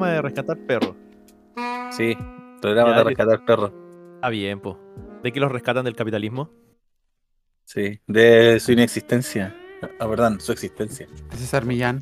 programa 0.00 0.14
de 0.16 0.22
rescatar 0.22 0.58
perros. 0.66 0.94
Sí, 1.90 2.16
programa 2.62 2.90
Ya, 2.90 2.96
de 2.98 3.02
que- 3.02 3.08
rescatar 3.10 3.44
perros. 3.44 3.72
Ah, 4.22 4.30
bien, 4.30 4.60
po. 4.60 4.78
¿De 5.22 5.32
qué 5.32 5.40
los 5.40 5.52
rescatan 5.52 5.84
del 5.84 5.94
capitalismo? 5.96 6.50
Sí, 7.64 8.00
de 8.06 8.58
su 8.60 8.72
inexistencia. 8.72 9.54
Ah, 9.98 10.08
perdón, 10.08 10.40
su 10.40 10.52
existencia. 10.52 11.06
De 11.30 11.36
César 11.36 11.64
Millán. 11.64 12.00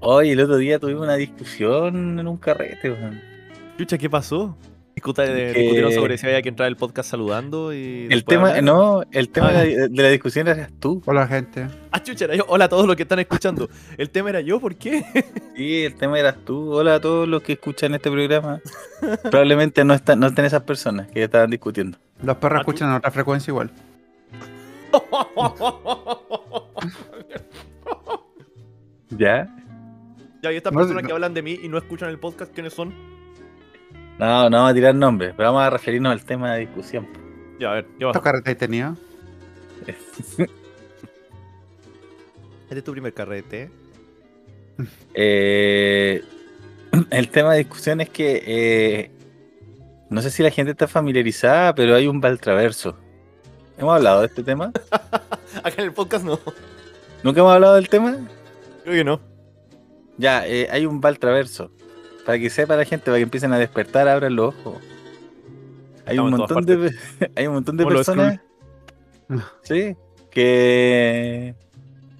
Hoy 0.00 0.30
el 0.30 0.40
otro 0.40 0.56
día 0.56 0.78
tuvimos 0.78 1.02
una 1.02 1.14
discusión 1.16 2.18
en 2.18 2.26
un 2.26 2.36
carrete, 2.36 2.90
weón. 2.90 3.20
Chucha, 3.78 3.98
¿qué 3.98 4.08
pasó? 4.10 4.56
Discuta- 4.94 5.24
Que- 5.26 5.52
Discutieron 5.52 5.92
sobre 5.92 6.16
si 6.18 6.26
había 6.26 6.40
que 6.40 6.48
entrar 6.48 6.68
el 6.68 6.76
podcast 6.76 7.10
saludando 7.10 7.74
y. 7.74 8.06
El 8.10 8.24
tema, 8.24 8.48
hablar. 8.50 8.62
no, 8.62 9.02
el 9.10 9.28
tema 9.28 9.48
Ah, 9.48 9.52
de, 9.62 9.76
la, 9.76 9.88
de 9.88 10.02
la 10.02 10.08
discusión 10.08 10.46
eras 10.48 10.70
tú. 10.78 11.02
Hola, 11.04 11.26
gente. 11.26 11.66
Ah, 11.90 12.00
chucha, 12.02 12.24
era 12.26 12.36
yo. 12.36 12.44
Hola 12.48 12.66
a 12.66 12.68
todos 12.68 12.86
los 12.86 12.94
que 12.96 13.02
están 13.02 13.18
escuchando. 13.18 13.68
El 13.98 14.08
tema 14.10 14.30
era 14.30 14.40
yo, 14.40 14.60
¿por 14.60 14.76
qué? 14.76 15.04
Sí, 15.56 15.84
el 15.84 15.94
tema 15.96 16.18
eras 16.18 16.36
tú. 16.44 16.72
Hola 16.72 16.94
a 16.96 17.00
todos 17.00 17.28
los 17.28 17.42
que 17.42 17.52
escuchan 17.54 17.94
este 17.94 18.10
programa. 18.10 18.60
Probablemente 19.30 19.84
no 19.84 19.92
están, 19.94 20.18
no 20.20 20.26
estén 20.28 20.44
esas 20.46 20.62
personas 20.62 21.08
que 21.08 21.18
ya 21.20 21.24
estaban 21.26 21.50
discutiendo. 21.50 21.98
Los 22.22 22.36
perros 22.38 22.60
Ah, 22.60 22.64
tú- 22.64 22.70
escuchan 22.70 22.90
a 22.90 22.96
otra 22.96 23.10
frecuencia 23.10 23.50
igual. 23.50 23.70
¿Ya? 29.10 29.48
ya, 30.42 30.52
y 30.52 30.56
estas 30.56 30.72
No, 30.72 30.80
personas 30.80 31.02
no. 31.02 31.06
que 31.08 31.12
hablan 31.12 31.34
de 31.34 31.42
mí 31.42 31.58
y 31.62 31.68
no 31.68 31.78
escuchan 31.78 32.08
el 32.10 32.18
podcast, 32.18 32.52
¿quiénes 32.52 32.72
son? 32.72 32.92
No, 34.24 34.48
no 34.48 34.56
vamos 34.56 34.70
a 34.70 34.74
tirar 34.74 34.94
nombres, 34.94 35.34
pero 35.36 35.52
vamos 35.52 35.66
a 35.66 35.70
referirnos 35.70 36.12
al 36.12 36.24
tema 36.24 36.54
de 36.54 36.60
discusión. 36.60 37.06
Ya, 37.58 37.70
a 37.70 37.74
ver, 37.74 37.84
¿qué 37.84 38.04
¿Cuántos 38.04 38.22
carretes 38.22 38.56
tenido? 38.56 38.96
Este 39.86 40.48
es 42.70 42.84
tu 42.84 42.92
primer 42.92 43.12
carrete. 43.12 43.70
Eh, 45.12 46.24
el 47.10 47.28
tema 47.28 47.52
de 47.52 47.58
discusión 47.58 48.00
es 48.00 48.08
que 48.08 48.42
eh, 48.46 49.10
no 50.08 50.22
sé 50.22 50.30
si 50.30 50.42
la 50.42 50.50
gente 50.50 50.72
está 50.72 50.88
familiarizada, 50.88 51.74
pero 51.74 51.94
hay 51.94 52.06
un 52.06 52.20
Valtraverso. 52.20 52.96
¿Hemos 53.76 53.94
hablado 53.94 54.20
de 54.20 54.26
este 54.28 54.42
tema? 54.42 54.72
Acá 55.62 55.82
en 55.82 55.84
el 55.84 55.92
podcast 55.92 56.24
no. 56.24 56.40
¿Nunca 57.22 57.40
hemos 57.40 57.52
hablado 57.52 57.74
del 57.74 57.88
tema? 57.88 58.16
Creo 58.84 58.94
que 58.94 59.04
no. 59.04 59.20
Ya, 60.16 60.46
eh, 60.46 60.68
hay 60.70 60.86
un 60.86 61.00
Valtraverso. 61.00 61.70
Para 62.24 62.38
que 62.38 62.50
sepa 62.50 62.76
la 62.76 62.84
gente, 62.84 63.06
para 63.06 63.16
que 63.18 63.22
empiecen 63.22 63.52
a 63.52 63.58
despertar, 63.58 64.08
abran 64.08 64.34
los 64.36 64.54
ojos. 64.54 64.82
Hay 66.06 66.18
un 66.18 66.32
Estamos 66.32 66.50
montón 66.50 66.66
de 66.66 66.94
hay 67.36 67.46
un 67.46 67.54
montón 67.54 67.76
de 67.76 67.86
personas 67.86 68.40
sí, 69.62 69.96
que, 70.30 71.54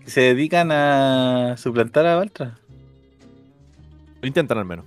que 0.04 0.10
se 0.10 0.20
dedican 0.20 0.70
a 0.72 1.56
suplantar 1.58 2.06
a 2.06 2.16
Valtra. 2.16 2.58
Lo 4.22 4.28
intentan 4.28 4.58
al 4.58 4.64
menos. 4.64 4.86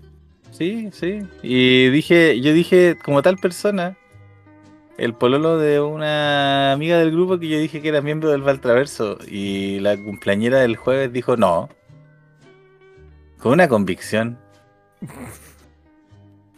Sí, 0.51 0.89
sí. 0.91 1.19
Y 1.43 1.89
dije, 1.89 2.41
yo 2.41 2.51
dije, 2.53 2.97
como 3.03 3.21
tal 3.21 3.37
persona, 3.37 3.95
el 4.97 5.13
pololo 5.13 5.59
de 5.59 5.79
una 5.79 6.71
amiga 6.71 6.97
del 6.97 7.11
grupo 7.11 7.37
que 7.37 7.47
yo 7.47 7.59
dije 7.59 7.81
que 7.81 7.89
era 7.89 8.01
miembro 8.01 8.31
del 8.31 8.41
Valtraverso. 8.41 9.19
Y 9.27 9.79
la 9.79 9.95
cumpleañera 9.95 10.59
del 10.59 10.75
jueves 10.75 11.13
dijo 11.13 11.37
no. 11.37 11.69
Con 13.37 13.53
una 13.53 13.67
convicción. 13.67 14.39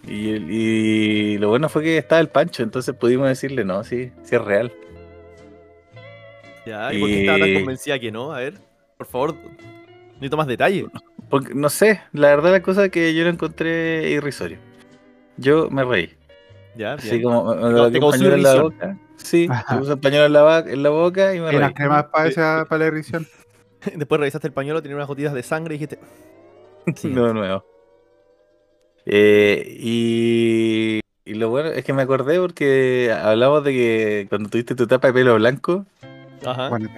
Y, 0.08 0.30
el- 0.32 0.50
y 0.52 1.38
lo 1.38 1.50
bueno 1.50 1.70
fue 1.70 1.84
que 1.84 1.98
estaba 1.98 2.22
el 2.22 2.30
Pancho, 2.30 2.64
entonces 2.64 2.96
pudimos 2.96 3.28
decirle 3.28 3.66
no, 3.66 3.84
sí, 3.84 4.12
sí 4.24 4.36
es 4.36 4.42
real. 4.42 4.72
Ya, 6.66 6.94
¿y 6.94 7.00
por 7.00 7.10
qué 7.10 7.20
estaba 7.22 7.40
tan 7.40 7.50
Y- 7.50 7.54
convencida 7.56 8.00
que 8.00 8.12
no? 8.12 8.32
A 8.32 8.40
ver, 8.40 8.54
por 8.98 9.08
favor, 9.08 9.36
necesito 10.14 10.38
más 10.38 10.48
detalle. 10.48 10.88
Porque, 11.30 11.54
no 11.54 11.70
sé, 11.70 12.02
la 12.14 12.30
verdad 12.30 12.52
la 12.52 12.62
cosa 12.62 12.86
es 12.86 12.92
que 12.92 13.14
yo 13.14 13.24
lo 13.24 13.30
encontré 13.30 14.10
irrisorio. 14.10 14.58
Yo 15.38 15.70
me 15.70 15.84
reí. 15.84 16.12
Ya, 16.76 16.94
Así 16.94 17.10
bien. 17.12 17.24
como 17.24 17.56
me 17.56 17.92
Te 17.92 18.00
causó 18.00 18.12
pañuelo 18.12 18.36
en 18.36 18.44
la 18.44 18.62
boca. 18.62 18.98
Sí, 19.18 19.48
Ajá. 19.50 19.74
me 19.76 19.80
puse 19.82 19.94
un 19.94 20.00
pañuelo 20.02 20.26
en 20.26 20.34
la, 20.34 20.42
ba- 20.42 20.60
en 20.66 20.82
la 20.84 20.90
boca 20.90 21.36
y 21.36 21.40
me 21.40 21.46
¿Hay 21.46 21.52
reí. 21.52 21.58
unas 21.58 21.74
cremas 21.74 22.06
para, 22.06 22.30
esa, 22.30 22.66
para 22.70 22.80
la 22.80 22.88
irrisión? 22.88 23.28
Después 23.96 24.20
revisaste 24.20 24.48
el 24.48 24.54
pañuelo, 24.54 24.82
tenía 24.82 24.96
unas 24.96 25.08
gotitas 25.08 25.34
de 25.34 25.44
sangre 25.44 25.76
y 25.76 25.78
dijiste. 25.78 26.00
Sí. 26.96 27.10
De 27.10 27.34
nuevo. 27.34 27.64
Eh, 29.12 29.76
y, 29.80 31.00
y 31.26 31.34
lo 31.34 31.50
bueno 31.50 31.70
es 31.70 31.84
que 31.84 31.94
me 31.94 32.04
acordé 32.04 32.40
porque 32.40 33.12
hablamos 33.12 33.64
de 33.64 33.72
que 33.74 34.26
cuando 34.30 34.50
tuviste 34.50 34.76
tu 34.76 34.86
tapa 34.86 35.08
de 35.08 35.14
pelo 35.14 35.34
blanco, 35.36 35.86
Ajá. 36.46 36.70
Bueno, 36.70 36.90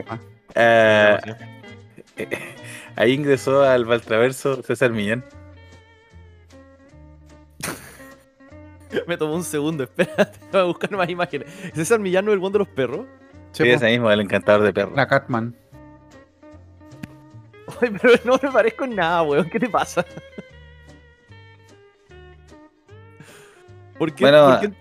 eh, 0.56 1.18
Sí. 2.18 2.26
ahí 2.98 3.14
ingresó 3.14 3.64
al 3.64 3.86
Valtraverso 3.86 4.62
César 4.62 4.92
Millán. 4.92 5.24
Me 9.08 9.18
tomó 9.18 9.36
un 9.36 9.44
segundo, 9.44 9.84
espérate, 9.86 10.38
voy 10.52 10.62
a 10.62 10.66
buscar 10.66 10.92
más 10.92 11.10
imágenes. 11.10 11.48
¿Es 11.64 11.74
César 11.76 12.00
Millán 12.00 12.26
no 12.26 12.34
el 12.34 12.40
buen 12.40 12.52
de 12.54 12.60
los 12.60 12.68
perros? 12.68 13.06
Sí, 13.54 13.68
ese 13.68 13.86
mismo, 13.90 14.12
el 14.12 14.20
encantador 14.22 14.64
de 14.64 14.74
perros. 14.74 14.96
La 14.96 15.08
Catman. 15.08 15.56
Ay, 17.82 17.90
pero 18.02 18.14
no 18.26 18.38
me 18.42 18.52
parezco 18.52 18.84
en 18.86 18.96
nada, 18.96 19.22
weón. 19.24 19.50
¿Qué 19.50 19.60
te 19.60 19.70
pasa? 19.70 20.06
¿Por 24.02 24.14
qué? 24.14 24.24
Bueno, 24.24 24.48
¿Por 24.48 24.60
qué- 24.62 24.70
por 24.70 24.78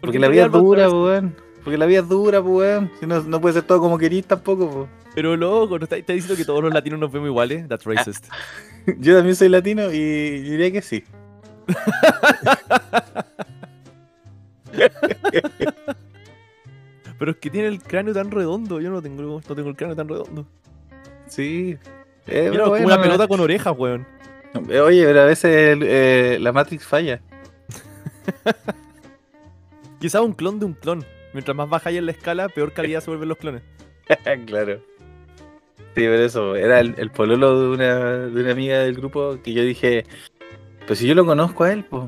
Porque 0.00 0.18
la 0.20 0.28
vida 0.28 0.46
es 0.46 0.52
dura, 0.52 0.88
weón. 0.88 1.34
Porque 1.64 1.76
la 1.76 1.86
vida 1.86 2.00
es 2.02 2.08
dura, 2.08 2.40
weón. 2.40 2.88
Si 3.00 3.06
no, 3.06 3.20
no 3.20 3.40
puede 3.40 3.54
ser 3.54 3.64
todo 3.64 3.80
como 3.80 3.98
querís 3.98 4.24
tampoco, 4.24 4.70
po. 4.70 4.88
Pero 5.12 5.36
loco, 5.36 5.76
¿no 5.76 5.82
está, 5.84 5.96
está 5.96 6.12
diciendo 6.12 6.36
que 6.36 6.44
todos 6.44 6.62
los 6.62 6.72
latinos 6.72 7.00
nos 7.00 7.10
vemos 7.10 7.26
iguales? 7.28 7.66
That's 7.68 7.84
racist. 7.84 8.26
Yo 9.00 9.16
también 9.16 9.34
soy 9.34 9.48
latino 9.48 9.90
y 9.92 9.98
diría 10.40 10.70
que 10.70 10.82
sí. 10.82 11.02
Pero 17.18 17.32
es 17.32 17.36
que 17.38 17.50
tiene 17.50 17.68
el 17.68 17.82
cráneo 17.82 18.14
tan 18.14 18.30
redondo. 18.30 18.80
Yo 18.80 18.90
no 18.90 19.02
tengo, 19.02 19.40
no 19.46 19.54
tengo 19.54 19.68
el 19.68 19.76
cráneo 19.76 19.96
tan 19.96 20.08
redondo. 20.08 20.46
Sí. 21.26 21.76
Eh, 22.26 22.48
Mira, 22.50 22.52
pero 22.52 22.64
como 22.64 22.70
bueno, 22.76 22.86
una 22.86 23.02
pelota 23.02 23.28
con 23.28 23.40
orejas, 23.40 23.74
weón. 23.76 24.06
eh, 24.68 24.80
Oye, 24.80 25.04
pero 25.04 25.22
a 25.22 25.26
veces 25.26 25.78
eh, 25.82 26.38
la 26.40 26.52
Matrix 26.52 26.86
falla. 26.86 27.20
Quizás 30.00 30.22
un 30.22 30.32
clon 30.32 30.58
de 30.58 30.66
un 30.66 30.74
clon. 30.74 31.04
Mientras 31.32 31.56
más 31.56 31.68
baja 31.68 31.90
en 31.90 32.06
la 32.06 32.12
escala, 32.12 32.48
peor 32.48 32.72
calidad 32.72 33.00
se 33.00 33.10
vuelven 33.10 33.28
los 33.28 33.38
clones. 33.38 33.62
claro. 34.46 34.80
Sí, 35.94 36.04
por 36.04 36.14
eso. 36.14 36.56
Era 36.56 36.80
el, 36.80 36.94
el 36.98 37.10
pololo 37.10 37.60
de 37.60 37.68
una, 37.68 38.08
de 38.26 38.40
una 38.40 38.52
amiga 38.52 38.78
del 38.80 38.94
grupo 38.94 39.38
que 39.42 39.52
yo 39.52 39.62
dije, 39.62 40.04
pues 40.86 40.98
si 40.98 41.06
yo 41.06 41.14
lo 41.14 41.26
conozco 41.26 41.64
a 41.64 41.72
él, 41.72 41.84
pues. 41.84 42.04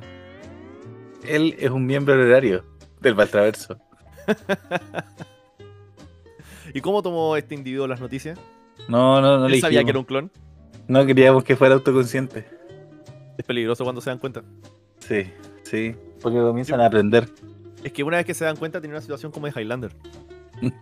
Él 1.25 1.55
es 1.59 1.71
un 1.71 1.87
miembro 1.87 2.15
honorario 2.15 2.65
del 3.01 3.15
Valtraverso. 3.15 3.79
¿Y 6.75 6.81
cómo 6.81 7.03
tomó 7.03 7.37
este 7.37 7.55
individuo 7.55 7.87
las 7.87 8.01
noticias? 8.01 8.39
No, 8.89 9.21
no, 9.21 9.39
no 9.39 9.47
¿Él 9.47 9.53
le 9.53 9.61
sabía 9.61 9.81
dijimos. 9.81 9.85
que 9.85 9.91
era 9.91 9.99
un 9.99 10.05
clon? 10.05 10.31
No 10.89 11.07
queríamos 11.07 11.45
que 11.45 11.55
fuera 11.55 11.75
autoconsciente. 11.75 12.45
Es 13.39 13.45
peligroso 13.45 13.85
cuando 13.85 14.01
se 14.01 14.11
dan 14.11 14.19
cuenta. 14.19 14.43
Sí, 14.99 15.31
sí. 15.73 15.97
Porque 16.21 16.39
comienzan 16.39 16.81
a 16.81 16.87
aprender. 16.87 17.29
Es 17.83 17.93
que 17.93 18.05
una 18.05 18.19
vez 18.19 18.27
que 18.27 18.35
se 18.35 18.45
dan 18.45 18.57
cuenta, 18.57 18.81
tiene 18.81 18.95
una 18.95 19.01
situación 19.01 19.33
como 19.33 19.47
de 19.47 19.61
Highlander. 19.61 19.93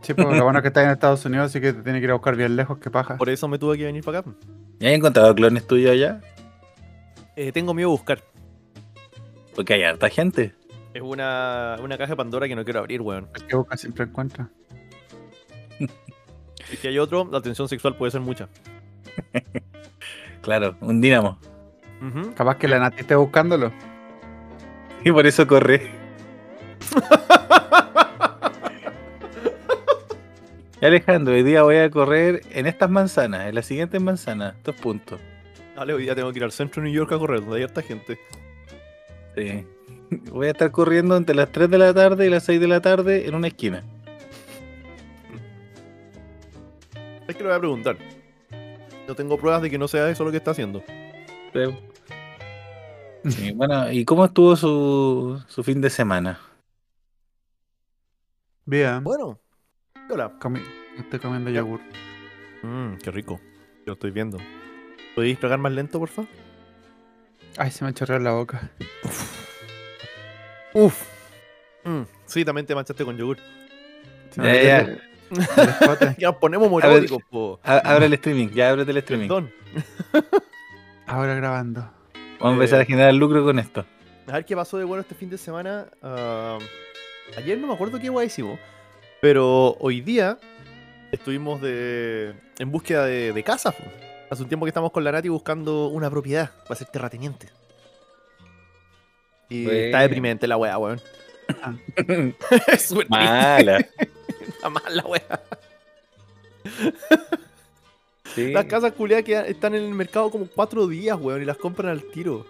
Sí, 0.02 0.12
pues 0.12 0.36
lo 0.36 0.44
bueno 0.44 0.58
es 0.58 0.62
que 0.62 0.68
estás 0.68 0.84
en 0.84 0.90
Estados 0.90 1.24
Unidos, 1.24 1.46
así 1.46 1.58
que 1.58 1.72
te 1.72 1.82
tiene 1.82 2.00
que 2.00 2.04
ir 2.04 2.10
a 2.10 2.14
buscar 2.14 2.36
bien 2.36 2.54
lejos, 2.54 2.76
que 2.76 2.90
paja. 2.90 3.16
Por 3.16 3.30
eso 3.30 3.48
me 3.48 3.58
tuve 3.58 3.78
que 3.78 3.84
venir 3.84 4.04
para 4.04 4.18
acá. 4.18 4.30
¿Ya 4.78 4.88
has 4.90 4.94
encontrado 4.94 5.34
clones 5.34 5.66
tuyos 5.66 5.92
allá? 5.92 6.20
Eh, 7.34 7.50
tengo 7.50 7.72
miedo 7.72 7.88
a 7.88 7.92
buscar. 7.92 8.22
Porque 9.54 9.72
hay 9.72 9.84
harta 9.84 10.10
gente. 10.10 10.54
Es 10.92 11.00
una, 11.00 11.76
una 11.82 11.96
caja 11.96 12.10
de 12.10 12.16
Pandora 12.16 12.46
que 12.46 12.54
no 12.54 12.62
quiero 12.62 12.80
abrir, 12.80 13.00
weón. 13.00 13.28
El 13.34 13.46
que 13.46 13.56
busca 13.56 13.78
siempre 13.78 14.04
encuentra. 14.04 14.50
Es 16.70 16.78
que 16.78 16.88
hay 16.88 16.98
otro, 16.98 17.26
la 17.32 17.40
tensión 17.40 17.66
sexual 17.66 17.96
puede 17.96 18.12
ser 18.12 18.20
mucha. 18.20 18.50
Claro, 20.42 20.76
un 20.80 21.00
dínamo. 21.00 21.38
Ujú. 22.00 22.32
Capaz 22.34 22.56
que 22.56 22.66
la 22.66 22.78
Nati 22.78 23.00
esté 23.00 23.14
buscándolo. 23.14 23.72
Y 25.04 25.12
por 25.12 25.26
eso 25.26 25.46
corre. 25.46 25.90
Alejandro, 30.82 31.34
hoy 31.34 31.42
día 31.42 31.62
voy 31.62 31.76
a 31.76 31.90
correr 31.90 32.42
en 32.50 32.66
estas 32.66 32.90
manzanas, 32.90 33.48
en 33.48 33.54
las 33.54 33.66
siguientes 33.66 34.00
manzanas, 34.00 34.54
dos 34.64 34.74
puntos. 34.76 35.20
Dale, 35.76 35.92
hoy 35.92 36.04
día 36.04 36.14
tengo 36.14 36.32
que 36.32 36.38
ir 36.38 36.44
al 36.44 36.52
centro 36.52 36.82
de 36.82 36.88
New 36.88 36.96
York 36.96 37.12
a 37.12 37.18
correr, 37.18 37.40
donde 37.40 37.56
hay 37.56 37.64
harta 37.64 37.82
gente. 37.82 38.18
Sí. 39.36 39.66
Voy 40.30 40.48
a 40.48 40.50
estar 40.50 40.70
corriendo 40.70 41.16
entre 41.16 41.34
las 41.34 41.52
3 41.52 41.70
de 41.70 41.78
la 41.78 41.94
tarde 41.94 42.26
y 42.26 42.30
las 42.30 42.44
6 42.44 42.60
de 42.60 42.68
la 42.68 42.80
tarde 42.80 43.26
en 43.28 43.34
una 43.34 43.48
esquina. 43.48 43.84
Es 47.28 47.36
que 47.36 47.42
lo 47.42 47.50
voy 47.50 47.56
a 47.56 47.60
preguntar. 47.60 47.96
No 49.06 49.14
tengo 49.14 49.38
pruebas 49.38 49.62
de 49.62 49.70
que 49.70 49.78
no 49.78 49.86
sea 49.86 50.08
eso 50.10 50.24
lo 50.24 50.30
que 50.30 50.38
está 50.38 50.50
haciendo. 50.50 50.82
Creo. 51.52 51.78
Sí, 53.28 53.52
bueno, 53.52 53.90
¿y 53.92 54.04
cómo 54.04 54.24
estuvo 54.24 54.56
su, 54.56 55.42
su 55.46 55.62
fin 55.62 55.80
de 55.80 55.90
semana? 55.90 56.40
Bien. 58.64 59.02
Bueno. 59.04 59.38
Hola. 60.08 60.38
Comi- 60.38 60.64
estoy 60.98 61.18
comiendo 61.20 61.50
yogur. 61.50 61.80
Mmm, 62.62 62.94
qué 62.96 63.10
rico. 63.10 63.38
Yo 63.80 63.86
lo 63.86 63.92
estoy 63.94 64.10
viendo. 64.10 64.38
¿Podéis 65.14 65.38
tragar 65.38 65.58
más 65.58 65.72
lento, 65.72 65.98
por 65.98 66.08
favor? 66.08 66.30
Ay, 67.58 67.70
se 67.70 67.84
me 67.84 67.92
chorreó 67.92 68.16
en 68.16 68.24
la 68.24 68.32
boca. 68.32 68.70
Uf. 70.72 71.02
Mm, 71.84 72.02
sí, 72.26 72.44
también 72.44 72.66
te 72.66 72.74
manchaste 72.74 73.04
con 73.04 73.16
yogur. 73.16 73.38
Ya, 74.36 74.62
ya. 74.62 74.98
Ya 76.18 76.32
ponemos 76.40 76.68
po. 77.30 77.60
A- 77.64 77.78
Abre 77.78 78.06
el 78.06 78.12
streaming, 78.14 78.48
ya 78.48 78.70
ábrete 78.70 78.90
el 78.92 78.96
streaming. 78.98 79.28
Perdón. 79.28 79.52
Ahora 81.06 81.34
grabando. 81.34 81.90
Vamos 82.40 82.52
a 82.52 82.54
empezar 82.54 82.80
a 82.80 82.84
generar 82.84 83.12
lucro 83.14 83.44
con 83.44 83.58
esto. 83.58 83.84
A 84.26 84.32
ver 84.32 84.44
qué 84.44 84.56
pasó 84.56 84.78
de 84.78 84.84
bueno 84.84 85.02
este 85.02 85.14
fin 85.14 85.28
de 85.30 85.38
semana. 85.38 85.86
Ah, 86.02 86.58
ayer 87.36 87.58
no 87.58 87.66
me 87.66 87.74
acuerdo 87.74 87.98
qué 87.98 88.08
guay 88.08 88.28
hicimos. 88.28 88.58
Pero 89.20 89.76
hoy 89.80 90.00
día 90.00 90.38
estuvimos 91.12 91.60
de, 91.60 92.34
en 92.58 92.70
búsqueda 92.70 93.04
de, 93.04 93.32
de 93.32 93.42
casa. 93.42 93.74
Hace 94.30 94.42
un 94.42 94.48
tiempo 94.48 94.64
que 94.64 94.70
estamos 94.70 94.92
con 94.92 95.04
la 95.04 95.12
Nati 95.12 95.28
buscando 95.28 95.88
una 95.88 96.08
propiedad 96.08 96.50
para 96.62 96.76
ser 96.76 96.88
terrateniente. 96.88 97.48
Y 99.48 99.64
Bueno. 99.64 99.78
está 99.80 100.00
deprimente 100.00 100.46
la 100.46 100.56
wea, 100.56 100.78
weón. 100.78 101.00
es. 102.68 102.94
Mala. 103.08 103.78
Está 104.40 104.68
mal 104.70 104.96
la 104.96 105.02
wea. 105.04 105.40
Sí. 108.34 108.52
Las 108.52 108.66
casas 108.66 108.92
culiadas 108.92 109.24
que 109.24 109.38
están 109.50 109.74
en 109.74 109.82
el 109.84 109.94
mercado 109.94 110.30
como 110.30 110.46
cuatro 110.46 110.86
días, 110.86 111.18
weón, 111.20 111.42
y 111.42 111.44
las 111.44 111.56
compran 111.56 111.90
al 111.90 112.02
tiro. 112.04 112.46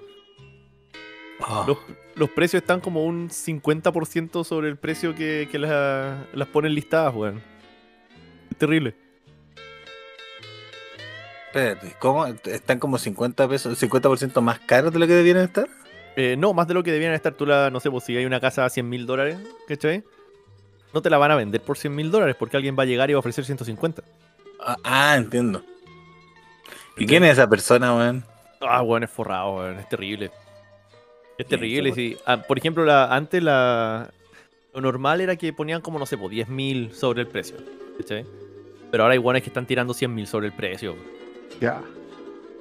Oh, 1.41 1.65
Los, 1.67 1.79
los 2.17 2.31
precios 2.31 2.63
están 2.63 2.81
como 2.81 3.05
un 3.05 3.31
50% 3.31 4.45
sobre 4.45 4.69
el 4.69 4.77
precio 4.77 5.15
que, 5.15 5.49
que 5.51 5.59
la- 5.59 6.27
las 6.35 6.49
ponen 6.49 6.75
listadas, 6.75 7.15
weón. 7.15 7.43
Es 8.51 8.57
terrible. 8.59 8.95
Espérate, 11.47 11.97
¿cómo? 11.99 12.27
¿Están 12.27 12.79
como 12.79 12.97
50 12.99 13.49
pesos, 13.49 13.83
50% 13.83 14.41
más 14.41 14.61
caros 14.61 14.93
de 14.93 14.99
lo 15.01 15.07
que 15.07 15.15
debieran 15.15 15.45
estar? 15.45 15.69
Eh, 16.17 16.37
no, 16.39 16.53
más 16.53 16.69
de 16.69 16.75
lo 16.75 16.83
que 16.83 16.93
debían 16.93 17.13
estar. 17.13 17.33
Tú 17.35 17.47
la, 17.47 17.71
no 17.71 17.81
sé, 17.81 17.91
pues 17.91 18.05
si 18.05 18.17
hay 18.17 18.25
una 18.25 18.39
casa 18.41 18.65
a 18.65 18.71
100 18.71 18.89
mil 18.89 19.07
dólares, 19.07 19.39
¿cachai? 19.67 20.05
No 20.95 21.03
te 21.03 21.11
la 21.11 21.19
van 21.19 21.31
a 21.31 21.37
vender 21.37 21.61
por 21.61 21.77
100 21.79 21.95
mil 21.95 22.11
dólares 22.11 22.37
porque 22.39 22.57
alguien 22.57 22.77
va 22.79 22.83
a 22.85 22.87
llegar 22.87 23.11
y 23.11 23.15
va 23.15 23.19
a 23.19 23.21
ofrecer 23.21 23.45
150. 23.45 24.03
Ah, 24.63 24.77
ah, 24.85 25.17
entiendo. 25.17 25.63
¿Y 26.97 27.07
quién 27.07 27.25
es 27.25 27.33
esa 27.33 27.49
persona, 27.49 27.95
weón? 27.95 28.25
Ah, 28.61 28.83
weón, 28.83 29.05
es 29.05 29.11
forrado, 29.11 29.57
weón, 29.57 29.79
es 29.79 29.89
terrible. 29.89 30.31
Es 31.39 31.47
terrible, 31.47 31.93
sí. 31.95 32.17
Ah, 32.27 32.43
por 32.43 32.59
ejemplo, 32.59 32.85
la, 32.85 33.15
antes 33.15 33.43
la, 33.43 34.11
lo 34.75 34.81
normal 34.81 35.23
era 35.23 35.37
que 35.37 35.53
ponían 35.53 35.81
como, 35.81 35.99
no 35.99 36.05
sé, 36.05 36.19
pues 36.19 36.31
10 36.31 36.49
mil 36.49 36.93
sobre 36.93 37.23
el 37.23 37.29
precio, 37.29 37.57
¿cachai? 37.97 38.27
Pero 38.91 39.05
ahora 39.05 39.15
hay 39.15 39.19
weones 39.19 39.43
que 39.43 39.49
están 39.49 39.67
tirando 39.67 39.95
100 39.95 40.15
mil 40.15 40.27
sobre 40.27 40.49
el 40.49 40.53
precio. 40.53 40.97
Ya. 41.61 41.81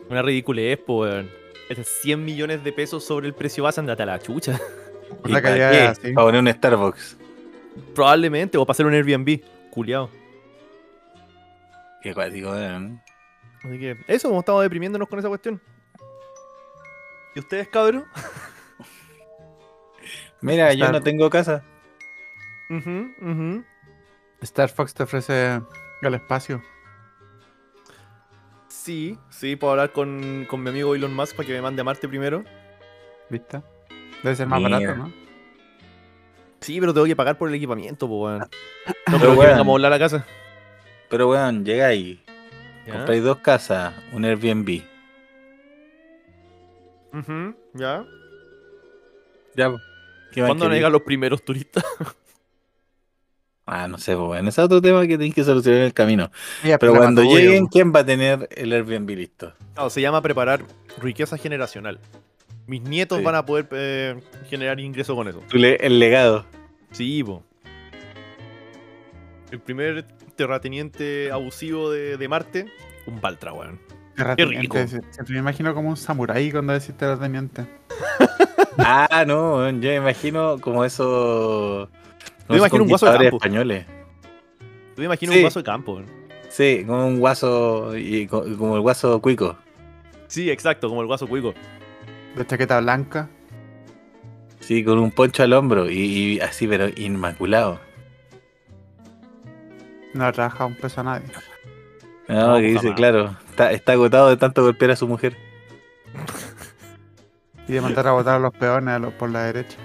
Una 0.09 0.21
ridiculez, 0.21 0.79
weón. 0.87 1.29
Estos 1.67 1.87
100 2.01 2.23
millones 2.23 2.63
de 2.63 2.71
pesos 2.71 3.03
sobre 3.03 3.27
el 3.27 3.33
precio 3.33 3.63
base, 3.63 3.79
andate 3.79 4.03
a 4.03 4.05
la 4.05 4.19
chucha. 4.19 4.59
Por 5.21 5.29
¿Y 5.29 5.33
la 5.33 5.41
para 5.41 5.93
poner 6.15 6.41
un 6.41 6.47
Starbucks. 6.47 7.17
Probablemente, 7.93 8.57
o 8.57 8.65
para 8.65 8.71
hacer 8.71 8.85
un 8.85 8.93
Airbnb, 8.93 9.41
culiao. 9.69 10.09
Qué 12.01 12.13
cuático, 12.13 12.51
weón. 12.51 13.01
Así 13.63 13.77
que, 13.79 13.97
eso, 14.07 14.29
hemos 14.29 14.39
estado 14.39 14.61
deprimiéndonos 14.61 15.07
con 15.09 15.19
esa 15.19 15.27
cuestión. 15.27 15.61
¿Y 17.35 17.39
ustedes, 17.39 17.67
cabrón? 17.67 18.05
Mira, 20.41 20.73
yo 20.73 20.85
Star- 20.85 20.93
no 20.93 21.03
tengo 21.03 21.29
casa. 21.29 21.63
Ujú. 22.69 23.63
Star 24.41 24.69
Fox 24.69 24.93
te 24.93 25.03
ofrece 25.03 25.61
el 26.01 26.13
espacio. 26.13 26.61
Sí, 28.67 29.17
sí, 29.29 29.55
puedo 29.55 29.71
hablar 29.71 29.91
con, 29.91 30.45
con 30.49 30.63
mi 30.63 30.69
amigo 30.69 30.95
Elon 30.95 31.13
Musk 31.13 31.35
para 31.35 31.47
que 31.47 31.53
me 31.53 31.61
mande 31.61 31.81
a 31.81 31.83
Marte 31.83 32.07
primero. 32.07 32.43
¿Viste? 33.29 33.61
Debe 34.23 34.35
ser 34.35 34.47
más 34.47 34.61
Mira. 34.61 34.79
barato, 34.79 34.95
¿no? 34.97 35.13
Sí, 36.61 36.79
pero 36.79 36.93
tengo 36.93 37.05
que 37.05 37.15
pagar 37.15 37.37
por 37.37 37.49
el 37.49 37.55
equipamiento, 37.55 38.07
pues, 38.07 38.39
weón. 38.39 38.41
No 39.11 39.15
Pero, 39.17 39.19
creo 39.19 39.39
que 39.41 39.47
vengamos 39.47 39.73
a 39.73 39.75
hablar 39.75 39.93
a 39.93 39.95
la 39.95 39.99
casa. 39.99 40.25
Pero, 41.09 41.29
weón, 41.29 41.65
llegáis, 41.65 42.19
¿Ya? 42.85 42.93
compráis 42.93 43.23
dos 43.23 43.37
casas, 43.39 43.93
un 44.13 44.25
Airbnb. 44.25 44.81
Ujú, 47.13 47.55
¿Ya? 47.73 48.05
Ya, 49.55 49.69
po. 49.71 49.79
¿Qué 50.31 50.41
más 50.41 50.49
¿Cuándo 50.49 50.65
van 50.65 50.71
a 50.71 50.75
queréis? 50.75 50.75
llegar 50.75 50.91
los 50.91 51.01
primeros 51.01 51.43
turistas? 51.43 51.83
Ah, 53.71 53.87
no 53.87 53.99
sé, 53.99 54.15
pues, 54.15 54.27
weón. 54.27 54.47
Ese 54.47 54.61
es 54.61 54.65
otro 54.65 54.81
tema 54.81 55.01
que 55.03 55.09
tenéis 55.15 55.35
que 55.35 55.43
solucionar 55.43 55.81
en 55.81 55.85
el 55.85 55.93
camino. 55.93 56.31
Mira, 56.63 56.79
Pero 56.79 56.95
cuando 56.95 57.21
lleguen, 57.21 57.67
¿quién 57.67 57.93
va 57.93 57.99
a 57.99 58.03
tener 58.03 58.49
el 58.55 58.73
Airbnb 58.73 59.07
listo? 59.11 59.53
No, 59.77 59.91
se 59.91 60.01
llama 60.01 60.23
preparar 60.23 60.63
riqueza 60.99 61.37
generacional. 61.37 61.99
Mis 62.65 62.81
nietos 62.81 63.19
Sí. 63.19 63.23
van 63.23 63.35
a 63.35 63.45
poder 63.45 63.67
eh, 63.73 64.19
generar 64.49 64.79
ingresos 64.79 65.15
con 65.15 65.27
eso. 65.27 65.43
Le- 65.51 65.75
El 65.85 65.99
legado. 65.99 66.47
Sí, 66.89 67.23
po. 67.23 67.43
El 69.51 69.59
primer 69.59 70.03
terrateniente 70.43 71.31
abusivo 71.31 71.91
de, 71.91 72.15
de 72.17 72.27
Marte, 72.29 72.65
un 73.05 73.19
Baltra, 73.19 73.51
weón. 73.53 73.79
Terrateniente, 74.15 74.85
rico. 74.85 75.01
Siempre 75.11 75.33
me 75.33 75.39
imagino 75.39 75.73
como 75.75 75.89
un 75.89 75.97
samurái 75.97 76.51
cuando 76.51 76.73
decís 76.73 76.95
terrateniente. 76.95 77.65
Ah, 78.81 79.25
no, 79.27 79.69
yo 79.71 79.89
me 79.89 79.95
imagino 79.97 80.57
como 80.61 80.85
eso. 80.85 81.89
me 82.47 82.57
imagino 82.57 82.83
un 82.83 82.89
guaso 82.89 83.07
de 83.11 83.17
campo. 83.17 83.35
españoles. 83.35 83.85
Tú 84.95 85.01
me 85.01 85.05
imagino 85.05 85.33
Sí. 85.33 85.39
un 85.39 85.43
vaso 85.43 85.59
de 85.59 85.63
campo, 85.65 85.93
weón. 85.95 86.05
Sí, 86.47 86.83
como 86.87 87.05
un 87.05 87.19
guaso 87.19 87.97
y 87.97 88.25
co- 88.27 88.45
como 88.57 88.75
el 88.75 88.81
guaso 88.81 89.21
cuico. 89.21 89.57
Sí, 90.27 90.49
exacto, 90.49 90.87
como 90.87 91.01
el 91.01 91.07
guaso 91.07 91.27
cuico. 91.27 91.53
De 92.37 92.45
chaqueta 92.47 92.79
blanca. 92.79 93.27
Sí, 94.61 94.81
con 94.85 94.97
un 94.97 95.11
poncho 95.11 95.43
al 95.43 95.51
hombro 95.51 95.89
y, 95.89 95.97
y 96.35 96.39
así, 96.39 96.65
pero 96.65 96.87
inmaculado. 96.95 97.81
No 100.19 100.31
trabaja 100.33 100.65
un 100.65 100.75
peso 100.75 100.99
a 101.01 101.03
nadie. 101.05 101.27
No, 102.27 102.47
No, 102.47 102.55
que 102.57 102.61
dice, 102.63 102.79
jamás. 102.79 102.95
claro, 102.95 103.35
está, 103.49 103.71
está 103.71 103.93
agotado 103.93 104.29
de 104.29 104.37
tanto 104.37 104.61
golpear 104.63 104.91
a 104.91 104.95
su 104.95 105.07
mujer. 105.07 105.37
Y 107.67 107.73
de 107.73 107.81
mandar 107.81 108.05
a 108.07 108.11
votar 108.11 108.35
a 108.35 108.39
los 108.39 108.53
peones 108.53 108.95
a 108.95 108.99
los- 108.99 109.13
por 109.13 109.29
la 109.29 109.45
derecha. 109.45 109.77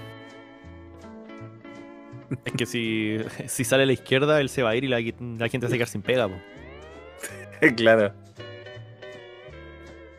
Es 2.43 2.53
que 2.53 2.65
si, 2.65 3.17
si 3.47 3.63
sale 3.63 3.83
a 3.83 3.85
la 3.85 3.93
izquierda, 3.93 4.41
él 4.41 4.49
se 4.49 4.61
va 4.63 4.71
a 4.71 4.75
ir 4.75 4.83
y 4.83 4.87
la, 4.87 4.97
la 4.99 5.47
gente 5.49 5.67
se 5.67 5.71
va 5.71 5.75
a 5.75 5.77
quedar 5.77 5.87
sin 5.87 6.01
pega, 6.01 6.27
po. 6.27 6.35
claro. 7.77 8.11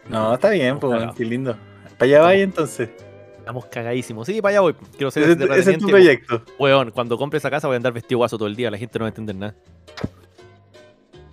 No, 0.09 0.35
está 0.35 0.51
bien, 0.51 0.79
pues, 0.79 1.13
qué 1.17 1.25
lindo. 1.25 1.57
Para 1.99 2.05
allá 2.09 2.21
vaya 2.23 2.43
entonces. 2.45 2.91
Estamos 3.39 3.67
cagadísimos. 3.67 4.27
Sí, 4.27 4.41
para 4.41 4.51
allá 4.53 4.61
voy. 4.61 4.75
Quiero 4.97 5.11
ser 5.11 5.25
Ese, 5.25 5.73
es 5.73 5.79
tu 5.79 5.87
proyecto. 5.89 6.43
Weón, 6.59 6.91
cuando 6.91 7.17
compre 7.19 7.39
esa 7.39 7.51
casa 7.51 7.67
voy 7.69 7.75
a 7.75 7.77
andar 7.77 7.93
vestido 7.93 8.19
guaso 8.19 8.39
todo 8.39 8.49
el 8.49 8.57
día. 8.57 8.71
La 8.71 8.79
gente 8.79 8.99
no 8.99 9.05
va 9.05 9.09
a 9.09 9.11
entender 9.11 9.37
nada. 9.37 9.55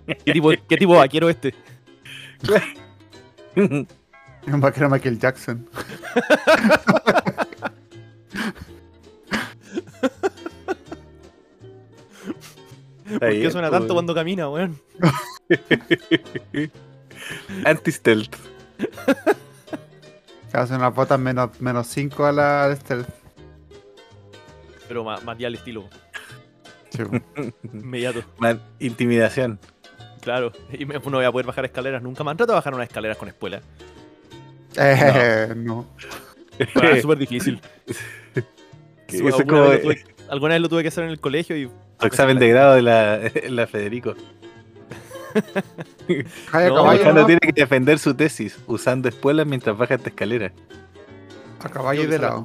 ¿Qué 0.06 0.32
tipo, 0.32 0.50
qué 0.68 0.76
tipo 0.76 0.94
vaquero 0.96 1.28
este? 1.28 1.54
Un 3.56 4.60
vaquero 4.60 4.90
Michael 4.90 5.18
Jackson. 5.18 5.68
¿Por 13.18 13.30
qué 13.30 13.50
suena 13.50 13.70
tanto 13.70 13.94
cuando 13.94 14.14
camina, 14.14 14.48
weón? 14.48 14.78
Anti-stealth. 17.64 18.36
Se 20.50 20.56
hacen 20.56 20.76
unas 20.76 20.94
botas 20.94 21.18
menos, 21.18 21.60
menos 21.60 21.86
5 21.88 22.26
a 22.26 22.32
la 22.32 22.64
al 22.64 22.76
stealth. 22.76 23.08
Pero 24.88 25.04
más, 25.04 25.24
más 25.24 25.38
ya 25.38 25.48
al 25.48 25.54
estilo. 25.54 25.88
Sí. 26.90 27.02
Inmediato. 27.72 28.22
Man, 28.38 28.60
Intimidación. 28.78 29.58
Claro. 30.24 30.50
Y 30.72 30.84
me- 30.86 30.94
no 30.94 31.00
voy 31.02 31.24
a 31.24 31.30
poder 31.30 31.46
bajar 31.46 31.64
escaleras 31.66 32.02
nunca 32.02 32.24
más. 32.24 32.36
Trato 32.36 32.52
de 32.52 32.56
bajar 32.56 32.74
unas 32.74 32.88
escaleras 32.88 33.16
con 33.16 33.28
espuela. 33.28 33.60
Eh, 34.76 35.52
no. 35.56 35.86
Bueno, 36.74 36.90
es 36.96 37.02
súper 37.02 37.18
difícil. 37.18 37.60
Eso 39.06 39.28
es 39.28 39.34
alguna, 39.34 39.44
como 39.46 39.68
vez 39.68 39.76
lo 39.76 39.82
tuve, 39.82 40.04
alguna 40.30 40.54
vez 40.54 40.62
lo 40.62 40.68
tuve 40.68 40.82
que 40.82 40.88
hacer 40.88 41.04
en 41.04 41.10
el 41.10 41.20
colegio 41.20 41.56
y. 41.56 41.70
tu 41.98 42.06
examen 42.06 42.38
de 42.38 42.48
grado 42.48 42.74
de 42.74 42.82
la, 42.82 43.20
la 43.48 43.66
Federico. 43.68 44.14
No, 45.34 46.24
caballo, 46.50 46.88
Alejandro 46.90 47.22
¿no? 47.22 47.26
tiene 47.26 47.40
que 47.40 47.52
defender 47.52 47.98
su 47.98 48.14
tesis 48.14 48.58
usando 48.66 49.08
espuelas 49.08 49.46
mientras 49.46 49.76
baja 49.76 49.94
esta 49.94 50.08
escala. 50.08 50.52
A 51.60 51.68
caballo 51.68 52.08
de 52.08 52.18
lado. 52.18 52.44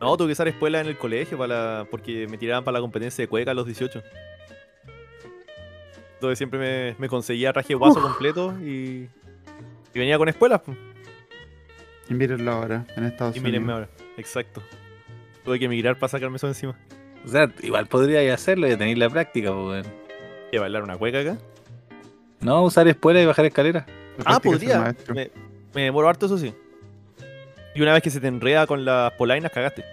No, 0.00 0.16
tuve 0.16 0.28
que 0.28 0.32
usar 0.32 0.48
espuela 0.48 0.80
en 0.80 0.86
el 0.88 0.98
colegio 0.98 1.38
para 1.38 1.78
la- 1.80 1.86
porque 1.90 2.26
me 2.28 2.38
tiraban 2.38 2.64
para 2.64 2.74
la 2.78 2.80
competencia 2.80 3.22
de 3.22 3.28
cueca 3.28 3.50
a 3.50 3.54
los 3.54 3.66
18. 3.66 4.02
Entonces 6.16 6.38
siempre 6.38 6.58
me, 6.58 6.96
me 6.98 7.08
conseguía 7.08 7.52
traje 7.52 7.74
guaso 7.74 8.00
completo 8.00 8.54
y, 8.60 9.08
y 9.94 9.98
venía 9.98 10.18
con 10.18 10.28
espuelas. 10.28 10.62
Y 12.08 12.14
mírenlo 12.14 12.52
ahora, 12.52 12.86
en 12.96 13.04
Estados 13.04 13.36
Y 13.36 13.40
mírenme 13.40 13.72
Unidos. 13.72 13.88
ahora. 13.98 14.10
Exacto. 14.16 14.62
Tuve 15.44 15.58
que 15.58 15.66
emigrar 15.66 15.98
para 15.98 16.08
sacarme 16.08 16.36
eso 16.36 16.48
encima. 16.48 16.76
O 17.24 17.28
sea, 17.28 17.50
igual 17.62 17.86
podría 17.86 18.32
hacerlo 18.32 18.66
y 18.70 18.76
tener 18.76 18.96
la 18.98 19.10
práctica, 19.10 19.52
pues. 19.52 19.86
¿Qué, 20.50 20.58
bailar 20.58 20.82
una 20.82 20.96
cueca 20.96 21.20
acá? 21.20 21.36
No, 22.40 22.62
usar 22.64 22.86
espuelas 22.88 23.22
y 23.22 23.26
bajar 23.26 23.44
escaleras. 23.44 23.84
Ah, 24.24 24.40
podría. 24.40 24.94
Me, 25.12 25.30
me 25.74 25.82
demoro 25.82 26.08
harto, 26.08 26.26
eso 26.26 26.38
sí. 26.38 26.54
Y 27.74 27.82
una 27.82 27.92
vez 27.92 28.02
que 28.02 28.10
se 28.10 28.20
te 28.20 28.28
enreda 28.28 28.66
con 28.66 28.84
las 28.84 29.12
polainas, 29.12 29.52
cagaste. 29.52 29.84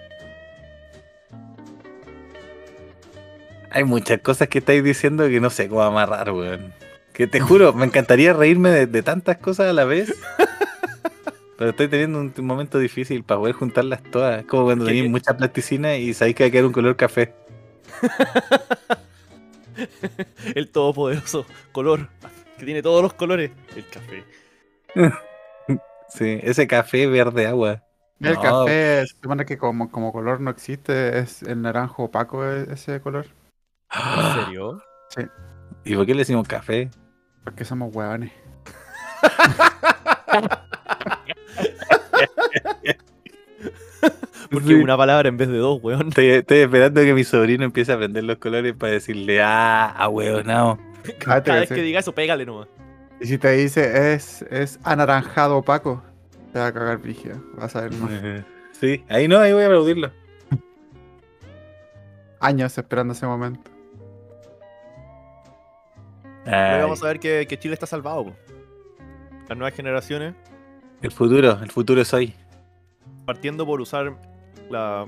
Hay 3.73 3.83
muchas 3.83 4.21
cosas 4.21 4.47
que 4.47 4.59
estáis 4.59 4.83
diciendo 4.83 5.27
que 5.27 5.39
no 5.39 5.49
sé 5.49 5.67
cómo 5.67 5.81
amarrar, 5.83 6.31
weón. 6.31 6.73
Que 7.11 7.27
te 7.27 7.39
juro, 7.39 7.73
me 7.73 7.85
encantaría 7.85 8.33
reírme 8.33 8.69
de, 8.69 8.87
de 8.87 9.03
tantas 9.03 9.37
cosas 9.37 9.69
a 9.69 9.73
la 9.73 9.85
vez. 9.85 10.13
Pero 11.57 11.69
estoy 11.71 11.87
teniendo 11.87 12.19
un, 12.19 12.33
un 12.35 12.45
momento 12.45 12.79
difícil 12.79 13.23
para 13.23 13.39
poder 13.39 13.55
juntarlas 13.55 14.01
todas. 14.03 14.39
Es 14.41 14.45
como 14.45 14.65
cuando 14.65 14.85
¿Qué- 14.85 14.91
tenéis 14.91 15.09
mucha 15.09 15.35
plasticina 15.37 15.95
y 15.95 16.13
sabéis 16.13 16.35
que 16.35 16.43
va 16.43 16.47
a 16.47 16.51
quedar 16.51 16.65
un 16.65 16.73
color 16.73 16.95
café. 16.95 17.33
El 20.55 20.69
todopoderoso 20.69 21.45
color. 21.71 22.09
Que 22.57 22.65
tiene 22.65 22.81
todos 22.81 23.01
los 23.01 23.13
colores. 23.13 23.51
El 23.75 23.85
café. 23.87 24.23
Sí, 26.09 26.39
ese 26.43 26.67
café 26.67 27.07
verde 27.07 27.47
agua. 27.47 27.81
El 28.19 28.35
No. 28.35 28.41
café 28.41 29.01
se 29.07 29.15
supone 29.15 29.45
que 29.45 29.57
como, 29.57 29.89
como 29.89 30.11
color 30.11 30.41
no 30.41 30.51
existe, 30.51 31.17
es 31.17 31.41
el 31.41 31.63
naranjo 31.63 32.03
opaco 32.03 32.45
e- 32.45 32.71
ese 32.71 33.01
color. 33.01 33.25
¿En 33.93 34.33
serio? 34.45 34.81
¿Y 35.85 35.95
por 35.95 36.05
qué 36.05 36.13
le 36.13 36.19
decimos 36.19 36.47
café? 36.47 36.89
Porque 37.43 37.65
somos 37.65 37.93
hueones. 37.95 38.31
Porque 44.51 44.67
Sí. 44.67 44.73
una 44.75 44.95
palabra 44.97 45.29
en 45.29 45.37
vez 45.37 45.47
de 45.49 45.57
dos, 45.57 45.79
weón. 45.81 46.09
Estoy, 46.09 46.29
estoy 46.29 46.59
esperando 46.59 47.01
que 47.01 47.13
mi 47.13 47.23
sobrino 47.23 47.63
empiece 47.63 47.91
a 47.91 47.95
aprender 47.95 48.23
los 48.23 48.37
colores 48.37 48.73
para 48.75 48.93
decirle, 48.93 49.41
ah, 49.41 49.89
a 49.89 50.09
huevonao. 50.09 50.77
Ah, 51.27 51.41
te 51.41 51.49
Cada 51.49 51.59
vez 51.59 51.69
que 51.69 51.81
diga 51.81 51.99
eso, 51.99 52.15
pégale 52.15 52.45
nomás. 52.45 52.69
Y 53.19 53.25
si 53.27 53.37
te 53.37 53.51
dice 53.51 54.13
es, 54.13 54.41
es 54.43 54.79
anaranjado 54.83 55.57
opaco, 55.57 56.01
te 56.53 56.59
va 56.59 56.67
a 56.67 56.73
cagar 56.73 56.97
brígido. 56.99 57.35
Vas 57.57 57.75
a 57.75 57.81
ver 57.81 57.91
más. 57.97 58.11
Sí, 58.71 59.03
ahí 59.09 59.27
no, 59.27 59.37
ahí 59.39 59.51
voy 59.51 59.63
a 59.63 59.65
aplaudirlo. 59.65 60.11
años 62.39 62.77
esperando 62.77 63.11
ese 63.13 63.25
momento. 63.27 63.69
Hoy 66.45 66.51
Ay, 66.53 66.81
vamos 66.81 67.01
a 67.03 67.07
ver 67.07 67.19
que, 67.19 67.45
que 67.47 67.57
Chile 67.57 67.73
está 67.73 67.85
salvado. 67.85 68.25
po. 68.25 68.35
Las 69.47 69.57
nuevas 69.57 69.73
generaciones, 69.75 70.35
el 71.01 71.11
futuro, 71.11 71.59
el 71.61 71.71
futuro 71.71 72.01
es 72.01 72.13
hoy. 72.13 72.33
partiendo 73.25 73.65
por 73.65 73.81
usar 73.81 74.15
la, 74.69 75.05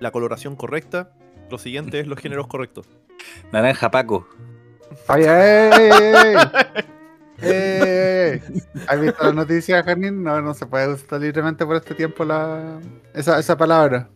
la 0.00 0.10
coloración 0.10 0.56
correcta, 0.56 1.10
lo 1.50 1.58
siguiente 1.58 2.00
es 2.00 2.06
los 2.06 2.18
géneros 2.18 2.46
correctos. 2.46 2.86
Naranja 3.52 3.90
Paco. 3.90 4.26
¡Ay, 5.06 5.22
ey, 5.24 5.70
ey! 5.72 6.34
¡Ey, 7.40 7.50
ey, 7.50 7.82
ey! 7.82 8.42
¿Has 8.86 9.00
visto 9.00 9.24
la 9.24 9.32
noticia, 9.32 9.82
Janín? 9.82 10.22
No, 10.22 10.40
no 10.40 10.54
se 10.54 10.66
puede 10.66 10.88
usar 10.94 11.20
libremente 11.20 11.64
por 11.66 11.76
este 11.76 11.94
tiempo 11.94 12.24
la 12.24 12.80
esa, 13.14 13.38
esa 13.38 13.56
palabra. 13.56 14.08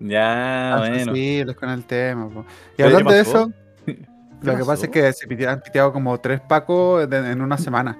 Ya, 0.00 0.76
bueno. 0.78 1.54
con 1.54 1.68
el 1.70 1.84
tema. 1.84 2.28
po. 2.28 2.40
Y 2.72 2.76
¿Pero 2.76 2.88
hablando 2.88 3.12
de 3.12 3.20
eso, 3.20 3.52
lo 4.52 4.56
que 4.58 4.64
pasa 4.64 4.86
es 4.86 4.90
que 4.92 5.12
se 5.12 5.46
han 5.48 5.60
piteado 5.60 5.92
como 5.92 6.18
tres 6.20 6.40
pacos 6.40 7.08
de- 7.08 7.32
en 7.32 7.40
una 7.40 7.58
semana. 7.58 7.96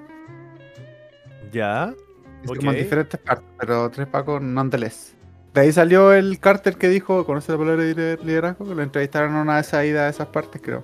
¿Ya? 1.53 1.95
Es 2.43 2.51
como 2.51 2.73
en 2.73 2.79
diferentes 2.79 3.19
partes, 3.21 3.47
pero 3.59 3.91
tres 3.91 4.07
pacos 4.07 4.43
nonetheless. 4.43 5.15
De 5.55 5.61
ahí 5.61 5.73
salió 5.73 6.13
el 6.13 6.41
Carter 6.41 6.77
que 6.77 6.89
dijo, 6.89 7.25
¿conoce 7.25 7.53
la 7.53 7.59
palabra 7.59 7.85
de 7.85 7.95
lider- 7.95 8.23
liderazgo? 8.25 8.67
Que 8.67 8.75
lo 8.75 8.83
entrevistaron 8.83 9.31
en 9.35 9.37
una 9.39 9.55
de 9.57 9.61
esas 9.61 9.85
idas 9.85 10.03
a 10.03 10.09
esas 10.09 10.27
partes, 10.29 10.61
creo. 10.63 10.83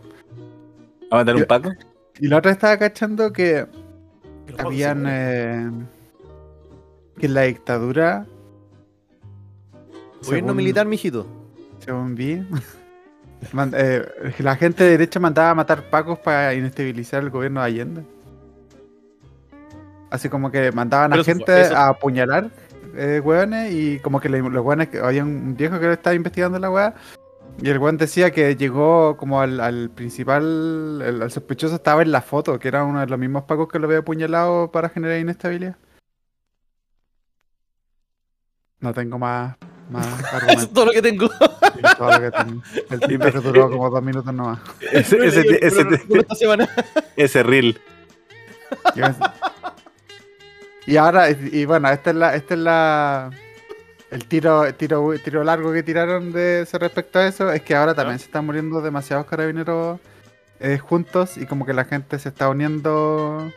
¿Vamos 1.11 1.23
a 1.23 1.25
dar 1.25 1.35
un 1.37 1.45
Paco? 1.45 1.71
Y 2.21 2.29
la 2.29 2.39
otra 2.39 2.53
estaba 2.53 2.77
cachando 2.79 3.33
que 3.33 3.67
habían... 4.59 5.05
eh, 5.09 5.71
que 7.19 7.27
en 7.27 7.35
la 7.35 7.43
dictadura... 7.43 8.27
Gobierno 10.23 10.49
según- 10.49 10.57
militar, 10.57 10.87
mijito. 10.87 11.27
Según 11.81 12.15
vi, 12.15 12.47
man- 13.53 13.73
eh, 13.75 14.05
la 14.39 14.57
gente 14.57 14.85
de 14.85 14.91
derecha 14.91 15.19
mandaba 15.21 15.51
a 15.51 15.55
matar 15.55 15.83
pacos 15.91 16.19
para 16.19 16.55
inestabilizar 16.55 17.23
el 17.23 17.31
gobierno 17.31 17.61
de 17.61 17.67
Allende. 17.67 18.03
Así 20.11 20.29
como 20.29 20.51
que 20.51 20.73
mandaban 20.73 21.11
Pero 21.11 21.23
a 21.23 21.25
gente 21.25 21.61
eso- 21.63 21.77
a 21.77 21.89
apuñalar 21.89 22.51
eh, 22.97 23.21
hueones 23.23 23.73
y 23.73 23.99
como 24.01 24.21
que 24.21 24.29
le- 24.29 24.41
los 24.41 24.65
hueones, 24.65 24.89
que 24.89 24.99
había 24.99 25.23
un 25.23 25.57
viejo 25.57 25.79
que 25.79 25.93
estaba 25.93 26.15
investigando 26.15 26.59
la 26.59 26.71
hueá 26.71 26.95
y 27.63 27.69
el 27.69 27.79
hueón 27.79 27.97
decía 27.97 28.33
que 28.33 28.57
llegó 28.57 29.17
como 29.17 29.41
al, 29.41 29.61
al 29.61 29.91
principal, 29.91 31.01
el, 31.05 31.23
al 31.23 31.31
sospechoso 31.31 31.77
estaba 31.77 32.03
en 32.03 32.11
la 32.11 32.21
foto, 32.23 32.59
que 32.59 32.67
era 32.69 32.83
uno 32.85 32.99
de 33.01 33.07
los 33.07 33.19
mismos 33.19 33.45
pacos 33.45 33.69
que 33.69 33.79
lo 33.79 33.87
había 33.87 33.99
apuñalado 33.99 34.73
para 34.73 34.89
generar 34.89 35.19
inestabilidad. 35.21 35.77
No 38.81 38.93
tengo 38.95 39.19
más, 39.19 39.57
más 39.91 40.07
Eso 40.49 40.61
es 40.61 40.73
todo 40.73 40.87
lo 40.87 40.93
que 40.93 41.03
tengo. 41.03 41.29
Sí, 41.29 41.81
todo 41.99 42.11
lo 42.11 42.21
que 42.21 42.31
tengo. 42.31 42.63
El 42.91 43.01
Twitter 43.01 43.33
se 43.33 43.41
duró 43.41 43.71
como 43.71 43.91
dos 43.91 44.03
minutos 44.03 44.33
nomás. 44.33 44.61
Ese, 44.93 45.27
ese, 45.27 45.59
ese, 45.61 45.87
ese 47.17 47.43
reel. 47.43 47.81
Y 50.87 50.97
ahora, 50.97 51.31
y 51.31 51.65
bueno, 51.65 51.91
esta 51.91 52.11
es 52.11 52.17
la, 52.17 52.35
esta 52.35 52.55
es 52.55 52.61
la 52.61 53.31
el 54.11 54.27
tiro, 54.27 54.65
el 54.65 54.75
tiro, 54.75 55.13
el 55.13 55.23
tiro 55.23 55.45
largo 55.45 55.73
que 55.73 55.83
tiraron 55.83 56.33
de 56.33 56.63
ese 56.63 56.79
respecto 56.79 57.21
a 57.21 57.27
eso, 57.27 57.53
es 57.53 57.63
que 57.63 57.77
ahora 57.77 57.95
también 57.95 58.19
se 58.19 58.25
están 58.27 58.45
muriendo 58.45 58.81
demasiados 58.81 59.27
carabineros 59.27 60.01
eh, 60.59 60.79
juntos 60.79 61.39
y 61.39 61.47
como 61.47 61.65
que 61.65 61.73
la 61.73 61.85
gente 61.85 62.19
se 62.19 62.29
está 62.29 62.49
uniendo. 62.49 63.53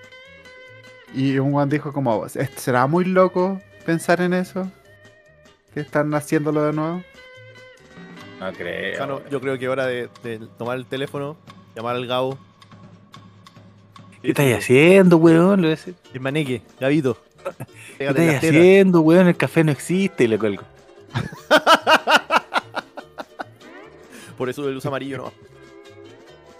Y 1.13 1.37
un 1.37 1.51
guan 1.51 1.69
dijo 1.69 1.93
como, 1.93 2.27
¿será 2.29 2.87
muy 2.87 3.05
loco 3.05 3.61
pensar 3.85 4.21
en 4.21 4.33
eso? 4.33 4.71
Que 5.73 5.79
están 5.81 6.13
haciéndolo 6.13 6.63
de 6.63 6.73
nuevo. 6.73 7.03
No 8.39 8.53
creo. 8.53 9.23
Yo 9.29 9.41
creo 9.41 9.57
que 9.57 9.65
es 9.65 9.71
hora 9.71 9.85
de, 9.87 10.09
de 10.23 10.39
tomar 10.57 10.77
el 10.77 10.85
teléfono, 10.85 11.37
llamar 11.75 11.95
al 11.95 12.05
Gabo. 12.07 12.37
¿Qué 14.21 14.29
estáis 14.29 14.55
haciendo, 14.57 15.17
weón? 15.17 15.61
Le 15.61 15.67
voy 15.67 15.73
a 15.73 15.75
decir, 15.75 15.95
El 16.13 16.19
maneque, 16.21 16.61
Gabito. 16.79 17.17
¿Qué 17.97 18.07
estáis 18.07 18.35
haciendo, 18.37 19.01
weón? 19.01 19.27
El 19.27 19.35
café 19.37 19.63
no 19.63 19.71
existe 19.71 20.23
y 20.25 20.27
le 20.27 20.37
cuelgo. 20.39 20.63
Por 24.37 24.49
eso 24.49 24.67
el 24.67 24.77
usa 24.77 24.89
amarillo 24.89 25.17
no. 25.17 25.33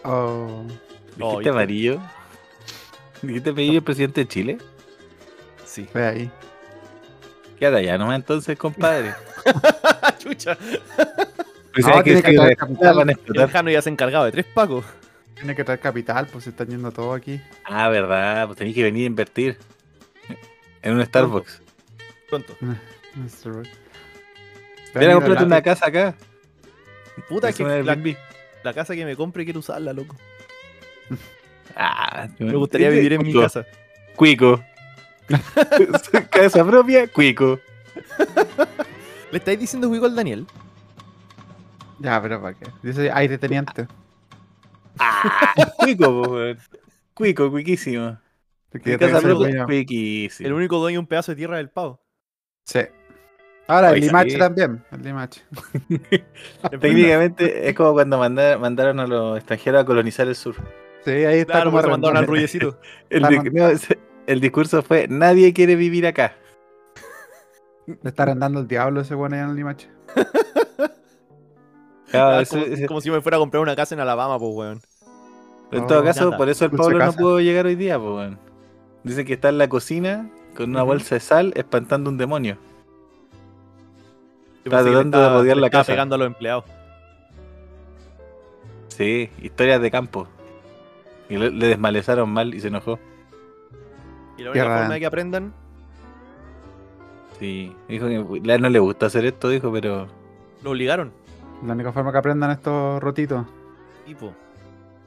Oh, 0.03 0.63
Oh, 1.20 1.38
¿Dijiste 1.38 1.38
¿viste? 1.38 1.50
amarillo? 1.50 2.00
¿Dijiste 3.22 3.50
amarillo 3.51 3.77
el 3.77 3.84
presidente 3.84 4.22
de 4.22 4.27
Chile? 4.27 4.58
Sí. 5.65 5.88
ve 5.93 6.05
ahí. 6.08 6.32
Quédate 7.63 7.77
allá 7.77 7.98
nomás 7.98 8.17
entonces, 8.17 8.58
compadre. 8.58 9.13
Chucha. 10.20 10.58
Pues 11.74 11.88
No, 11.88 11.96
hay 11.96 12.03
tiene 12.03 12.22
que 12.22 12.32
si 12.32 12.36
traer 12.36 12.58
capital. 12.58 13.10
El. 13.10 13.50
Jano 13.50 13.72
ya 13.72 13.82
se 13.82 13.88
ha 13.88 13.91
encargado 13.93 14.25
de 14.25 14.34
tres 14.34 14.46
pacos. 14.53 14.84
Tiene 15.34 15.55
que 15.55 15.63
traer 15.63 15.79
capital, 15.79 16.27
pues 16.29 16.43
se 16.43 16.50
están 16.50 16.67
yendo 16.67 16.91
todo 16.91 17.13
aquí. 17.13 17.39
Ah, 17.63 17.88
verdad, 17.88 18.48
pues 18.48 18.58
tenéis 18.58 18.75
que 18.75 18.84
venir 18.84 19.03
a 19.03 19.08
invertir. 19.08 19.58
En 20.82 20.96
un 20.96 21.05
Starbucks. 21.05 21.62
Pronto. 22.29 22.53
Ven 22.62 25.12
a 25.12 25.13
comprarte 25.13 25.46
una 25.46 25.62
casa 25.62 25.88
acá. 25.88 26.15
Puta, 27.29 27.48
Es 27.48 27.55
que 27.55 27.63
la, 27.63 27.98
la 28.62 28.74
casa 28.74 28.93
que 28.93 29.05
me 29.05 29.15
compre 29.15 29.46
quiero 29.46 29.62
usarla, 29.62 29.93
loco. 29.93 30.17
Ah, 31.77 32.27
Me 32.39 32.58
gustaría 32.58 32.89
vivir 32.89 33.13
en 33.13 33.24
mi 33.24 33.34
casa. 33.34 33.65
Cuico. 34.17 34.62
casa 36.32 36.65
propia, 36.65 37.08
cuico. 37.08 37.60
¿Le 39.32 39.38
estáis 39.38 39.60
diciendo 39.60 39.89
Wigo 39.89 40.06
al 40.06 40.15
Daniel? 40.15 40.46
Ya, 42.00 42.22
pero 42.22 42.42
¿para 42.42 42.56
qué? 42.56 42.94
Soy 42.94 43.10
aire 43.13 43.38
teniente. 43.38 43.88
Ah, 45.00 45.53
cuico. 45.77 46.38
Cuico, 47.13 47.50
cuiquísimo. 47.51 48.18
Porque 48.72 48.98
casa 48.98 49.22
propia. 49.22 49.65
El 50.39 50.53
único 50.53 50.77
dueño 50.80 50.96
de 50.96 51.00
un 51.00 51.08
pedazo 51.08 51.32
de 51.32 51.36
tierra 51.38 51.58
del 51.58 51.70
pavo. 51.70 52.01
Sí. 52.65 52.80
Ahora, 53.68 53.92
el 53.92 54.01
Limache 54.01 54.38
también. 54.38 54.84
El 54.92 55.03
Limache. 55.03 55.42
Técnicamente 56.82 57.70
es 57.70 57.75
como 57.75 57.94
cuando 57.94 58.18
manda- 58.18 58.58
mandaron 58.58 59.00
a 59.00 59.08
los 59.08 59.38
extranjeros 59.38 59.82
a 59.82 59.86
colonizar 59.86 60.27
el 60.27 60.36
sur. 60.36 60.56
Sí, 61.06 61.12
ahí 61.12 61.39
está 61.39 61.53
Claro, 61.53 61.72
como 61.72 61.82
mandaron 61.84 62.18
al 62.18 62.24
arrendado. 62.24 62.25
rullecito. 62.27 62.80
El, 63.10 63.24
El 64.27 64.39
discurso 64.39 64.82
fue, 64.84 65.08
nadie 65.10 65.53
quiere 65.53 65.75
vivir 65.75 66.08
acá. 66.08 66.34
Le 67.86 67.98
está 68.10 68.24
arrendando 68.24 68.60
el 68.62 68.68
diablo 68.68 69.01
ese 69.01 69.15
bueno 69.15 69.36
allá 69.36 69.44
en 69.46 69.50
el 69.51 69.56
Limache. 69.56 69.89
Claro, 72.10 72.38
Ah, 72.38 72.42
ese- 72.42 72.86
como, 72.86 73.01
si 73.01 73.10
me 73.10 73.22
fuera 73.22 73.38
a 73.38 73.39
comprar 73.39 73.62
una 73.63 73.75
casa 73.75 73.96
en 73.96 74.01
Alabama, 74.01 74.38
pues, 74.38 74.53
weón. 74.53 74.82
en 75.72 75.88
todo 75.88 76.03
caso, 76.03 76.38
por 76.38 76.48
eso 76.48 76.65
el 76.65 76.72
Pablo 76.72 77.00
no 77.03 77.13
pudo 77.13 77.39
llegar 77.39 77.65
hoy 77.65 77.74
día, 77.75 77.98
pues, 77.98 78.12
weón. 78.12 78.39
Dice 79.03 79.25
que 79.25 79.34
está 79.34 79.50
en 79.50 79.58
la 79.58 79.68
cocina 79.68 80.30
con 80.56 80.70
una 80.70 80.84
bolsa 80.84 81.15
de 81.15 81.22
sal 81.22 81.53
espantando 81.56 82.12
un 82.12 82.20
demonio. 82.20 82.58
Yo 84.63 84.72
Está 84.72 84.84
le 84.84 84.92
tratando 84.92 85.20
de 85.20 85.30
rodear 85.30 85.58
la 85.58 85.70
casa. 85.72 85.92
pegando 85.92 86.13
a 86.13 86.18
los 86.20 86.27
empleados. 86.27 86.65
Sí, 88.89 89.32
historias 89.42 89.82
de 89.82 89.89
campo. 89.89 90.27
Y 91.30 91.38
le, 91.38 91.50
le 91.50 91.68
desmalezaron 91.68 92.30
mal 92.30 92.53
y 92.53 92.60
se 92.60 92.68
enojó. 92.68 93.00
Y 94.38 94.44
la 94.44 94.52
única 94.52 94.66
forma 94.78 94.94
de 94.94 95.00
que 95.00 95.06
aprendan 95.06 95.54
Sí, 97.40 97.75
dijo 97.88 98.08
que 98.08 98.16
a 98.52 98.56
él 98.56 98.62
no 98.62 98.70
le 98.70 98.80
gusta 98.80 99.08
hacer 99.08 99.25
esto, 99.25 99.50
dijo, 99.50 99.72
pero 99.72 100.08
Lo 100.63 100.72
obligaron. 100.72 101.12
La 101.66 101.74
única 101.74 101.92
forma 101.92 102.12
que 102.12 102.18
aprendan 102.18 102.52
estos 102.52 103.02
rotitos. 103.02 103.46
Tipo. 104.06 104.34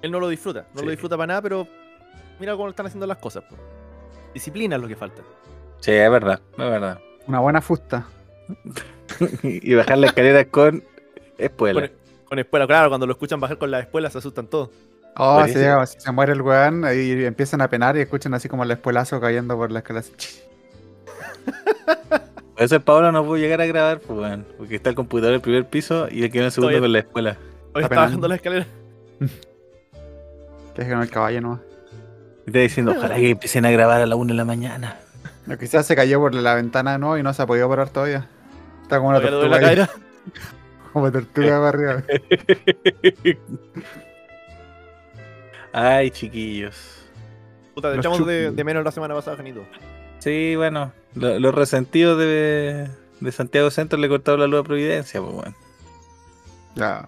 Él 0.03 0.11
no 0.11 0.21
lo 0.21 0.29
disfruta. 0.29 0.67
No 0.75 0.81
Sí. 0.81 0.85
lo 0.87 0.91
disfruta 0.91 1.17
para 1.17 1.27
nada, 1.29 1.43
pero 1.43 1.67
mira 2.41 2.53
cómo 2.57 2.69
están 2.69 2.87
haciendo 2.87 3.07
las 3.07 3.19
cosas. 3.19 3.45
po. 3.45 3.57
Disciplina 4.35 4.77
es 4.77 4.83
lo 4.83 4.89
que 4.89 4.97
falta. 4.97 5.23
sí, 5.81 5.93
es 5.93 6.11
verdad, 6.11 6.41
es 6.53 6.59
verdad. 6.59 6.99
Una 7.27 7.41
buena 7.41 7.61
fusta. 7.61 8.07
y 9.43 9.75
bajar 9.75 9.99
las 9.99 10.11
escaleras 10.11 10.47
con 10.51 10.83
espuela. 11.39 11.89
Con, 11.89 11.97
con 12.29 12.39
espuela, 12.39 12.67
claro, 12.67 12.89
cuando 12.89 13.07
lo 13.07 13.13
escuchan 13.13 13.41
bajar 13.41 13.59
con 13.59 13.71
las 13.71 13.83
espuelas 13.83 14.13
se 14.13 14.19
asustan 14.19 14.47
todos. 14.47 14.71
Oh, 15.19 15.45
llega- 15.47 15.87
si 15.87 16.01
se 16.01 16.13
muere 16.13 16.33
el 16.33 16.43
weón 16.43 16.85
y 16.95 17.25
empiezan 17.25 17.61
a 17.63 17.69
penar 17.69 17.97
y 17.97 18.01
escuchan 18.01 18.35
así 18.35 18.49
como 18.49 18.65
el 18.65 18.71
espuelazo 18.71 19.21
cayendo 19.21 19.57
por 19.57 19.71
la 19.73 19.81
escalera. 19.81 20.07
Por 22.55 22.63
eso 22.65 22.77
el 22.77 22.83
Pablo 22.83 23.13
no 23.13 23.25
pudo 23.25 23.37
llegar 23.37 23.61
a 23.61 23.67
grabar, 23.67 24.01
pues, 24.01 24.19
weón, 24.19 24.47
porque 24.57 24.77
está 24.77 24.91
el 24.91 24.97
computador 24.97 25.33
en 25.33 25.37
el 25.37 25.41
primer 25.43 25.67
piso 25.67 26.09
y 26.11 26.23
el 26.25 26.31
que 26.31 26.39
en 26.39 26.45
el 26.45 26.53
segundo 26.53 26.79
con 26.81 26.93
la 26.93 26.99
escuela. 27.01 27.37
Hoy 27.75 27.83
Está 27.83 27.97
bajando 27.97 28.29
las 28.29 28.37
escaleras. 28.37 28.67
Que 30.75 30.83
es 30.83 30.89
con 30.89 31.01
el 31.01 31.09
caballo 31.11 31.41
nomás. 31.41 31.61
Y 32.45 32.51
está 32.51 32.59
diciendo, 32.59 32.93
ojalá 32.95 33.17
que 33.17 33.31
empiecen 33.31 33.65
a 33.65 33.71
grabar 33.71 34.03
a 34.03 34.07
la 34.07 34.15
1 34.15 34.35
de 34.35 34.37
la 34.37 34.45
mañana. 34.45 34.99
No, 35.47 35.57
quizás 35.57 35.87
se 35.87 35.97
cayó 35.97 36.21
por 36.21 36.35
la 36.35 36.55
ventana 36.55 36.99
no 36.99 37.17
y 37.17 37.23
no 37.23 37.33
se 37.33 37.41
ha 37.41 37.47
podido 37.47 37.67
parar 37.67 37.89
todavía. 37.89 38.29
Está 38.83 38.99
como 38.99 39.09
una 39.09 39.23
tortuga. 39.23 39.59
la 39.59 39.69
ahí, 39.69 39.87
como 40.93 41.11
tortuga 41.11 41.57
para 41.59 41.69
arriba. 41.69 42.03
Ay, 45.79 46.11
chiquillos. 46.11 46.75
Puta, 47.75 47.93
te 47.93 47.99
echamos 47.99 48.27
de, 48.27 48.51
menos 48.65 48.83
la 48.83 48.91
semana 48.91 49.15
pasada, 49.15 49.37
Janito. 49.37 49.63
Sí, 50.21 50.55
bueno, 50.57 50.93
lo- 51.15 51.39
los 51.39 51.55
resentidos 51.55 52.19
de, 52.19 52.89
de 53.21 53.33
Santiago 53.33 53.71
Centro 53.71 53.99
le 53.99 54.09
cortaron 54.09 54.41
la 54.41 54.47
luz 54.47 54.61
a 54.61 54.63
Providencia, 54.63 55.21
pues, 55.21 55.35
weón. 55.35 55.55
Ya. 56.75 57.07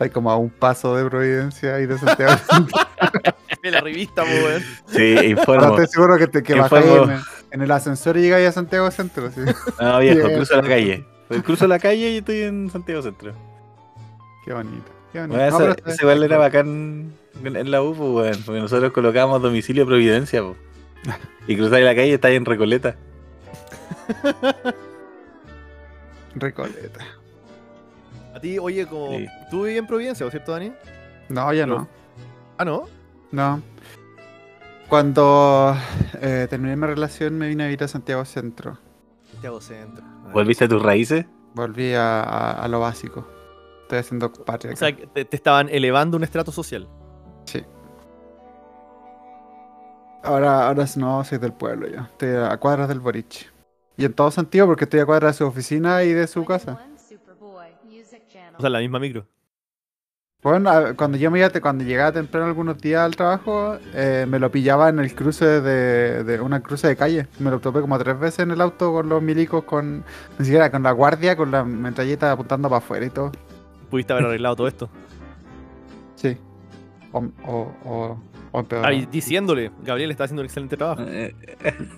Hay 0.00 0.10
como 0.10 0.30
a 0.32 0.36
un 0.36 0.50
paso 0.50 0.96
de 0.96 1.08
Providencia 1.08 1.78
y 1.80 1.86
de 1.86 1.98
Santiago. 1.98 2.34
De 3.62 3.70
la 3.70 3.80
revista, 3.80 4.24
po, 4.24 4.28
weón. 4.30 4.62
Sí, 4.86 5.14
Ahora 5.16 5.24
informo. 5.28 5.68
estoy 5.78 5.86
seguro 5.86 6.18
que, 6.18 6.26
te, 6.26 6.42
que 6.42 6.54
¿Qué 6.54 6.58
bajáis 6.60 6.84
en, 6.84 7.20
en 7.52 7.62
el 7.62 7.70
ascensor 7.70 8.16
y 8.16 8.22
llegáis 8.22 8.48
a 8.48 8.52
Santiago 8.52 8.90
Centro. 8.90 9.30
Sí. 9.30 9.40
No, 9.80 10.00
viejo, 10.00 10.28
cruzo 10.28 10.56
la 10.60 10.68
calle. 10.68 11.04
Pues 11.28 11.42
Cruzo 11.44 11.68
la 11.68 11.78
calle 11.78 12.10
y 12.10 12.16
estoy 12.18 12.40
en 12.42 12.68
Santiago 12.70 13.00
Centro. 13.02 13.32
Qué 14.44 14.52
bonito. 14.52 14.90
Qué 15.12 15.20
bonito. 15.20 15.38
Bueno, 15.38 15.58
No, 15.60 15.72
eso 15.86 16.02
igual 16.02 16.24
era 16.24 16.38
bacán 16.38 17.12
en, 17.44 17.56
en 17.56 17.70
la 17.70 17.82
U, 17.82 17.94
pues, 17.94 18.10
weón, 18.10 18.42
porque 18.44 18.60
nosotros 18.60 18.92
colocábamos 18.92 19.42
domicilio 19.42 19.86
Providencia, 19.86 20.42
pues. 20.42 20.56
Y 21.48 21.56
cruzáis 21.56 21.84
la 21.84 21.94
calle 21.94 22.08
y 22.08 22.12
estáis 22.12 22.36
en 22.36 22.44
Recoleta. 22.44 22.96
Recoleta. 26.34 27.00
A 28.34 28.40
ti, 28.40 28.58
oye, 28.58 28.86
como. 28.86 29.10
Sí. 29.18 29.26
¿Tú 29.50 29.62
vivías 29.62 29.78
en 29.80 29.86
Providencia, 29.86 30.26
¿o 30.26 30.30
cierto, 30.30 30.52
Dani? 30.52 30.72
No, 31.28 31.52
ya 31.52 31.64
Pero- 31.64 31.78
no. 31.78 31.88
Ah, 32.58 32.64
no. 32.64 32.84
No. 33.30 33.62
Cuando 34.88 35.74
eh, 36.20 36.46
terminé 36.50 36.76
mi 36.76 36.86
relación 36.86 37.36
me 37.38 37.48
vine 37.48 37.64
a 37.64 37.66
vivir 37.66 37.82
a 37.84 37.88
Santiago 37.88 38.24
Centro. 38.24 38.78
Santiago 39.32 39.60
Centro. 39.60 40.04
¿Volviste 40.32 40.64
a 40.64 40.68
tus 40.68 40.82
raíces? 40.82 41.24
Volví 41.54 41.94
a, 41.94 42.20
a- 42.22 42.62
a 42.62 42.68
lo 42.68 42.80
básico. 42.80 43.26
Estoy 43.82 43.98
haciendo 43.98 44.32
patria. 44.32 44.72
O 44.74 44.76
sea, 44.76 44.94
te 44.94 45.26
estaban 45.34 45.68
elevando 45.70 46.16
un 46.16 46.24
estrato 46.24 46.52
social. 46.52 46.88
Sí. 47.44 47.64
Ahora, 50.22 50.68
ahora 50.68 50.84
no 50.96 51.24
soy 51.24 51.38
del 51.38 51.52
pueblo 51.52 51.88
ya. 51.88 52.02
Estoy 52.12 52.30
a 52.30 52.56
cuadras 52.56 52.88
del 52.88 53.00
Boric. 53.00 53.52
Y 53.96 54.04
en 54.04 54.12
todo 54.12 54.30
sentido 54.30 54.66
porque 54.66 54.84
estoy 54.84 55.00
a 55.00 55.06
cuadras 55.06 55.34
de 55.34 55.38
su 55.38 55.46
oficina 55.46 56.02
y 56.04 56.12
de 56.12 56.26
su 56.26 56.44
casa. 56.44 56.78
O 58.56 58.60
sea, 58.60 58.70
la 58.70 58.78
misma 58.78 58.98
micro. 58.98 59.26
Bueno, 60.42 60.70
cuando 60.96 61.18
yo 61.18 61.30
me 61.30 61.38
iba, 61.38 61.50
cuando 61.60 61.84
llegaba 61.84 62.10
temprano 62.10 62.46
algunos 62.46 62.76
días 62.80 63.02
al 63.02 63.14
trabajo, 63.14 63.78
eh, 63.94 64.26
me 64.28 64.40
lo 64.40 64.50
pillaba 64.50 64.88
en 64.88 64.98
el 64.98 65.14
cruce 65.14 65.60
de, 65.60 66.24
de 66.24 66.40
una 66.40 66.60
cruce 66.60 66.88
de 66.88 66.96
calle. 66.96 67.28
Me 67.38 67.50
lo 67.50 67.60
topé 67.60 67.80
como 67.80 67.96
tres 67.98 68.18
veces 68.18 68.40
en 68.40 68.50
el 68.50 68.60
auto 68.60 68.92
con 68.92 69.08
los 69.08 69.22
milicos, 69.22 69.62
con 69.62 70.04
ni 70.38 70.44
siquiera 70.44 70.70
con 70.72 70.82
la 70.82 70.90
guardia, 70.90 71.36
con 71.36 71.52
la 71.52 71.64
metralleta 71.64 72.32
apuntando 72.32 72.68
para 72.68 72.78
afuera 72.78 73.06
y 73.06 73.10
todo. 73.10 73.30
Pudiste 73.88 74.12
haber 74.14 74.26
arreglado 74.26 74.56
todo 74.56 74.66
esto. 74.66 74.90
Sí. 76.16 76.36
O, 77.12 77.18
o, 77.46 77.72
o, 77.84 78.18
o 78.52 78.60
empeoró. 78.60 78.86
Ahí 78.86 79.06
diciéndole, 79.10 79.70
Gabriel 79.84 80.10
está 80.10 80.24
haciendo 80.24 80.42
un 80.42 80.46
excelente 80.46 80.76
trabajo. 80.76 81.02
Eh, 81.06 81.34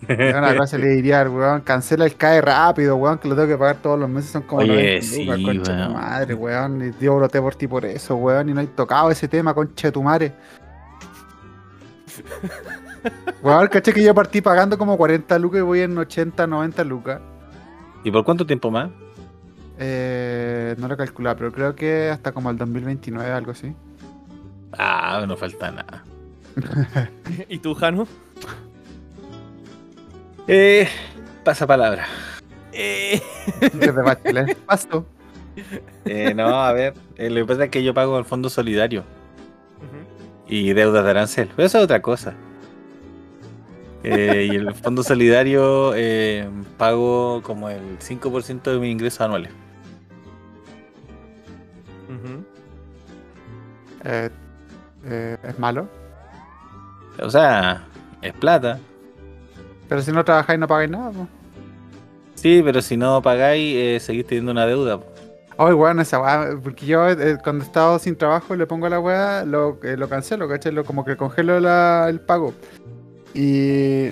Una 0.09 0.57
cosa 0.57 0.79
le 0.79 0.89
diría 0.89 1.23
weón, 1.29 1.61
cancela 1.63 2.05
el 2.05 2.17
CAE 2.17 2.41
rápido, 2.41 2.97
weón, 2.97 3.19
que 3.19 3.29
lo 3.29 3.35
tengo 3.37 3.49
que 3.49 3.59
pagar 3.59 3.77
todos 3.77 3.99
los 3.99 4.09
meses, 4.09 4.31
son 4.31 4.43
como 4.43 4.63
Oye, 4.63 5.01
90 5.01 5.03
sí, 5.03 5.25
lucas, 5.25 5.41
concha 5.41 5.73
de 5.73 5.79
tu 5.79 5.83
weón. 5.89 5.93
madre, 5.93 6.35
weón, 6.35 6.95
y 7.01 7.05
yo 7.05 7.17
broté 7.17 7.41
por 7.41 7.55
ti 7.55 7.69
por 7.69 7.85
eso, 7.85 8.17
weón, 8.17 8.49
y 8.49 8.55
no 8.55 8.61
he 8.61 8.67
tocado 8.67 9.11
ese 9.11 9.29
tema, 9.29 9.55
concha 9.55 9.89
de 9.89 9.93
tu 9.93 10.03
madre. 10.03 10.33
Weón, 13.43 13.67
caché 13.69 13.93
que 13.93 14.03
yo 14.03 14.15
partí 14.15 14.41
pagando 14.41 14.79
como 14.79 14.97
40 14.97 15.39
lucas 15.39 15.59
y 15.59 15.63
voy 15.63 15.81
en 15.81 15.97
80, 15.99 16.47
90 16.47 16.85
lucas. 16.85 17.21
¿Y 18.03 18.11
por 18.11 18.25
cuánto 18.25 18.47
tiempo 18.47 18.71
más? 18.71 18.91
Eh, 19.79 20.75
no 20.79 20.89
lo 20.89 20.95
he 20.95 20.97
calculado, 20.97 21.37
pero 21.37 21.53
creo 21.53 21.75
que 21.75 22.09
hasta 22.11 22.33
como 22.33 22.51
el 22.51 22.57
2029, 22.57 23.31
algo 23.31 23.51
así. 23.51 23.75
Ah, 24.79 25.25
no 25.27 25.37
falta 25.37 25.71
nada. 25.71 26.05
¿Y 27.49 27.59
tú, 27.59 27.75
Jano? 27.75 28.07
Eh, 30.47 30.89
pasa 31.43 31.67
palabra. 31.67 32.07
Eh. 32.73 33.21
Desde 33.73 34.03
Bachelet. 34.03 34.57
Paso. 34.59 35.07
Eh, 36.05 36.35
no, 36.35 36.63
a 36.63 36.73
ver, 36.73 36.95
eh, 37.17 37.31
lo 37.31 37.37
que 37.37 37.47
pasa 37.47 37.65
es 37.65 37.71
que 37.71 37.85
yo 37.85 37.95
pago 37.95 38.19
el 38.19 38.25
fondo 38.25 38.51
solidario 38.51 39.05
y 40.49 40.73
deudas 40.73 41.05
de 41.05 41.11
arancel. 41.11 41.49
Pero 41.55 41.67
eso 41.67 41.79
es 41.79 41.85
otra 41.85 42.03
cosa. 42.03 42.35
Eh, 44.03 44.51
y 44.53 44.57
el 44.57 44.75
fondo 44.75 45.03
solidario 45.03 45.95
eh, 45.95 46.47
pago 46.77 47.41
como 47.43 47.71
el 47.71 47.99
5% 47.99 48.63
de 48.63 48.79
mis 48.79 48.93
ingresos 48.93 49.23
anuales. 49.23 49.51
Eh, 54.05 54.29
eh, 55.07 55.37
es 55.43 55.59
malo. 55.59 55.89
O 57.23 57.31
sea, 57.31 57.85
es 58.23 58.33
plata. 58.35 58.79
Pero 59.89 60.03
si 60.03 60.13
no 60.13 60.25
trabajáis 60.25 60.59
no 60.59 60.67
pagáis 60.67 60.91
nada, 60.91 61.11
po. 61.11 61.29
Sí, 62.35 62.61
pero 62.65 62.83
si 62.83 62.97
no 62.97 63.23
pagáis, 63.23 63.75
eh, 63.77 64.01
seguís 64.01 64.27
teniendo 64.27 64.53
una 64.53 64.67
deuda. 64.67 64.99
po. 64.99 65.07
Ay, 65.57 65.73
weón, 65.73 66.01
esa 66.01 66.21
weá, 66.21 66.49
porque 66.63 66.85
yo 66.85 67.09
eh, 67.09 67.39
cuando 67.43 67.63
he 67.65 67.67
estado 67.67 67.99
sin 68.01 68.17
trabajo 68.17 68.55
y 68.55 68.59
le 68.59 68.67
pongo 68.67 68.87
a 68.87 68.91
la 68.91 68.99
weá, 68.99 69.45
lo, 69.45 69.79
eh, 69.85 69.97
lo 69.97 70.09
cancelo, 70.09 70.49
¿cachai? 70.49 70.73
Lo, 70.73 70.85
como 70.85 71.05
que 71.05 71.17
congelo 71.17 71.61
la- 71.61 72.07
el 72.09 72.21
pago. 72.21 72.53
Y 73.35 74.09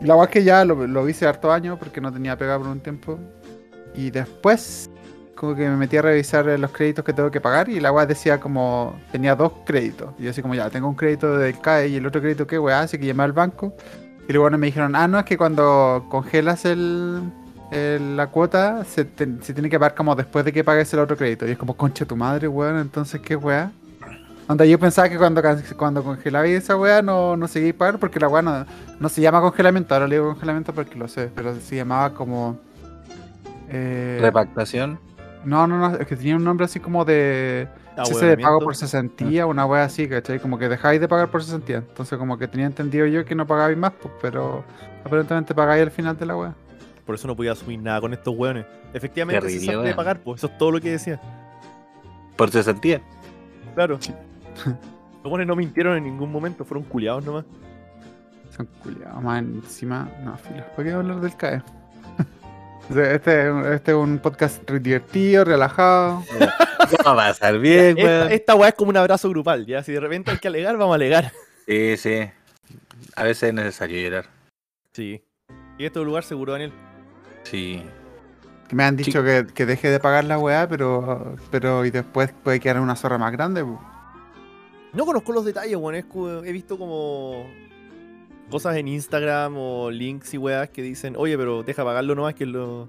la 0.00 0.14
weá 0.14 0.24
es 0.26 0.30
que 0.30 0.44
ya 0.44 0.64
lo, 0.64 0.86
lo 0.86 1.08
hice 1.08 1.26
harto 1.26 1.50
años 1.52 1.76
porque 1.78 2.00
no 2.00 2.12
tenía 2.12 2.36
pega 2.38 2.56
por 2.56 2.68
un 2.68 2.80
tiempo. 2.80 3.18
Y 3.96 4.10
después, 4.10 4.88
como 5.36 5.54
que 5.54 5.68
me 5.68 5.76
metí 5.76 5.96
a 5.96 6.02
revisar 6.02 6.48
eh, 6.48 6.58
los 6.58 6.72
créditos 6.72 7.04
que 7.04 7.12
tengo 7.12 7.30
que 7.30 7.40
pagar 7.40 7.68
y 7.68 7.78
la 7.78 7.92
weá 7.92 8.06
decía 8.06 8.40
como, 8.40 8.98
tenía 9.12 9.36
dos 9.36 9.52
créditos. 9.64 10.14
Y 10.18 10.24
yo 10.24 10.30
así 10.30 10.42
como, 10.42 10.54
ya, 10.54 10.68
tengo 10.70 10.88
un 10.88 10.96
crédito 10.96 11.38
del 11.38 11.60
CAE 11.60 11.88
y 11.88 11.96
el 11.96 12.06
otro 12.06 12.20
crédito 12.20 12.46
que 12.46 12.58
weá, 12.58 12.80
así 12.80 12.98
que 12.98 13.06
llamé 13.06 13.22
al 13.24 13.32
banco. 13.32 13.74
Y 14.28 14.32
luego 14.32 14.50
me 14.58 14.66
dijeron, 14.66 14.96
ah, 14.96 15.06
no, 15.06 15.18
es 15.20 15.24
que 15.24 15.38
cuando 15.38 16.06
congelas 16.08 16.64
el, 16.64 17.30
la 17.70 18.26
cuota 18.28 18.84
se, 18.84 19.04
tiene 19.04 19.70
que 19.70 19.78
pagar 19.78 19.94
como 19.94 20.16
después 20.16 20.44
de 20.44 20.52
que 20.52 20.64
pagues 20.64 20.92
el 20.94 21.00
otro 21.00 21.16
crédito. 21.16 21.46
Y 21.46 21.52
es 21.52 21.58
como, 21.58 21.76
concha 21.76 22.04
tu 22.04 22.16
madre, 22.16 22.48
weón, 22.48 22.78
entonces 22.78 23.20
qué 23.20 23.36
weá. 23.36 23.70
Onda, 24.48 24.64
yo 24.64 24.78
pensaba 24.78 25.08
que 25.08 25.18
cuando, 25.18 25.42
cuando 25.76 26.04
congelabais 26.04 26.62
esa 26.62 26.76
weá 26.76 27.02
no, 27.02 27.36
no 27.36 27.48
seguía 27.48 27.76
pagar 27.76 27.98
porque 27.98 28.20
la 28.20 28.28
weá 28.28 28.42
no, 28.42 28.64
no 29.00 29.08
se 29.08 29.20
llama 29.20 29.40
congelamiento. 29.40 29.94
Ahora 29.94 30.06
le 30.08 30.16
digo 30.16 30.28
congelamiento 30.28 30.72
porque 30.72 30.96
lo 30.96 31.08
sé, 31.08 31.30
pero 31.34 31.54
se 31.56 31.76
llamaba 31.76 32.14
como. 32.14 32.58
eh, 33.68 34.18
Repactación. 34.20 35.00
No, 35.46 35.64
no, 35.68 35.78
no, 35.78 35.96
es 35.96 36.06
que 36.08 36.16
tenía 36.16 36.34
un 36.34 36.42
nombre 36.42 36.64
así 36.64 36.80
como 36.80 37.04
de. 37.04 37.68
Ah, 37.96 38.04
cese 38.04 38.26
de 38.26 38.36
pago 38.36 38.58
por 38.58 38.74
cesantía, 38.74 39.46
una 39.46 39.64
wea 39.64 39.84
así, 39.84 40.08
¿cachai? 40.08 40.40
Como 40.40 40.58
que 40.58 40.68
dejáis 40.68 41.00
de 41.00 41.06
pagar 41.06 41.30
por 41.30 41.42
cesantía. 41.42 41.76
Entonces, 41.76 42.18
como 42.18 42.36
que 42.36 42.48
tenía 42.48 42.66
entendido 42.66 43.06
yo 43.06 43.24
que 43.24 43.36
no 43.36 43.46
pagabais 43.46 43.78
más, 43.78 43.92
pues, 43.92 44.12
pero 44.20 44.64
aparentemente 45.04 45.54
pagáis 45.54 45.84
al 45.84 45.92
final 45.92 46.18
de 46.18 46.26
la 46.26 46.36
wea. 46.36 46.54
Por 47.06 47.14
eso 47.14 47.28
no 47.28 47.36
podía 47.36 47.52
asumir 47.52 47.78
nada 47.78 48.00
con 48.00 48.12
estos 48.12 48.36
hueones. 48.36 48.66
Efectivamente, 48.92 49.48
se 49.48 49.76
de 49.76 49.94
pagar, 49.94 50.18
pues 50.18 50.40
eso 50.40 50.48
es 50.48 50.58
todo 50.58 50.72
lo 50.72 50.80
que 50.80 50.90
decía. 50.90 51.20
Por 52.36 52.50
cesantía. 52.50 53.00
Claro. 53.76 54.00
Los 55.22 55.32
hueones 55.32 55.46
no 55.46 55.54
mintieron 55.54 55.96
en 55.96 56.04
ningún 56.04 56.32
momento, 56.32 56.64
fueron 56.64 56.82
culiados 56.84 57.24
nomás. 57.24 57.44
Son 58.50 58.66
culiados, 58.82 59.22
más 59.22 59.38
encima. 59.38 60.10
No, 60.24 60.36
filo. 60.36 60.64
¿Por 60.74 60.84
qué 60.84 60.90
hablar 60.90 61.20
del 61.20 61.36
CAE? 61.36 61.62
Este, 62.88 63.46
es 63.46 63.50
un- 63.52 63.72
este 63.72 63.90
es 63.92 63.96
un 63.96 64.18
podcast 64.18 64.70
divertido, 64.70 65.44
relajado. 65.44 66.22
Va 67.06 67.12
a 67.12 67.16
pasar 67.16 67.58
bien, 67.58 67.98
esta, 67.98 68.04
weón. 68.04 68.32
esta 68.32 68.54
weá 68.54 68.68
es 68.68 68.74
como 68.74 68.90
un 68.90 68.96
abrazo 68.96 69.28
grupal, 69.28 69.66
ya. 69.66 69.82
Si 69.82 69.92
de 69.92 69.98
repente 70.00 70.30
hay 70.30 70.38
que 70.38 70.46
alegar, 70.48 70.76
vamos 70.76 70.92
a 70.92 70.96
alegar. 70.96 71.32
Sí, 71.66 71.96
sí. 71.96 72.30
A 73.16 73.24
veces 73.24 73.48
es 73.48 73.54
necesario 73.54 74.00
llorar. 74.00 74.26
Sí. 74.92 75.20
Y 75.78 75.84
este 75.84 75.98
es 75.98 76.00
un 76.02 76.06
lugar 76.06 76.22
seguro, 76.22 76.52
Daniel. 76.52 76.72
Sí. 77.42 77.82
Me 78.70 78.84
han 78.84 78.96
dicho 78.96 79.22
que, 79.24 79.46
que 79.52 79.66
deje 79.66 79.90
de 79.90 79.98
pagar 79.98 80.24
la 80.24 80.38
weá, 80.38 80.68
pero, 80.68 81.34
pero 81.50 81.84
y 81.84 81.90
después 81.90 82.32
puede 82.44 82.60
quedar 82.60 82.78
una 82.80 82.94
zorra 82.96 83.18
más 83.18 83.32
grande. 83.32 83.64
No 84.92 85.04
conozco 85.04 85.32
los 85.32 85.44
detalles, 85.44 85.76
weón. 85.76 86.02
cu- 86.02 86.42
He 86.44 86.52
visto 86.52 86.78
como 86.78 87.46
cosas 88.50 88.76
en 88.76 88.88
Instagram 88.88 89.54
o 89.56 89.90
links 89.90 90.34
y 90.34 90.38
weas 90.38 90.68
que 90.70 90.82
dicen, 90.82 91.14
oye, 91.16 91.36
pero 91.36 91.62
deja 91.62 91.84
pagarlo 91.84 92.14
nomás, 92.14 92.34
que 92.34 92.44
es 92.44 92.50
lo, 92.50 92.88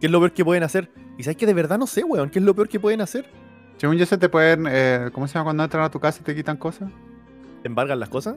que 0.00 0.06
es 0.06 0.12
lo 0.12 0.18
peor 0.20 0.32
que 0.32 0.44
pueden 0.44 0.62
hacer. 0.64 0.90
Y 1.16 1.22
sabes 1.22 1.36
que 1.36 1.46
de 1.46 1.54
verdad 1.54 1.78
no 1.78 1.86
sé, 1.86 2.04
weón, 2.04 2.30
qué 2.30 2.38
es 2.38 2.44
lo 2.44 2.54
peor 2.54 2.68
que 2.68 2.80
pueden 2.80 3.00
hacer. 3.00 3.26
Según 3.76 3.96
yo, 3.96 4.06
se 4.06 4.18
te 4.18 4.28
pueden. 4.28 4.66
eh, 4.68 5.10
¿Cómo 5.12 5.28
se 5.28 5.34
llama 5.34 5.44
cuando 5.44 5.64
entran 5.64 5.84
a 5.84 5.90
tu 5.90 6.00
casa 6.00 6.18
y 6.20 6.24
te 6.24 6.34
quitan 6.34 6.56
cosas? 6.56 6.90
¿Te 7.62 7.68
embargan 7.68 8.00
las 8.00 8.08
cosas? 8.08 8.36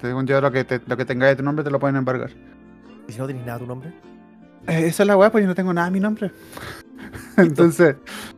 Según 0.00 0.26
yo, 0.26 0.40
lo 0.40 0.50
que, 0.52 0.64
te, 0.64 0.80
lo 0.86 0.96
que 0.98 1.04
tengáis 1.06 1.32
de 1.32 1.36
tu 1.36 1.42
nombre 1.42 1.64
te 1.64 1.70
lo 1.70 1.78
pueden 1.80 1.96
embargar. 1.96 2.30
¿Y 3.08 3.12
si 3.12 3.18
no 3.18 3.26
tenés 3.26 3.42
nada 3.46 3.56
a 3.56 3.58
tu 3.60 3.66
nombre? 3.66 3.90
Eh, 4.66 4.86
esa 4.86 5.02
es 5.02 5.06
la 5.06 5.16
weá, 5.16 5.30
pues 5.32 5.42
yo 5.42 5.48
no 5.48 5.54
tengo 5.54 5.72
nada 5.72 5.86
a 5.86 5.90
mi 5.90 6.00
nombre. 6.00 6.30
entonces, 7.38 7.96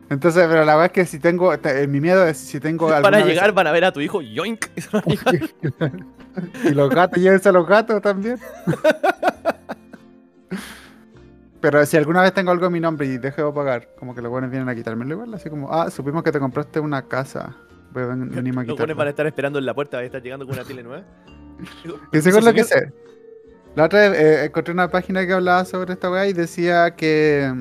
entonces, 0.09 0.45
pero 0.47 0.63
la 0.65 0.75
weá 0.77 0.85
es 0.87 0.91
que 0.93 1.05
si 1.05 1.19
tengo. 1.19 1.57
te- 1.57 1.83
eh, 1.83 1.87
mi 1.87 1.99
miedo 1.99 2.25
es 2.25 2.37
si 2.37 2.59
tengo. 2.61 2.85
Van 2.89 2.93
a 2.93 2.97
alguna 3.07 3.17
vez- 3.17 3.27
llegar, 3.27 3.51
van 3.53 3.67
a 3.67 3.71
ver 3.73 3.83
a 3.85 3.91
tu 3.91 3.99
hijo, 3.99 4.21
yoink. 4.21 4.65
y 6.63 6.69
los 6.71 6.89
gatos, 6.89 7.21
llévense 7.21 7.49
a 7.49 7.51
los 7.51 7.67
gatos 7.67 8.01
también. 8.01 8.37
Pero 11.59 11.85
si 11.85 11.97
alguna 11.97 12.21
vez 12.21 12.33
tengo 12.33 12.51
algo 12.51 12.67
en 12.67 12.73
mi 12.73 12.79
nombre 12.79 13.07
y 13.07 13.17
dejo 13.17 13.47
de 13.47 13.51
pagar, 13.51 13.89
como 13.97 14.13
que 14.13 14.21
los 14.21 14.29
buenos 14.29 14.51
vienen 14.51 14.69
a 14.69 14.75
quitármelo 14.75 15.13
igual, 15.15 15.33
así 15.33 15.49
como, 15.49 15.73
ah, 15.73 15.89
supimos 15.89 16.23
que 16.23 16.31
te 16.31 16.39
compraste 16.39 16.79
una 16.79 17.01
casa. 17.01 17.55
Voy 17.91 18.03
a 18.03 18.05
ven- 18.07 18.29
venimos 18.35 18.63
a 18.63 18.67
Los 18.67 18.77
buenos 18.77 18.95
van 18.95 19.07
a 19.07 19.09
estar 19.09 19.25
esperando 19.25 19.57
en 19.57 19.65
la 19.65 19.73
puerta, 19.73 19.97
van 19.97 20.03
a 20.03 20.05
estar 20.05 20.21
llegando 20.21 20.45
con 20.45 20.53
una 20.55 20.63
tele 20.63 20.83
nueva. 20.83 21.03
Y 22.13 22.21
según 22.21 22.45
lo 22.45 22.53
que 22.53 22.63
sé. 22.63 22.93
La 23.75 23.85
otra 23.85 24.09
vez 24.09 24.19
eh, 24.19 24.45
encontré 24.45 24.73
una 24.73 24.89
página 24.89 25.25
que 25.25 25.33
hablaba 25.33 25.65
sobre 25.65 25.93
esta 25.93 26.09
weá 26.11 26.27
y 26.27 26.33
decía 26.33 26.91
que. 26.95 27.51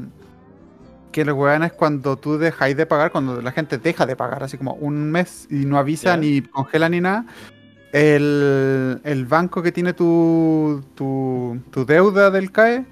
Que 1.12 1.24
los 1.24 1.34
weones 1.34 1.72
cuando 1.72 2.16
tú 2.18 2.36
dejáis 2.36 2.76
de 2.76 2.84
pagar, 2.84 3.10
cuando 3.10 3.40
la 3.40 3.50
gente 3.52 3.78
deja 3.78 4.04
de 4.04 4.16
pagar, 4.16 4.42
así 4.42 4.58
como 4.58 4.74
un 4.74 5.10
mes 5.10 5.46
y 5.50 5.64
no 5.64 5.78
avisa 5.78 6.10
Ya. 6.10 6.16
ni 6.18 6.42
congela 6.42 6.90
ni 6.90 7.00
nada, 7.00 7.24
el, 7.96 9.00
el 9.04 9.24
banco 9.24 9.62
que 9.62 9.72
tiene 9.72 9.94
tu, 9.94 10.82
tu, 10.94 11.58
tu 11.70 11.86
deuda 11.86 12.30
del 12.30 12.52
CAE 12.52 12.84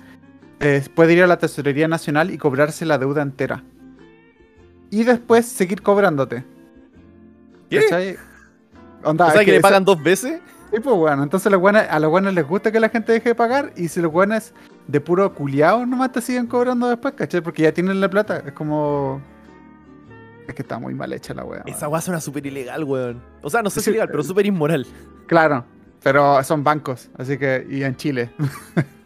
eh, 0.60 0.82
puede 0.94 1.12
ir 1.12 1.22
a 1.22 1.26
la 1.26 1.36
Tesorería 1.38 1.88
Nacional 1.88 2.30
y 2.30 2.38
cobrarse 2.38 2.86
la 2.86 2.96
deuda 2.96 3.20
entera. 3.20 3.62
Y 4.90 5.04
después 5.04 5.44
seguir 5.44 5.82
cobrándote. 5.82 6.42
¿Qué? 7.68 8.16
Onda, 9.02 9.26
O 9.26 9.30
sea, 9.32 9.44
que 9.44 9.50
le 9.50 9.56
eso- 9.58 9.62
pagan 9.62 9.84
dos 9.84 10.02
veces. 10.02 10.40
Sí, 10.72 10.80
pues 10.80 10.96
bueno, 10.96 11.22
entonces 11.22 11.52
los 11.52 11.60
buenos- 11.60 11.84
a 11.88 11.98
los 12.00 12.10
buenos 12.10 12.32
les 12.32 12.46
gusta 12.48 12.72
que 12.72 12.80
la 12.80 12.88
gente 12.88 13.12
deje 13.12 13.28
de 13.30 13.34
pagar 13.34 13.72
y 13.76 13.88
si 13.88 14.00
los 14.00 14.10
buenos 14.10 14.52
de 14.88 15.00
puro 15.00 15.32
culiao 15.34 15.84
nomás 15.86 16.12
te 16.12 16.20
siguen 16.22 16.46
cobrando 16.46 16.88
después, 16.88 17.14
¿cachai? 17.14 17.42
Porque 17.42 17.62
ya 17.62 17.72
tienen 17.72 18.00
la 18.00 18.08
plata, 18.08 18.42
es 18.46 18.52
como... 18.52 19.20
Es 20.46 20.54
que 20.54 20.62
está 20.62 20.78
muy 20.78 20.94
mal 20.94 21.12
hecha 21.12 21.32
la 21.34 21.44
wea. 21.44 21.62
Esa 21.66 21.88
weá 21.88 22.00
suena 22.00 22.20
súper 22.20 22.44
ilegal, 22.46 22.84
weón. 22.84 23.22
O 23.42 23.48
sea, 23.50 23.62
no 23.62 23.70
sé 23.70 23.80
Sí, 23.80 23.84
si 23.84 23.90
ilegal, 23.90 24.08
pero 24.10 24.22
súper 24.22 24.46
inmoral. 24.46 24.86
Claro, 25.26 25.64
pero 26.02 26.42
son 26.44 26.62
bancos, 26.62 27.08
así 27.16 27.38
que... 27.38 27.66
Y 27.70 27.82
en 27.82 27.96
Chile. 27.96 28.30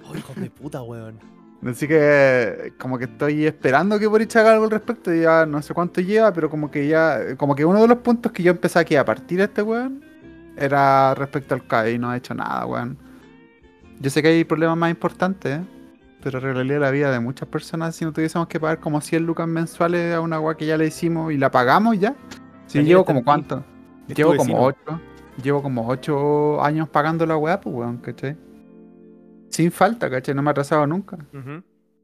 Oh, 0.04 0.16
hijos 0.16 0.34
de 0.36 0.50
puta, 0.50 0.82
weón. 0.82 1.18
Así 1.64 1.86
que 1.88 2.72
como 2.78 2.98
que 2.98 3.04
estoy 3.04 3.46
esperando 3.46 3.98
que 3.98 4.06
Boric 4.06 4.34
haga 4.36 4.52
algo 4.52 4.64
al 4.64 4.70
respecto, 4.70 5.12
ya 5.12 5.44
no 5.46 5.60
sé 5.62 5.74
cuánto 5.74 6.00
lleva, 6.00 6.32
pero 6.32 6.48
como 6.50 6.70
que 6.70 6.88
ya... 6.88 7.36
Como 7.36 7.54
que 7.54 7.64
uno 7.64 7.80
de 7.82 7.88
los 7.88 7.98
puntos 7.98 8.32
que 8.32 8.42
yo 8.42 8.50
empecé 8.50 8.78
aquí 8.78 8.96
a 8.96 9.04
partir 9.04 9.38
de 9.38 9.44
este 9.44 9.62
weón 9.62 10.04
era 10.56 11.14
respecto 11.14 11.54
al 11.54 11.66
CAE 11.66 11.92
y 11.92 11.98
no 11.98 12.10
ha 12.10 12.16
hecho 12.16 12.34
nada, 12.34 12.66
weón. 12.66 12.98
Yo 14.00 14.10
sé 14.10 14.22
que 14.22 14.28
hay 14.28 14.44
problemas 14.44 14.76
más 14.76 14.90
importantes, 14.90 15.58
¿eh? 15.58 15.62
Pero 16.22 16.38
arreglaría 16.38 16.78
la 16.78 16.90
vida 16.90 17.10
de 17.12 17.20
muchas 17.20 17.48
personas 17.48 17.94
si 17.96 18.04
no 18.04 18.12
tuviésemos 18.12 18.48
que 18.48 18.58
pagar 18.58 18.80
como 18.80 19.00
100 19.00 19.24
lucas 19.26 19.46
mensuales 19.46 20.14
a 20.14 20.20
una 20.20 20.40
weá 20.40 20.56
que 20.56 20.66
ya 20.66 20.76
le 20.76 20.86
hicimos 20.86 21.32
y 21.32 21.38
la 21.38 21.50
pagamos 21.50 21.98
ya. 21.98 22.14
Sí, 22.66 22.78
Daniel, 22.78 22.86
llevo 22.86 23.04
como 23.04 23.24
cuánto. 23.24 23.64
Llevo 24.08 24.36
como 24.36 24.66
vecino. 24.66 24.84
8. 24.88 25.00
Llevo 25.42 25.62
como 25.62 25.86
8 25.88 26.62
años 26.64 26.88
pagando 26.88 27.24
la 27.26 27.36
weá, 27.36 27.60
pues 27.60 27.74
weón, 27.74 27.98
¿cachai? 27.98 28.36
Sin 29.50 29.70
falta, 29.70 30.10
¿cachai? 30.10 30.34
No 30.34 30.42
me 30.42 30.50
ha 30.50 30.52
atrasado 30.52 30.86
nunca. 30.86 31.16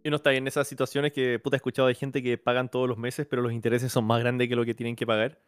Y 0.03 0.11
no 0.11 0.16
está 0.16 0.33
en 0.33 0.46
esas 0.46 0.68
situaciones 0.68 1.12
que, 1.12 1.38
puta, 1.38 1.57
he 1.57 1.59
escuchado 1.59 1.88
de 1.88 1.94
gente 1.94 2.22
que 2.22 2.37
pagan 2.38 2.68
todos 2.68 2.88
los 2.88 2.98
meses, 2.98 3.27
pero 3.29 3.42
los 3.42 3.53
intereses 3.53 3.90
son 3.90 4.05
más 4.05 4.20
grandes 4.20 4.48
que 4.48 4.55
lo 4.57 4.64
que 4.64 4.74
tienen 4.74 4.96
que 4.96 5.07
pagar. 5.07 5.38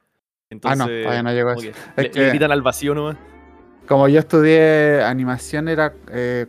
Entonces, 0.50 0.80
ah, 0.80 0.84
no, 0.84 0.90
todavía 1.02 1.22
no 1.22 1.32
llegó 1.32 1.50
a 1.50 1.52
eso. 1.54 1.62
que 1.62 1.68
Es 1.68 1.76
le, 1.96 2.10
que- 2.10 2.38
le 2.38 2.44
al 2.46 2.62
vacío 2.62 2.94
nomás. 2.94 3.16
Como 3.86 4.08
yo 4.08 4.18
estudié 4.18 5.02
animación 5.02 5.68
era 5.68 5.92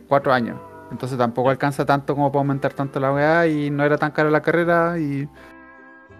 4 0.08 0.32
años. 0.32 0.58
Entonces 0.90 1.18
tampoco 1.18 1.50
alcanza 1.50 1.84
tanto 1.84 2.14
como 2.14 2.32
para 2.32 2.40
aumentar 2.40 2.72
tanto 2.72 2.98
la 2.98 3.12
weá 3.12 3.46
y 3.46 3.70
no 3.70 3.84
era 3.84 3.98
tan 3.98 4.10
cara 4.10 4.30
la 4.30 4.40
carrera 4.40 4.98
y, 4.98 5.28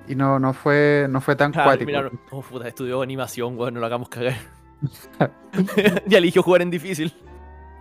y 0.07 0.15
no, 0.15 0.39
no 0.39 0.53
fue 0.53 1.07
no 1.09 1.21
fue 1.21 1.37
tan 1.37 1.53
Ah, 1.57 1.65
cuático. 1.65 1.87
mira, 1.87 2.11
oh, 2.31 2.43
puta, 2.43 2.69
estudió 2.69 3.01
animación, 3.03 3.59
weón, 3.59 3.75
no 3.75 3.81
lo 3.81 3.87
hagamos 3.87 4.09
cagar. 4.09 4.35
ya 6.07 6.19
eligió 6.19 6.43
jugar 6.43 6.63
en 6.63 6.71
difícil. 6.71 7.13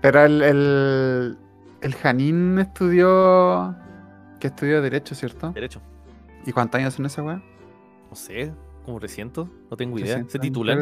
Pero 0.02 0.24
el, 0.24 0.42
el, 0.42 1.38
el 1.82 1.96
Janín 1.96 2.60
estudió 2.60 3.76
que 4.40 4.48
estudió 4.48 4.82
Derecho, 4.82 5.16
¿cierto? 5.16 5.52
Derecho. 5.52 5.82
¿Y 6.46 6.52
cuántos 6.52 6.80
años 6.80 6.94
son 6.94 7.06
esa 7.06 7.22
weá? 7.24 7.42
No 8.10 8.16
sé, 8.16 8.54
como 8.86 9.00
reciento, 9.00 9.50
no 9.70 9.76
tengo 9.76 10.00
idea. 10.00 10.24
300 10.26 10.32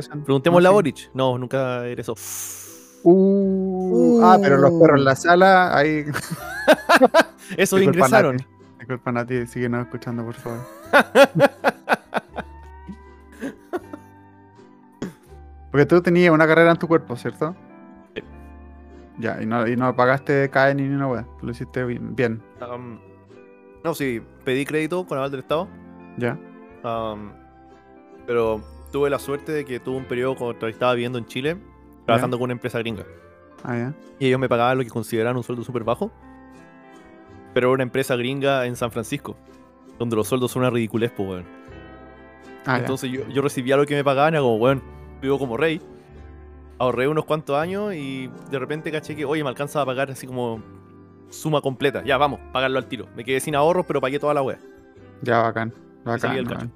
¿Se 0.05 0.09
son. 0.09 0.23
Preguntémosle 0.23 0.67
No, 0.67 0.69
a. 0.69 0.73
Boric. 0.73 1.09
No, 1.13 1.37
nunca 1.37 1.85
eres 1.87 2.07
eso. 2.07 2.15
Uh, 3.05 4.19
Ah, 4.23 4.37
pero 4.41 4.57
los 4.57 4.71
perros 4.81 4.97
en 4.99 5.05
la 5.05 5.15
sala, 5.15 5.77
ahí. 5.77 6.05
Eso 7.57 7.79
ingresaron. 7.79 8.37
Nati. 8.37 8.47
Disculpa, 8.79 9.11
Nati, 9.11 9.45
síguenos 9.47 9.85
escuchando, 9.85 10.23
por 10.25 10.33
favor. 10.33 10.59
Porque 15.71 15.85
tú 15.85 16.01
tenías 16.01 16.33
una 16.33 16.47
carrera 16.47 16.71
en 16.71 16.77
tu 16.77 16.87
cuerpo, 16.87 17.15
¿cierto? 17.15 17.55
Sí. 18.15 18.23
Ya, 19.19 19.41
y 19.41 19.45
no, 19.45 19.67
y 19.67 19.75
no 19.75 19.95
pagaste 19.95 20.49
CAE 20.49 20.75
ni 20.75 20.83
una 20.87 21.07
weá. 21.07 21.25
Lo 21.41 21.51
hiciste 21.51 21.83
bien. 21.83 22.15
bien, 22.15 22.41
Um, 22.61 22.97
no, 23.83 23.93
sí, 23.93 24.21
pedí 24.43 24.65
crédito 24.65 25.05
con 25.05 25.17
aval 25.17 25.31
del 25.31 25.41
Estado. 25.41 25.67
Ya. 26.17 26.37
um, 26.83 27.29
pero 28.25 28.61
tuve 28.91 29.09
la 29.09 29.19
suerte 29.19 29.51
de 29.51 29.65
que 29.65 29.79
tuve 29.79 29.97
un 29.97 30.05
periodo 30.05 30.35
cuando 30.35 30.67
estaba 30.67 30.93
viviendo 30.93 31.19
en 31.19 31.25
Chile, 31.25 31.57
trabajando 32.05 32.37
con 32.37 32.45
una 32.45 32.53
empresa 32.53 32.79
gringa. 32.79 33.03
Ah, 33.63 33.75
ya. 33.77 33.93
Y 34.19 34.27
ellos 34.27 34.39
me 34.39 34.47
pagaban 34.49 34.77
lo 34.77 34.83
que 34.83 34.89
consideraban 34.89 35.37
un 35.37 35.43
sueldo 35.43 35.63
súper 35.63 35.83
bajo. 35.83 36.11
Pero 37.53 37.67
era 37.67 37.73
una 37.73 37.83
empresa 37.83 38.15
gringa 38.15 38.65
en 38.65 38.75
San 38.75 38.91
Francisco, 38.91 39.35
donde 39.97 40.15
los 40.15 40.27
sueldos 40.27 40.51
son 40.51 40.61
una 40.61 40.69
ridiculez, 40.69 41.11
pues, 41.15 41.29
weón. 41.29 41.45
Ah. 42.65 42.77
Entonces 42.79 43.11
yo, 43.11 43.27
yo 43.29 43.41
recibía 43.41 43.77
lo 43.77 43.85
que 43.85 43.95
me 43.95 44.03
pagaban 44.03 44.33
y 44.33 44.35
era 44.35 44.41
como, 44.41 44.57
weón, 44.57 44.81
vivo 45.21 45.39
como 45.39 45.57
rey. 45.57 45.81
Ahorré 46.77 47.07
unos 47.07 47.23
cuantos 47.25 47.57
años 47.57 47.93
y 47.93 48.29
de 48.51 48.59
repente 48.59 48.91
caché 48.91 49.15
que, 49.15 49.23
oye, 49.23 49.41
me 49.43 49.49
alcanza 49.49 49.81
a 49.81 49.85
pagar 49.85 50.11
así 50.11 50.27
como 50.27 50.61
suma 51.29 51.61
completa. 51.61 52.03
Ya, 52.03 52.17
vamos, 52.17 52.39
pagarlo 52.51 52.77
al 52.77 52.87
tiro. 52.87 53.07
Me 53.15 53.23
quedé 53.23 53.39
sin 53.39 53.55
ahorros, 53.55 53.85
pero 53.85 54.01
pagué 54.01 54.19
toda 54.19 54.33
la 54.33 54.41
wea. 54.41 54.59
Ya, 55.21 55.41
bacán. 55.41 55.71
salí 56.03 56.19
Bacán. 56.19 56.35
del 56.35 56.47
weón. 56.47 56.71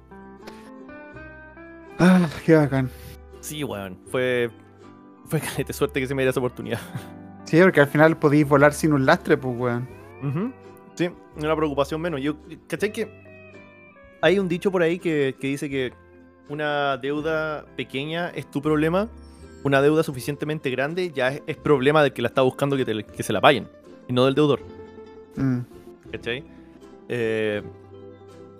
Ah, 1.98 2.28
qué 2.46 2.56
bacán. 2.56 2.90
Sí, 3.40 3.62
weón. 3.62 3.98
Fue. 4.10 4.50
Fue 5.30 5.40
calete 5.54 5.72
suerte 5.72 5.98
que 6.00 6.06
se 6.06 6.14
me 6.14 6.22
diera 6.22 6.30
esa 6.30 6.40
oportunidad. 6.40 6.80
Sí, 7.46 7.58
porque 7.60 7.80
al 7.80 7.88
final 7.88 8.16
podéis 8.16 8.46
volar 8.46 8.72
sin 8.72 8.92
un 8.92 9.04
lastre, 9.06 9.36
pues, 9.36 9.56
weón. 9.58 9.88
Ujú. 10.22 10.52
Sí, 10.94 11.10
una 11.36 11.56
preocupación 11.56 12.00
menos. 12.00 12.20
Yo, 12.20 12.36
¿cachai 12.68 12.92
que 12.92 13.10
hay 14.20 14.38
un 14.38 14.48
dicho 14.48 14.70
por 14.70 14.82
ahí 14.82 15.00
que, 15.00 15.34
que 15.40 15.48
dice 15.48 15.68
que 15.68 15.92
una 16.48 16.96
deuda 16.98 17.64
pequeña 17.76 18.28
es 18.28 18.48
tu 18.48 18.62
problema, 18.62 19.08
una 19.64 19.82
deuda 19.82 20.04
suficientemente 20.04 20.70
grande 20.70 21.10
ya 21.10 21.28
es, 21.28 21.42
es 21.48 21.56
problema 21.56 22.02
del 22.04 22.12
que 22.12 22.22
la 22.22 22.28
está 22.28 22.42
buscando 22.42 22.76
que, 22.76 22.84
te- 22.84 23.02
que 23.04 23.22
se 23.24 23.32
la 23.32 23.40
paguen, 23.40 23.66
y 24.06 24.12
no 24.12 24.26
del 24.26 24.34
deudor, 24.36 24.60
Mm. 25.34 25.60
¿cachai? 26.12 26.44
Eh, 27.08 27.62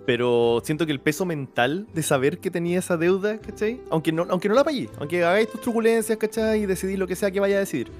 pero 0.05 0.61
siento 0.63 0.85
que 0.85 0.91
el 0.91 0.99
peso 0.99 1.25
mental 1.25 1.87
de 1.93 2.03
saber 2.03 2.39
que 2.39 2.49
tenía 2.51 2.79
esa 2.79 2.97
deuda, 2.97 3.37
¿cachai? 3.37 3.81
Aunque 3.89 4.11
no, 4.11 4.25
aunque 4.29 4.49
no 4.49 4.55
la 4.55 4.63
pagué, 4.63 4.89
aunque 4.99 5.23
hagáis 5.23 5.49
tus 5.49 5.61
truculencias, 5.61 6.17
¿cachai? 6.17 6.63
Y 6.63 6.65
decidís 6.65 6.97
lo 6.97 7.07
que 7.07 7.15
sea 7.15 7.31
que 7.31 7.39
vaya 7.39 7.57
a 7.57 7.59
decidir. 7.59 7.91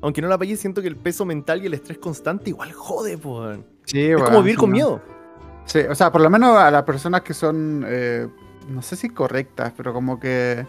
Aunque 0.00 0.22
no 0.22 0.28
la 0.28 0.38
pagué, 0.38 0.56
siento 0.56 0.80
que 0.80 0.88
el 0.88 0.96
peso 0.96 1.24
mental 1.24 1.62
y 1.62 1.66
el 1.66 1.74
estrés 1.74 1.98
constante 1.98 2.50
igual 2.50 2.72
jode, 2.72 3.18
pues. 3.18 3.58
Sí, 3.84 4.00
Es 4.02 4.22
como 4.22 4.40
vivir 4.42 4.54
sí, 4.54 4.60
con 4.60 4.70
no. 4.70 4.74
miedo. 4.74 5.02
Sí, 5.64 5.80
o 5.80 5.94
sea, 5.94 6.12
por 6.12 6.20
lo 6.20 6.30
menos 6.30 6.56
a 6.56 6.70
las 6.70 6.84
personas 6.84 7.22
que 7.22 7.34
son, 7.34 7.84
eh, 7.86 8.28
no 8.68 8.80
sé 8.80 8.96
si 8.96 9.08
correctas, 9.10 9.72
pero 9.76 9.92
como 9.92 10.18
que, 10.20 10.64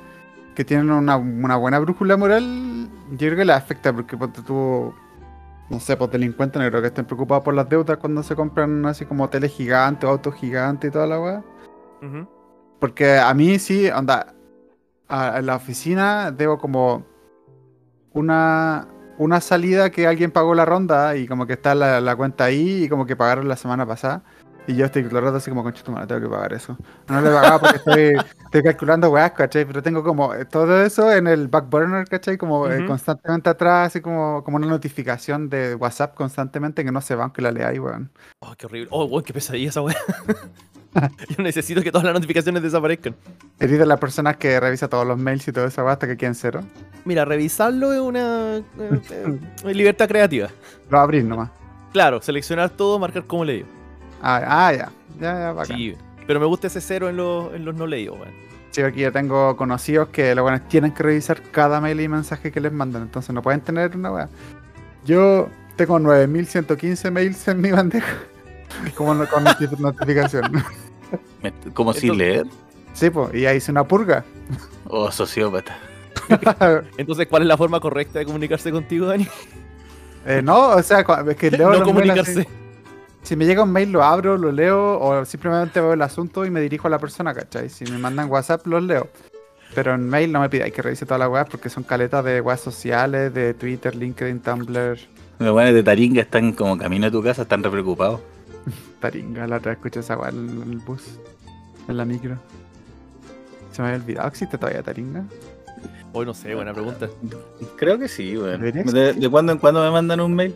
que 0.56 0.66
tienen 0.66 0.90
una, 0.90 1.16
una 1.18 1.56
buena 1.58 1.80
brújula 1.80 2.18
moral, 2.18 2.90
yo 3.12 3.18
creo 3.18 3.38
que 3.38 3.46
les 3.46 3.56
afecta 3.56 3.94
porque 3.94 4.18
ponte 4.18 4.42
tú, 4.42 4.94
no 5.70 5.80
sé, 5.80 5.96
pues 5.96 6.12
delincuentes, 6.12 6.62
no 6.62 6.68
creo 6.68 6.82
que 6.82 6.88
estén 6.88 7.06
preocupados 7.06 7.44
por 7.44 7.54
las 7.54 7.70
deudas 7.70 7.98
cuando 7.98 8.24
se 8.24 8.36
compran 8.36 8.86
así 8.86 9.06
como 9.06 9.26
hoteles 9.26 9.52
gigantes, 9.52 10.10
autos 10.10 10.34
gigantes 10.36 10.90
y 10.90 10.92
toda 10.92 11.08
la 11.08 11.20
weá. 11.20 11.44
Porque 12.80 13.18
a 13.18 13.34
mí 13.34 13.60
sí, 13.60 13.90
onda, 13.90 14.34
a, 15.08 15.36
a 15.36 15.42
la 15.42 15.56
oficina 15.56 16.32
debo 16.32 16.58
como 16.58 17.06
una, 18.14 18.88
una 19.18 19.42
salida 19.42 19.90
que 19.92 20.08
alguien 20.08 20.32
pagó 20.32 20.56
la 20.56 20.66
ronda 20.66 21.16
y 21.16 21.28
como 21.28 21.46
que 21.46 21.54
está 21.54 21.76
la, 21.76 22.02
la 22.02 22.16
cuenta 22.16 22.46
ahí 22.46 22.86
y 22.86 22.90
como 22.90 23.06
que 23.06 23.16
pagaron 23.16 23.48
la 23.48 23.56
semana 23.56 23.86
pasada. 23.86 24.24
Y 24.70 24.76
yo 24.76 24.86
estoy 24.86 25.04
todo 25.06 25.18
el 25.18 25.26
rato 25.26 25.38
así 25.38 25.50
como, 25.50 25.64
concha 25.64 25.84
tu 25.84 25.92
madre, 25.92 26.06
tengo 26.06 26.22
que 26.22 26.30
pagar 26.30 26.54
eso. 26.54 26.78
No 27.08 27.22
lo 27.22 27.32
he 27.32 27.34
pagado 27.34 27.60
porque 27.60 27.78
estoy, 27.78 28.26
estoy 28.46 28.62
calculando 28.62 29.10
weas, 29.10 29.32
¿cachai? 29.32 29.66
Pero 29.66 29.82
tengo 29.82 30.04
como 30.04 30.32
todo 30.46 30.84
eso 30.84 31.12
en 31.12 31.26
el 31.26 31.48
back 31.48 31.68
burner, 31.72 32.08
¿cachai? 32.08 32.38
Como 32.38 32.70
eh, 32.70 32.86
constantemente 32.86 33.50
atrás, 33.50 33.88
así 33.88 34.00
como, 34.00 34.44
como 34.44 34.58
una 34.58 34.68
notificación 34.68 35.50
de 35.50 35.74
WhatsApp 35.74 36.14
constantemente 36.14 36.86
que 36.86 36.92
no 36.92 37.02
se 37.02 37.16
va 37.16 37.24
aunque 37.24 37.42
la 37.42 37.52
leáis, 37.52 37.80
weón. 37.80 38.12
Oh, 38.42 38.54
qué 38.56 38.68
horrible. 38.68 38.90
Oh, 38.92 39.06
weón, 39.06 39.24
qué 39.24 39.34
pesadilla 39.34 39.70
esa 39.70 39.82
weá. 39.82 39.98
Yo 41.36 41.44
necesito 41.44 41.82
que 41.82 41.92
todas 41.92 42.06
las 42.06 42.14
notificaciones 42.14 42.62
desaparezcan. 42.62 43.16
Eres 43.60 43.80
de 43.80 43.88
las 43.88 44.00
personas 44.00 44.38
que 44.38 44.60
revisa 44.60 44.88
todos 44.88 45.08
los 45.08 45.18
mails 45.18 45.48
y 45.48 45.52
todo 45.52 45.66
eso 45.66 45.88
hasta 45.88 46.06
que 46.06 46.16
queden 46.16 46.36
cero. 46.36 46.62
Mira, 47.06 47.26
revisarlo 47.26 47.92
es 47.92 48.00
una 48.00 48.58
eh, 48.58 48.64
eh, 49.66 49.74
libertad 49.74 50.08
creativa. 50.08 50.50
Lo 50.92 51.00
abrís 51.00 51.26
nomás. 51.26 51.50
Claro, 51.92 52.22
seleccionar 52.22 52.70
todo, 52.70 53.00
marcar 53.00 53.26
como 53.26 53.44
leído. 53.46 53.79
Ah, 54.22 54.68
ah, 54.68 54.74
ya. 54.74 54.90
Ya, 55.20 55.40
ya, 55.40 55.52
bacán. 55.54 55.78
Sí, 55.78 55.96
pero 56.28 56.40
me 56.40 56.46
gusta 56.46 56.68
ese 56.68 56.82
cero 56.82 57.10
en 57.10 57.18
los, 57.18 57.54
en 57.54 57.66
los 57.66 57.76
no 57.76 57.88
leídos, 57.88 58.18
weón. 58.20 58.34
Sí, 58.72 58.82
aquí 58.82 59.00
yo 59.02 59.12
tengo 59.12 59.58
conocidos 59.58 60.10
que 60.10 60.36
los 60.36 60.44
buenos 60.44 60.68
tienen 60.68 60.92
que 60.94 61.02
revisar 61.04 61.42
cada 61.52 61.82
mail 61.82 62.00
y 62.02 62.08
mensaje 62.08 62.52
que 62.52 62.60
les 62.62 62.72
mandan, 62.72 63.02
entonces 63.02 63.34
no 63.34 63.42
pueden 63.42 63.62
tener 63.62 63.96
una 63.96 64.12
weá. 64.12 64.30
Yo 65.06 65.50
tengo 65.76 65.98
9115 66.00 67.10
mails 67.12 67.48
en 67.48 67.62
mi 67.62 67.72
bandeja. 67.72 68.14
Como 68.96 69.16
no- 69.16 69.28
con 69.28 69.44
noti- 69.44 69.68
notificación. 69.80 70.52
Como 71.74 71.94
sin 71.94 72.18
leer. 72.18 72.46
Sí, 72.94 73.10
pues, 73.10 73.34
y 73.34 73.46
ahí 73.46 73.58
hice 73.58 73.72
una 73.72 73.84
purga. 73.84 74.24
O 74.88 75.12
sociópata. 75.12 75.78
Entonces, 76.98 77.28
¿cuál 77.28 77.44
es 77.44 77.48
la 77.48 77.58
forma 77.58 77.80
correcta 77.80 78.20
de 78.20 78.26
comunicarse 78.26 78.72
contigo, 78.72 79.08
Dani? 79.08 79.28
Eh, 80.26 80.42
no, 80.44 80.70
o 80.70 80.84
sea, 80.84 81.00
es 81.28 81.36
que 81.38 81.50
leo 81.50 81.72
no 81.72 81.80
los 81.80 81.94
mails 81.94 82.20
así. 82.30 82.46
Si 83.24 83.36
me 83.36 83.46
llega 83.46 83.64
un 83.64 83.72
mail, 83.72 83.92
lo 83.92 84.04
abro, 84.04 84.38
lo 84.38 84.52
leo, 84.52 85.00
o 85.00 85.26
simplemente 85.26 85.82
veo 85.82 85.94
el 85.94 86.02
asunto 86.02 86.46
y 86.46 86.50
me 86.50 86.62
dirijo 86.62 86.88
a 86.88 86.90
la 86.90 87.00
persona, 87.00 87.34
¿cachai? 87.34 87.70
Si 87.70 87.86
me 87.86 87.98
mandan 87.98 88.30
WhatsApp, 88.30 88.66
los 88.66 88.82
leo. 88.82 89.08
Pero 89.76 89.94
en 89.94 90.10
mail 90.10 90.32
no 90.32 90.40
me 90.40 90.50
pidáis 90.50 90.74
que 90.74 90.82
revise 90.82 91.06
todas 91.06 91.20
las 91.20 91.30
weas 91.30 91.48
porque 91.48 91.70
son 91.70 91.84
caletas 91.84 92.26
de 92.26 92.42
weas 92.42 92.60
sociales, 92.60 93.34
de 93.34 93.54
Twitter, 93.54 93.96
LinkedIn, 93.96 94.40
Tumblr, 94.40 94.98
Los 95.38 95.52
buenos 95.52 95.74
de 95.74 95.84
Taringa 95.84 96.22
están 96.22 96.54
como 96.54 96.78
camino 96.78 97.08
a 97.08 97.12
tu 97.12 97.22
casa, 97.22 97.44
están 97.44 97.64
re 97.64 97.70
preocupados. 97.70 98.20
Taringa. 99.00 99.46
La 99.48 99.58
otra 99.58 99.72
vez 99.72 99.78
escuché 99.78 100.00
esa 100.00 100.18
wea 100.18 100.30
en 100.30 100.64
el 100.64 100.78
bus, 100.80 101.20
en 101.88 101.98
la 101.98 102.06
micro. 102.06 102.38
Se 103.72 103.82
me 103.82 103.90
había 103.90 104.02
olvidado, 104.02 104.28
¿existe 104.28 104.58
todavía 104.58 104.82
Taringa? 104.82 105.24
Hoy 106.12 106.26
no 106.26 106.34
sé, 106.34 106.56
buena 106.56 106.74
pregunta. 106.74 107.08
Creo 107.78 108.00
que 108.00 108.08
sí, 108.08 108.36
weón. 108.36 108.60
Debería 108.60 108.84
De, 108.84 109.14
de 109.14 109.30
cuando 109.30 109.52
en 109.52 109.60
cuando 109.60 109.84
me 109.84 109.92
mandan 109.92 110.20
un 110.20 110.34
mail. 110.34 110.56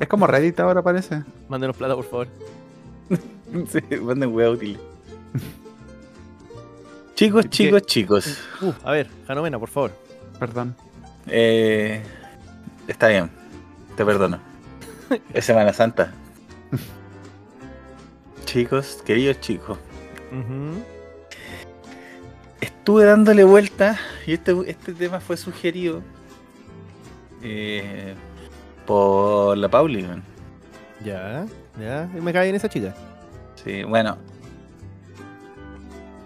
Es 0.00 0.08
como 0.08 0.26
Reddit 0.26 0.58
ahora 0.60 0.82
parece. 0.82 1.22
Mándenos 1.48 1.76
plata, 1.76 1.94
por 1.94 2.04
favor. 2.04 2.28
Sí, 3.68 3.80
manden 4.00 4.34
weá 4.34 4.50
útiles. 4.50 4.80
Chicos, 7.14 7.44
¿Qué? 7.44 7.50
chicos, 7.50 7.82
chicos. 7.82 8.38
Uh, 8.60 8.72
a 8.82 8.90
ver, 8.90 9.08
Janomena, 9.28 9.58
por 9.60 9.68
favor. 9.68 9.92
Perdón. 10.40 10.74
Eh, 11.28 12.02
está 12.88 13.06
bien. 13.08 13.30
Te 13.96 14.04
perdono. 14.04 14.40
Es 15.32 15.44
Semana 15.44 15.72
Santa. 15.72 16.12
chicos, 18.44 19.00
queridos 19.04 19.38
chicos. 19.40 19.78
Estuve 22.60 23.04
dándole 23.04 23.44
vuelta 23.44 23.98
y 24.26 24.32
este, 24.32 24.52
este 24.66 24.92
tema 24.94 25.20
fue 25.20 25.36
sugerido 25.36 26.02
eh, 27.42 28.14
por 28.86 29.56
la 29.58 29.68
Pauli. 29.68 30.06
Ya, 31.04 31.46
ya. 31.80 32.08
Me 32.20 32.32
cae 32.32 32.48
en 32.48 32.54
esa 32.54 32.68
chica. 32.68 32.94
Sí, 33.62 33.82
bueno. 33.84 34.16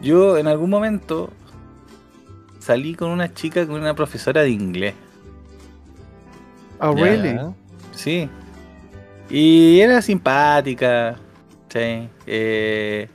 Yo 0.01 0.39
en 0.39 0.47
algún 0.47 0.71
momento 0.71 1.31
salí 2.61 2.95
con 2.95 3.11
una 3.11 3.33
chica, 3.35 3.67
con 3.67 3.81
una 3.81 3.95
profesora 3.95 4.43
de 4.43 4.51
inglés. 4.51 4.95
Oh, 6.81 6.95
Ya. 6.97 7.05
really? 7.05 7.39
Sí. 7.93 8.29
Y 9.31 9.81
era 9.81 10.01
simpática. 10.01 11.17
Sí. 11.71 12.09
Eh, 12.27 13.09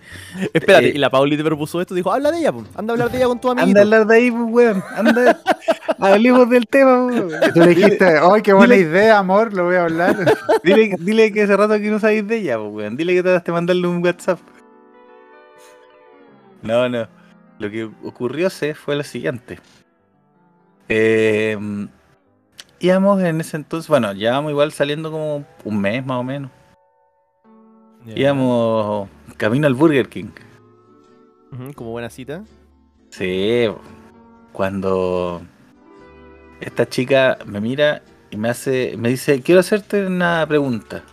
Espérate, 0.53 0.87
Eh, 0.89 0.91
y 0.95 0.97
la 0.99 1.09
Pauli 1.09 1.35
te 1.35 1.43
propuso 1.43 1.81
esto, 1.81 1.95
dijo, 1.95 2.11
habla 2.13 2.31
de 2.31 2.37
ella, 2.39 2.51
po. 2.51 2.63
anda 2.75 2.91
a 2.91 2.95
hablar 2.95 3.09
de 3.11 3.17
ella 3.17 3.25
con 3.27 3.41
tu 3.41 3.49
amigo. 3.49 3.65
anda 3.65 3.79
a 3.79 3.83
hablar 3.83 4.05
de 4.05 4.15
ahí, 4.15 4.29
pues, 4.31 4.43
weón. 4.47 4.83
Anda. 4.95 5.39
Hablemos 5.99 6.49
del 6.49 6.67
tema, 6.67 7.07
pues, 7.09 7.19
weón. 7.21 7.53
Tú 7.53 7.59
le 7.61 7.67
dijiste, 7.69 8.05
¡ay, 8.21 8.41
qué 8.43 8.53
buena 8.53 8.75
Dile- 8.75 8.81
idea, 8.89 9.17
amor! 9.19 9.53
Lo 9.53 9.65
voy 9.65 9.75
a 9.75 9.83
hablar. 9.85 10.15
Dile, 10.63 10.95
dile 10.99 11.31
que 11.31 11.43
hace 11.43 11.57
rato 11.57 11.73
que 11.73 11.89
no 11.89 11.99
sabéis 11.99 12.27
de 12.27 12.37
ella, 12.37 12.57
pues, 12.59 12.71
weón. 12.73 12.95
Dile 12.95 13.13
que 13.15 13.23
trataste 13.23 13.51
de 13.51 13.55
mandarle 13.55 13.87
un 13.87 14.03
WhatsApp. 14.03 14.39
No, 16.61 16.87
no. 16.89 17.07
Lo 17.59 17.69
que 17.69 17.85
ocurrió 18.03 18.49
se 18.49 18.73
fue 18.75 18.95
lo 18.95 19.03
siguiente. 19.03 19.59
Eh, 20.89 21.57
íbamos 22.79 23.21
en 23.21 23.41
ese 23.41 23.57
entonces, 23.57 23.87
bueno, 23.89 24.13
llevamos 24.13 24.51
igual 24.51 24.71
saliendo 24.71 25.11
como 25.11 25.45
un 25.63 25.81
mes 25.81 26.05
más 26.05 26.17
o 26.19 26.23
menos. 26.23 26.51
Ya. 28.05 28.19
Íbamos 28.19 29.09
camino 29.37 29.67
al 29.67 29.73
Burger 29.73 30.09
King. 30.09 30.29
Como 31.75 31.91
buena 31.91 32.09
cita. 32.09 32.43
Sí, 33.09 33.67
cuando 34.51 35.41
esta 36.59 36.87
chica 36.87 37.37
me 37.45 37.61
mira 37.61 38.01
y 38.31 38.37
me 38.37 38.49
hace, 38.49 38.95
me 38.97 39.09
dice, 39.09 39.41
quiero 39.41 39.59
hacerte 39.59 40.05
una 40.05 40.45
pregunta. 40.47 41.03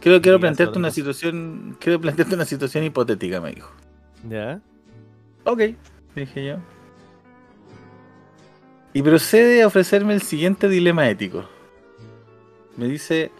Quiero, 0.00 0.22
quiero 0.22 0.38
plantearte 0.38 0.78
una 0.78 0.92
situación, 0.92 1.76
quiero 1.80 2.00
plantearte 2.00 2.34
una 2.34 2.44
situación 2.44 2.84
hipotética, 2.84 3.40
me 3.40 3.52
dijo. 3.52 3.70
Ya. 4.28 4.60
Ok, 5.44 5.62
dije 6.14 6.46
yo. 6.46 6.56
Y 8.92 9.02
procede 9.02 9.62
a 9.62 9.66
ofrecerme 9.66 10.14
el 10.14 10.22
siguiente 10.22 10.68
dilema 10.68 11.08
ético. 11.08 11.44
Me 12.76 12.86
dice, 12.86 13.32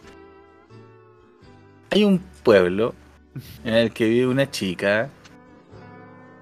hay 1.90 2.05
un 2.05 2.20
pueblo 2.42 2.94
en 3.64 3.74
el 3.74 3.92
que 3.92 4.09
vive 4.09 4.27
una 4.27 4.51
chica 4.51 5.11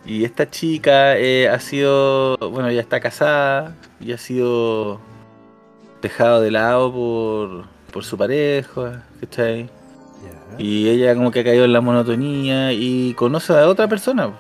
y 0.04 0.24
esta 0.24 0.48
chica 0.48 1.18
eh, 1.18 1.48
ha 1.48 1.58
sido, 1.58 2.36
bueno, 2.38 2.70
ya 2.70 2.80
está 2.80 3.00
casada 3.00 3.74
y 3.98 4.12
ha 4.12 4.18
sido 4.18 5.00
dejado 6.00 6.40
de 6.40 6.52
lado 6.52 6.92
por, 6.92 7.64
por 7.92 8.04
su 8.04 8.16
pareja, 8.16 9.04
¿cachai? 9.20 9.68
Y 10.58 10.88
ella 10.88 11.14
como 11.14 11.32
que 11.32 11.40
ha 11.40 11.44
caído 11.44 11.64
en 11.64 11.72
la 11.72 11.80
monotonía 11.80 12.72
y 12.72 13.14
conoce 13.14 13.52
a 13.52 13.68
otra 13.68 13.88
persona. 13.88 14.32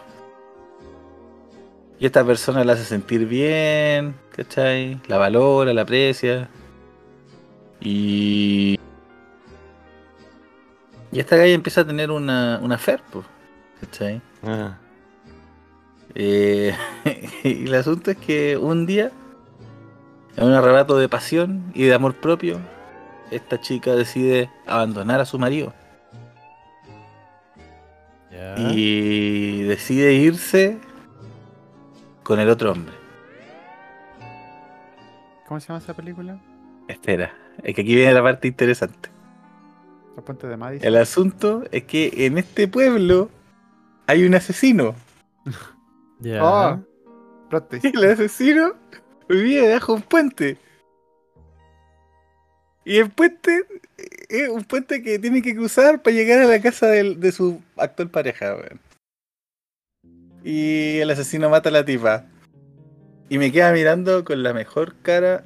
Y 1.98 2.06
esta 2.06 2.24
persona 2.24 2.62
la 2.62 2.74
hace 2.74 2.84
sentir 2.84 3.26
bien, 3.26 4.14
¿cachai? 4.30 5.00
La 5.08 5.18
valora, 5.18 5.72
la 5.72 5.82
aprecia. 5.82 6.48
Y... 7.80 8.75
Y 11.12 11.20
esta 11.20 11.36
galla 11.36 11.52
empieza 11.52 11.82
a 11.82 11.86
tener 11.86 12.10
una, 12.10 12.58
una 12.62 12.78
fer, 12.78 13.00
¿cachai? 13.80 14.20
Ah. 14.42 14.76
Eh, 16.14 16.74
y 17.44 17.66
el 17.66 17.74
asunto 17.74 18.10
es 18.10 18.16
que 18.16 18.56
un 18.56 18.86
día, 18.86 19.12
en 20.36 20.44
un 20.44 20.52
arrebato 20.52 20.98
de 20.98 21.08
pasión 21.08 21.70
y 21.74 21.84
de 21.84 21.94
amor 21.94 22.14
propio, 22.14 22.58
esta 23.30 23.60
chica 23.60 23.94
decide 23.94 24.50
abandonar 24.66 25.20
a 25.20 25.24
su 25.24 25.38
marido. 25.38 25.72
Y 28.58 29.62
decide 29.64 30.14
irse 30.14 30.78
con 32.22 32.40
el 32.40 32.48
otro 32.48 32.72
hombre. 32.72 32.94
¿Cómo 35.46 35.60
se 35.60 35.68
llama 35.68 35.78
esa 35.78 35.94
película? 35.94 36.38
Espera, 36.88 37.34
es 37.62 37.74
que 37.74 37.82
aquí 37.82 37.94
viene 37.94 38.12
la 38.12 38.22
parte 38.22 38.48
interesante. 38.48 39.15
La 40.16 40.22
Puente 40.22 40.46
de 40.46 40.56
Madison. 40.56 40.86
El 40.88 40.96
asunto 40.96 41.64
es 41.70 41.84
que 41.84 42.10
en 42.26 42.38
este 42.38 42.66
pueblo 42.68 43.30
hay 44.06 44.24
un 44.24 44.34
asesino. 44.34 44.94
Ya. 46.18 46.42
Oh. 46.42 46.82
Plot 47.50 47.68
twist. 47.68 47.84
Y 47.84 47.88
el 47.94 48.10
asesino 48.10 48.72
vive 49.28 49.68
debajo 49.68 49.92
de 49.92 49.96
un 49.98 50.02
puente. 50.02 50.56
Y 52.86 52.96
el 52.96 53.10
puente 53.10 53.66
es 54.30 54.48
un 54.48 54.64
puente 54.64 55.02
que 55.02 55.18
tiene 55.18 55.42
que 55.42 55.54
cruzar 55.54 56.00
para 56.02 56.16
llegar 56.16 56.38
a 56.40 56.46
la 56.46 56.58
casa 56.62 56.86
del- 56.86 57.20
de 57.20 57.32
su 57.32 57.60
actual 57.76 58.08
pareja. 58.08 58.54
weón. 58.54 58.80
Y 60.42 60.96
el 61.00 61.10
asesino 61.10 61.50
mata 61.50 61.68
a 61.68 61.72
la 61.72 61.84
tipa. 61.84 62.24
Y 63.28 63.36
me 63.36 63.52
queda 63.52 63.70
mirando 63.72 64.24
con 64.24 64.42
la 64.42 64.54
mejor 64.54 64.94
cara 65.02 65.44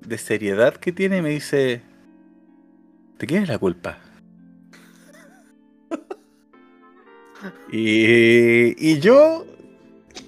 de 0.00 0.16
seriedad 0.16 0.74
que 0.76 0.92
tiene 0.92 1.18
y 1.18 1.22
me 1.22 1.28
dice, 1.30 1.82
¿de 3.18 3.26
quién 3.26 3.42
es 3.42 3.48
la 3.48 3.58
culpa? 3.58 3.98
y, 7.72 8.90
y 8.92 8.98
yo 9.00 9.44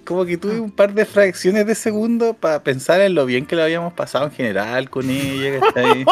como 0.05 0.25
que 0.25 0.37
tuve 0.37 0.61
un 0.61 0.71
par 0.71 0.93
de 0.95 1.05
fracciones 1.05 1.67
de 1.67 1.75
segundo 1.75 2.35
para 2.35 2.63
pensar 2.63 3.01
en 3.01 3.15
lo 3.15 3.27
bien 3.27 3.47
que 3.47 3.57
lo 3.57 3.63
habíamos 3.63 3.93
pasado 3.95 4.27
en 4.27 4.33
general 4.33 4.91
con 4.91 5.09
ella, 5.09 5.61
¿cachai? 5.61 6.05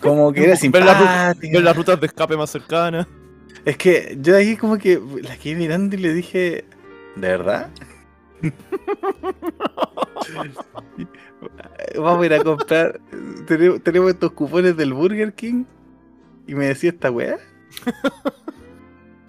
Como 0.00 0.32
que 0.32 0.44
era 0.44 0.56
Ver, 0.56 0.84
la 0.84 0.98
ru- 0.98 1.00
simpática. 1.12 1.34
ver 1.52 1.62
las 1.62 1.76
rutas 1.76 2.00
de 2.00 2.06
escape 2.06 2.36
más 2.36 2.50
cercanas. 2.50 3.06
Es 3.64 3.76
que 3.76 4.16
yo 4.20 4.36
ahí 4.36 4.56
como 4.56 4.78
que 4.78 5.00
la 5.22 5.36
quedé 5.36 5.54
mirando 5.54 5.94
y 5.96 6.00
le 6.00 6.12
dije, 6.14 6.64
¿de 7.16 7.28
verdad? 7.28 7.70
Vamos 11.96 12.22
a 12.22 12.26
ir 12.26 12.34
a 12.34 12.42
comprar, 12.42 13.00
tenemos, 13.46 13.82
tenemos 13.82 14.10
estos 14.10 14.32
cupones 14.32 14.76
del 14.76 14.92
Burger 14.94 15.32
King 15.34 15.64
y 16.46 16.54
me 16.54 16.66
decía 16.66 16.90
esta 16.90 17.10
weá. 17.10 17.38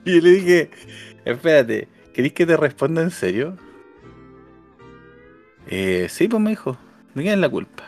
Y 0.05 0.15
yo 0.15 0.21
le 0.21 0.31
dije, 0.31 0.69
espérate, 1.23 1.87
¿querés 2.13 2.33
que 2.33 2.45
te 2.45 2.57
responda 2.57 3.01
en 3.01 3.09
serio? 3.09 3.55
Eh, 5.67 6.07
sí, 6.09 6.27
pues 6.27 6.41
me 6.41 6.49
dijo, 6.49 6.77
me 7.13 7.23
queda 7.23 7.33
en 7.33 7.41
la 7.41 7.49
culpa. 7.49 7.83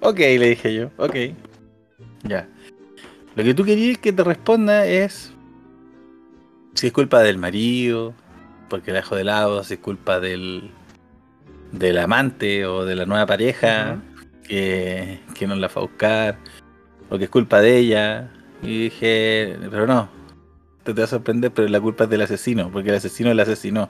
Ok, 0.00 0.18
le 0.18 0.48
dije 0.50 0.74
yo, 0.74 0.90
ok. 0.96 1.14
Ya. 2.24 2.48
Lo 3.36 3.44
que 3.44 3.54
tú 3.54 3.64
querías 3.64 3.98
que 3.98 4.12
te 4.12 4.24
responda 4.24 4.86
es 4.86 5.32
si 6.74 6.88
es 6.88 6.92
culpa 6.92 7.20
del 7.22 7.38
marido, 7.38 8.14
porque 8.68 8.90
la 8.90 8.98
dejó 8.98 9.14
de 9.14 9.24
lado, 9.24 9.62
si 9.62 9.74
es 9.74 9.80
culpa 9.80 10.18
del, 10.18 10.70
del 11.72 11.98
amante 11.98 12.66
o 12.66 12.84
de 12.84 12.96
la 12.96 13.06
nueva 13.06 13.26
pareja 13.26 14.00
que, 14.44 15.20
que 15.34 15.46
no 15.46 15.54
la 15.54 15.68
fue 15.68 15.82
a 15.82 15.86
buscar, 15.86 16.38
o 17.10 17.18
que 17.18 17.24
es 17.24 17.30
culpa 17.30 17.60
de 17.60 17.76
ella. 17.78 18.30
Y 18.62 18.84
dije, 18.84 19.56
pero 19.70 19.86
no, 19.86 20.08
te, 20.82 20.94
te 20.94 21.00
va 21.00 21.04
a 21.04 21.08
sorprender, 21.08 21.52
pero 21.52 21.68
la 21.68 21.80
culpa 21.80 22.04
es 22.04 22.10
del 22.10 22.22
asesino, 22.22 22.70
porque 22.72 22.88
el 22.90 22.96
asesino 22.96 23.32
la 23.34 23.42
asesinó. 23.42 23.88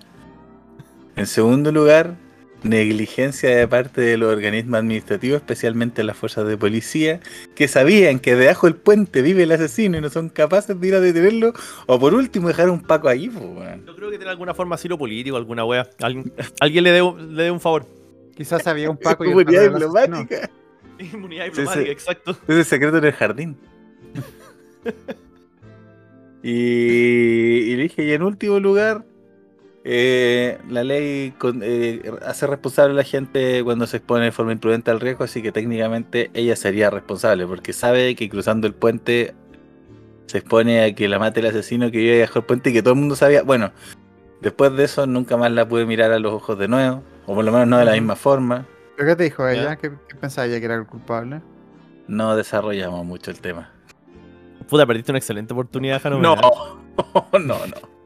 En 1.16 1.26
segundo 1.26 1.72
lugar, 1.72 2.16
negligencia 2.62 3.54
de 3.56 3.68
parte 3.68 4.00
de 4.00 4.16
los 4.16 4.32
organismos 4.32 4.78
administrativos, 4.80 5.36
especialmente 5.36 6.02
las 6.02 6.16
fuerzas 6.16 6.46
de 6.48 6.56
policía, 6.56 7.20
que 7.54 7.68
sabían 7.68 8.18
que 8.18 8.34
debajo 8.34 8.66
del 8.66 8.76
puente 8.76 9.22
vive 9.22 9.44
el 9.44 9.52
asesino 9.52 9.98
y 9.98 10.00
no 10.00 10.10
son 10.10 10.28
capaces 10.28 10.78
de 10.80 10.88
ir 10.88 10.94
a 10.94 11.00
detenerlo, 11.00 11.52
o 11.86 11.98
por 12.00 12.14
último 12.14 12.48
dejar 12.48 12.70
un 12.70 12.80
paco 12.80 13.08
ahí, 13.08 13.28
pues. 13.28 13.46
Yo 13.86 13.94
creo 13.94 14.10
que 14.10 14.16
tiene 14.18 14.30
alguna 14.30 14.54
forma 14.54 14.74
asilo 14.74 14.98
político, 14.98 15.36
alguna 15.36 15.64
wea. 15.64 15.88
Alguien, 16.00 16.32
alguien 16.60 16.84
le 16.84 16.90
dé 16.92 17.02
un- 17.02 17.36
le 17.36 17.44
dé 17.44 17.50
un 17.50 17.60
favor. 17.60 17.86
Quizás 18.36 18.66
había 18.66 18.90
un 18.90 18.96
Paco 18.98 19.24
y 19.24 19.32
asesino. 19.32 19.78
diplomática. 19.78 20.50
Inmunidad 20.98 21.44
diplomática, 21.44 21.90
exacto. 21.92 22.32
Es 22.48 22.56
el 22.56 22.64
secreto 22.64 22.98
en 22.98 23.04
el 23.04 23.12
jardín. 23.12 23.56
y, 26.42 26.50
y 26.50 27.76
le 27.76 27.82
dije, 27.84 28.04
y 28.04 28.12
en 28.12 28.22
último 28.22 28.60
lugar, 28.60 29.04
eh, 29.90 30.58
la 30.68 30.84
ley 30.84 31.32
con- 31.38 31.62
eh, 31.64 32.02
hace 32.26 32.46
responsable 32.46 32.92
a 32.92 32.96
la 32.96 33.04
gente 33.04 33.64
cuando 33.64 33.86
se 33.86 33.96
expone 33.96 34.26
de 34.26 34.32
forma 34.32 34.52
imprudente 34.52 34.90
al 34.90 35.00
riesgo, 35.00 35.24
así 35.24 35.40
que 35.40 35.50
técnicamente 35.50 36.30
ella 36.34 36.56
sería 36.56 36.90
responsable, 36.90 37.46
porque 37.46 37.72
sabe 37.72 38.14
que 38.14 38.28
cruzando 38.28 38.66
el 38.66 38.74
puente 38.74 39.34
se 40.26 40.38
expone 40.38 40.84
a 40.84 40.94
que 40.94 41.08
la 41.08 41.18
mate 41.18 41.40
el 41.40 41.46
asesino 41.46 41.90
que 41.90 41.96
vive 41.96 42.20
bajo 42.20 42.40
el 42.40 42.44
puente 42.44 42.68
y 42.68 42.74
que 42.74 42.82
todo 42.82 42.92
el 42.92 43.00
mundo 43.00 43.16
sabía. 43.16 43.42
Bueno, 43.42 43.72
después 44.42 44.76
de 44.76 44.84
eso 44.84 45.06
nunca 45.06 45.38
más 45.38 45.50
la 45.52 45.66
pude 45.66 45.86
mirar 45.86 46.12
a 46.12 46.18
los 46.18 46.34
ojos 46.34 46.58
de 46.58 46.68
nuevo, 46.68 47.02
o 47.26 47.34
por 47.34 47.42
lo 47.46 47.50
menos 47.50 47.66
no 47.66 47.78
de 47.78 47.86
la 47.86 47.92
misma 47.92 48.14
forma. 48.14 48.66
¿Pero 48.94 49.08
qué 49.08 49.16
te 49.16 49.24
dijo 49.24 49.48
ella? 49.48 49.62
Ya. 49.62 49.76
¿Qué, 49.76 49.90
qué 50.06 50.16
pensaba 50.16 50.46
ella 50.46 50.58
que 50.58 50.66
era 50.66 50.74
el 50.74 50.84
culpable? 50.86 51.40
No 52.08 52.36
desarrollamos 52.36 53.06
mucho 53.06 53.30
el 53.30 53.40
tema. 53.40 53.70
Puta, 54.68 54.84
perdiste 54.84 55.12
una 55.12 55.18
excelente 55.18 55.54
oportunidad, 55.54 56.02
Jano. 56.02 56.18
No, 56.20 56.36
no, 57.32 57.38
no. 57.66 57.97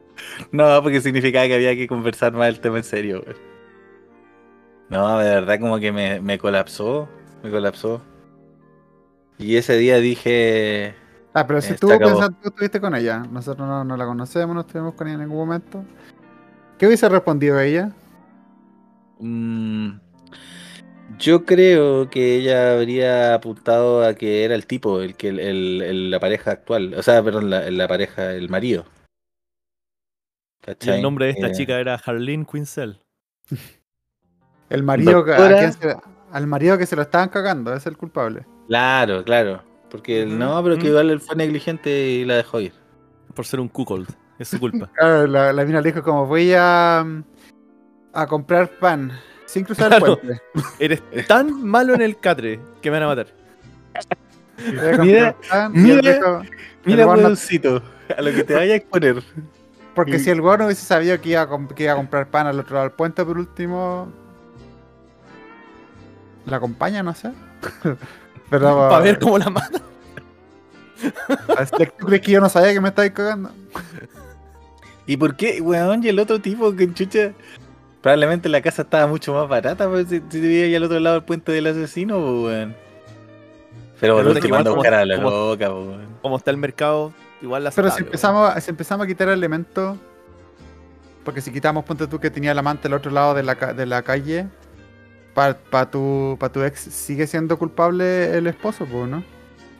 No, 0.51 0.81
porque 0.81 1.01
significaba 1.01 1.47
que 1.47 1.55
había 1.55 1.75
que 1.75 1.87
conversar 1.87 2.33
más 2.33 2.47
el 2.49 2.59
tema 2.59 2.77
en 2.77 2.83
serio, 2.83 3.21
güey. 3.25 3.35
No, 4.89 5.17
de 5.19 5.29
verdad 5.35 5.59
como 5.59 5.79
que 5.79 5.91
me, 5.91 6.19
me 6.21 6.37
colapsó, 6.37 7.07
me 7.43 7.49
colapsó. 7.49 8.01
Y 9.39 9.55
ese 9.57 9.75
día 9.77 9.97
dije, 9.97 10.95
Ah, 11.33 11.47
pero 11.47 11.61
si 11.61 11.73
Eh, 11.73 11.77
tú 11.79 11.87
pensando, 11.87 12.37
tú 12.41 12.49
estuviste 12.49 12.79
con 12.79 12.93
ella. 12.95 13.19
Nosotros 13.31 13.67
no, 13.67 13.83
no 13.83 13.97
la 13.97 14.05
conocemos, 14.05 14.53
no 14.53 14.61
estuvimos 14.61 14.93
con 14.93 15.07
ella 15.07 15.15
en 15.15 15.21
ningún 15.21 15.37
momento. 15.47 15.83
¿Qué 16.77 16.85
hubiese 16.87 17.09
respondido 17.09 17.59
ella? 17.59 17.91
mm, 19.19 19.89
yo 21.19 21.45
creo 21.45 22.09
que 22.09 22.35
ella 22.37 22.73
habría 22.73 23.33
apuntado 23.35 24.03
a 24.05 24.13
que 24.15 24.43
era 24.43 24.55
el 24.55 24.65
tipo, 24.65 25.01
el 25.01 25.15
que 25.15 25.29
el, 25.29 25.39
el- 25.39 25.81
el- 25.81 26.11
la 26.11 26.19
pareja 26.19 26.51
actual, 26.51 26.93
o 26.95 27.03
sea, 27.03 27.23
perdón, 27.23 27.49
la, 27.49 27.69
la 27.71 27.87
pareja, 27.87 28.33
el 28.33 28.49
marido. 28.49 28.85
El 30.65 31.01
nombre 31.01 31.25
de 31.25 31.31
esta 31.31 31.47
Eh, 31.47 31.51
chica 31.51 31.79
era 31.79 31.95
Harleen 31.95 32.45
Quinzel. 32.45 32.99
El 34.69 34.83
marido 34.83 35.23
que, 35.25 35.31
a 35.33 35.37
Doctora. 35.37 35.59
quien 35.59 35.73
se- 35.73 35.97
al 36.31 36.47
marido 36.47 36.77
que 36.77 36.85
se 36.85 36.95
lo 36.95 37.03
estaban 37.03 37.29
cagando, 37.29 37.73
es 37.73 37.85
el 37.85 37.95
culpable. 37.95 38.45
Claro, 38.67 39.23
claro. 39.23 39.61
Porque 39.91 40.25
Ujú, 40.25 40.33
no, 40.35 40.63
pero 40.63 40.75
que 40.75 40.81
ujú. 40.81 40.89
igual 40.89 41.09
él 41.11 41.19
fue 41.19 41.35
negligente 41.35 41.91
y 42.09 42.25
la 42.25 42.35
dejó 42.37 42.59
ir. 42.59 42.73
Por 43.35 43.45
ser 43.45 43.59
un 43.59 43.67
cuckold. 43.67 44.07
Es 44.39 44.47
su 44.47 44.59
culpa. 44.59 44.89
Claro, 44.97 45.27
la, 45.27 45.53
la 45.53 45.63
mina 45.65 45.79
le 45.81 45.91
dijo 45.91 46.01
como 46.03 46.25
voy 46.25 46.53
a, 46.55 47.05
a 48.13 48.27
comprar 48.27 48.69
pan 48.79 49.11
sin 49.45 49.63
cruzar 49.63 49.89
Claro. 49.89 50.13
el 50.13 50.17
puente. 50.19 50.41
Eres 50.79 51.03
tan 51.27 51.63
malo 51.63 51.93
en 51.93 52.01
el 52.01 52.17
catre 52.19 52.59
que 52.81 52.89
me 52.89 52.97
van 52.99 53.03
a 53.03 53.07
matar. 53.07 53.27
Mira, 55.01 55.35
pan, 55.49 55.71
mira. 55.75 56.41
Mira, 56.85 57.05
a 57.05 58.21
lo 58.21 58.31
que 58.31 58.43
te 58.43 58.53
vaya 58.55 58.73
a 58.73 58.77
exponer. 58.77 59.21
Porque 59.95 60.15
y- 60.15 60.19
si 60.19 60.29
el 60.29 60.41
weón 60.41 60.59
no 60.59 60.65
hubiese 60.65 60.85
sabido 60.85 61.19
que 61.21 61.29
iba, 61.29 61.41
a 61.41 61.49
comp- 61.49 61.73
que 61.73 61.83
iba 61.83 61.93
a 61.93 61.95
comprar 61.95 62.27
pan 62.27 62.47
al 62.47 62.59
otro 62.59 62.75
lado 62.75 62.87
del 62.89 62.95
puente 62.95 63.23
por 63.23 63.37
último... 63.37 64.11
¿La 66.45 66.57
acompaña? 66.57 67.03
No 67.03 67.13
sé. 67.13 67.31
Pero... 68.49 68.75
Para 68.89 68.99
ver 68.99 69.19
cómo 69.19 69.37
la 69.37 69.49
mata. 69.49 69.79
¿Tú 71.99 72.05
crees 72.05 72.21
que 72.21 72.31
yo 72.31 72.41
no 72.41 72.49
sabía 72.49 72.73
que 72.73 72.81
me 72.81 72.89
estabas 72.89 73.11
cagando? 73.11 73.51
¿Y 75.05 75.17
por 75.17 75.35
qué, 75.35 75.59
weón? 75.61 76.03
Y 76.03 76.09
el 76.09 76.19
otro 76.19 76.39
tipo 76.39 76.73
que 76.75 76.91
chucha. 76.93 77.33
Probablemente 78.01 78.49
la 78.49 78.61
casa 78.61 78.81
estaba 78.83 79.07
mucho 79.07 79.33
más 79.33 79.47
barata, 79.47 79.87
pues, 79.89 80.07
si, 80.09 80.21
si 80.29 80.39
vivía 80.41 80.65
ahí 80.65 80.75
al 80.75 80.83
otro 80.83 80.99
lado 80.99 81.15
del 81.17 81.23
puente 81.25 81.51
del 81.53 81.67
asesino, 81.67 82.19
pues, 82.19 82.31
weón. 82.43 82.75
Pero 83.99 84.15
por 84.17 84.27
último 84.27 84.55
anda 84.55 84.71
a 84.71 84.73
buscar 84.73 84.93
a 84.95 85.05
la 85.05 85.15
loca, 85.17 85.69
pues, 85.71 85.87
weón. 85.87 86.07
Como 86.21 86.37
está 86.37 86.51
el 86.51 86.57
mercado, 86.57 87.13
igual 87.43 87.63
la 87.65 87.69
Pero 87.71 87.91
si 87.91 88.01
empezamos, 88.01 88.63
si 88.63 88.71
empezamos 88.71 89.03
a 89.03 89.07
quitar 89.07 89.29
elementos, 89.29 89.97
porque 91.23 91.41
si 91.41 91.51
quitamos, 91.51 91.85
ponte 91.85 92.07
tú 92.07 92.19
que 92.19 92.31
tenía 92.31 92.51
el 92.51 92.57
amante 92.59 92.87
al 92.87 92.93
otro 92.95 93.11
lado 93.11 93.33
de 93.35 93.43
la, 93.43 93.55
ca- 93.55 93.73
de 93.73 93.85
la 93.85 94.01
calle, 94.01 94.47
para 95.35 95.89
tu, 95.89 96.35
pa 96.39 96.49
tu 96.49 96.63
ex 96.63 96.79
sigue 96.79 97.27
siendo 97.27 97.57
culpable 97.59 98.35
el 98.37 98.47
esposo, 98.47 98.85
pues, 98.85 99.07
¿no? 99.09 99.23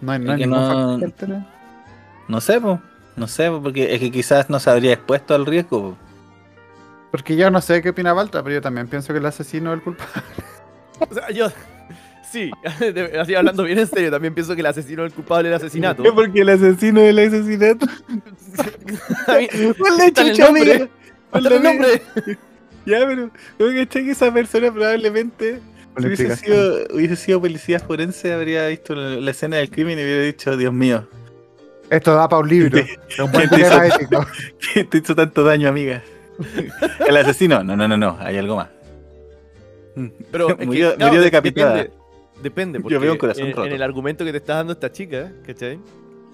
No 0.01 0.11
hay, 0.11 0.19
no 0.19 0.31
hay 0.33 0.39
que 0.39 0.45
ningún 0.47 0.61
no- 0.61 0.99
factor. 0.99 1.37
No 2.27 2.39
sé, 2.41 2.61
pues. 2.61 2.79
No 3.15 3.27
sé, 3.27 3.49
po, 3.49 3.61
porque 3.61 3.93
es 3.93 3.99
que 3.99 4.11
quizás 4.11 4.49
no 4.49 4.59
se 4.59 4.69
habría 4.69 4.93
expuesto 4.93 5.35
al 5.35 5.45
riesgo, 5.45 5.91
po. 5.91 5.97
Porque 7.11 7.35
yo 7.35 7.51
no 7.51 7.61
sé 7.61 7.81
qué 7.81 7.89
opina 7.89 8.11
Baltra, 8.13 8.41
pero 8.41 8.55
yo 8.55 8.61
también 8.61 8.87
pienso 8.87 9.13
que 9.13 9.19
el 9.19 9.25
asesino 9.25 9.71
es 9.71 9.77
el 9.77 9.83
culpable. 9.83 10.11
O 10.99 11.13
sea, 11.13 11.29
yo. 11.31 11.47
Sí, 12.33 12.49
así 13.19 13.35
hablando 13.35 13.63
bien 13.63 13.77
en 13.77 13.85
serio, 13.87 14.09
también 14.09 14.33
pienso 14.33 14.55
que 14.55 14.61
el 14.61 14.65
asesino 14.65 15.05
es 15.05 15.11
el 15.11 15.15
culpable 15.15 15.49
del 15.49 15.55
asesinato. 15.55 16.03
Es 16.03 16.11
porque 16.13 16.41
el 16.41 16.49
asesino 16.49 17.01
del 17.01 17.19
asesinato. 17.19 17.85
Está 19.23 20.21
en 20.23 20.27
el 20.29 20.37
nombre. 20.39 20.89
Hasta 21.31 21.55
el 21.55 21.63
nombre. 21.63 22.01
Ya, 22.85 22.97
pero 23.07 23.29
¿no 23.59 23.65
cachai 23.79 24.03
que 24.03 24.11
esa 24.11 24.33
persona 24.33 24.69
probablemente 24.69 25.61
hubiese 25.97 26.35
sido, 26.35 26.79
hubiese 26.93 27.15
sido 27.15 27.39
policía 27.39 27.79
forense, 27.79 28.33
habría 28.33 28.67
visto 28.67 28.93
la, 28.93 29.11
la 29.21 29.31
escena 29.31 29.55
del 29.55 29.69
crimen 29.69 29.97
y 29.97 30.03
hubiera 30.03 30.23
dicho, 30.23 30.57
Dios 30.57 30.73
mío, 30.73 31.07
Esto 31.89 32.13
da 32.13 32.27
para 32.27 32.41
un 32.41 32.49
libro. 32.49 32.71
¿Qué 32.83 32.97
Es 33.09 33.19
un 33.19 33.31
buen 33.31 33.47
te 33.47 33.55
hizo? 33.55 33.65
dilema 33.69 33.87
ético. 33.87 34.27
¿qué 34.73 34.83
te 34.83 34.97
hizo 34.97 35.15
tanto 35.15 35.45
daño, 35.45 35.69
amiga? 35.69 36.03
El 37.07 37.15
asesino, 37.15 37.63
no, 37.63 37.77
no, 37.77 37.87
no, 37.87 37.95
no, 37.95 38.17
hay 38.19 38.37
algo 38.37 38.57
más. 38.57 38.67
Pero 40.29 40.49
es 40.49 40.55
que, 40.55 40.65
Murió- 40.65 40.95
claro, 40.95 41.05
murió 41.05 41.19
de- 41.21 41.25
decapitada. 41.25 41.75
Depende, 41.75 41.97
depende 42.41 42.79
Yo 42.79 42.83
porque 42.83 42.97
veo 42.97 43.13
un 43.13 43.17
corazón 43.17 43.47
en, 43.47 43.55
roto. 43.55 43.67
en 43.67 43.73
el 43.73 43.81
argumento 43.81 44.25
que 44.25 44.31
te 44.31 44.37
está 44.37 44.55
dando 44.55 44.73
esta 44.73 44.91
chica, 44.91 45.31
¿cachai? 45.45 45.79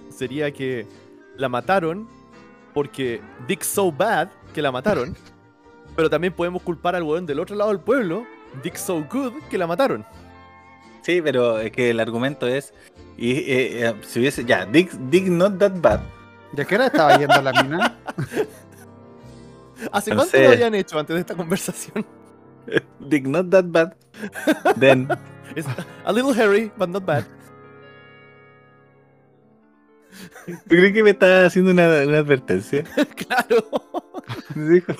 Sería 0.09 0.51
que 0.51 0.85
la 1.37 1.49
mataron 1.49 2.07
porque 2.73 3.21
Dick 3.47 3.63
so 3.63 3.91
bad 3.91 4.29
que 4.53 4.61
la 4.61 4.71
mataron. 4.71 5.15
pero 5.95 6.09
también 6.09 6.33
podemos 6.33 6.61
culpar 6.61 6.95
al 6.95 7.03
weón 7.03 7.25
del 7.25 7.39
otro 7.39 7.55
lado 7.55 7.71
del 7.71 7.79
pueblo, 7.81 8.25
Dick 8.63 8.75
so 8.75 9.05
good, 9.11 9.33
que 9.49 9.57
la 9.57 9.67
mataron. 9.67 10.05
Sí, 11.01 11.21
pero 11.21 11.59
es 11.59 11.71
que 11.71 11.89
el 11.89 11.99
argumento 11.99 12.47
es, 12.47 12.73
y, 13.17 13.31
eh, 13.31 13.87
eh, 13.87 13.95
si 14.01 14.19
hubiese, 14.19 14.45
ya, 14.45 14.65
Dick, 14.65 14.91
Dick 15.09 15.25
not 15.27 15.57
that 15.57 15.73
bad. 15.81 15.99
¿Ya 16.53 16.65
qué 16.65 16.75
hora 16.75 16.87
estaba 16.87 17.17
yendo 17.17 17.41
la 17.41 17.51
mina? 17.63 17.97
¿Hace 19.91 20.11
No 20.11 20.17
cuánto 20.17 20.37
sé. 20.37 20.43
lo 20.43 20.51
habían 20.51 20.75
hecho 20.75 20.99
antes 20.99 21.13
de 21.15 21.19
esta 21.21 21.35
conversación? 21.35 22.05
Dick 22.99 23.25
not 23.27 23.49
that 23.49 23.65
bad. 23.67 23.93
Then, 24.79 25.07
Es 25.55 25.65
a 26.05 26.11
little 26.11 26.33
hairy, 26.33 26.71
but 26.77 26.89
not 26.89 27.05
bad. 27.05 27.23
¿tú 30.45 30.69
crees 30.69 30.93
que 30.93 31.03
me 31.03 31.11
está 31.11 31.45
haciendo 31.45 31.71
una, 31.71 31.87
una 32.03 32.19
advertencia? 32.19 32.83
claro. 33.27 33.65
Dijo, 34.55 34.93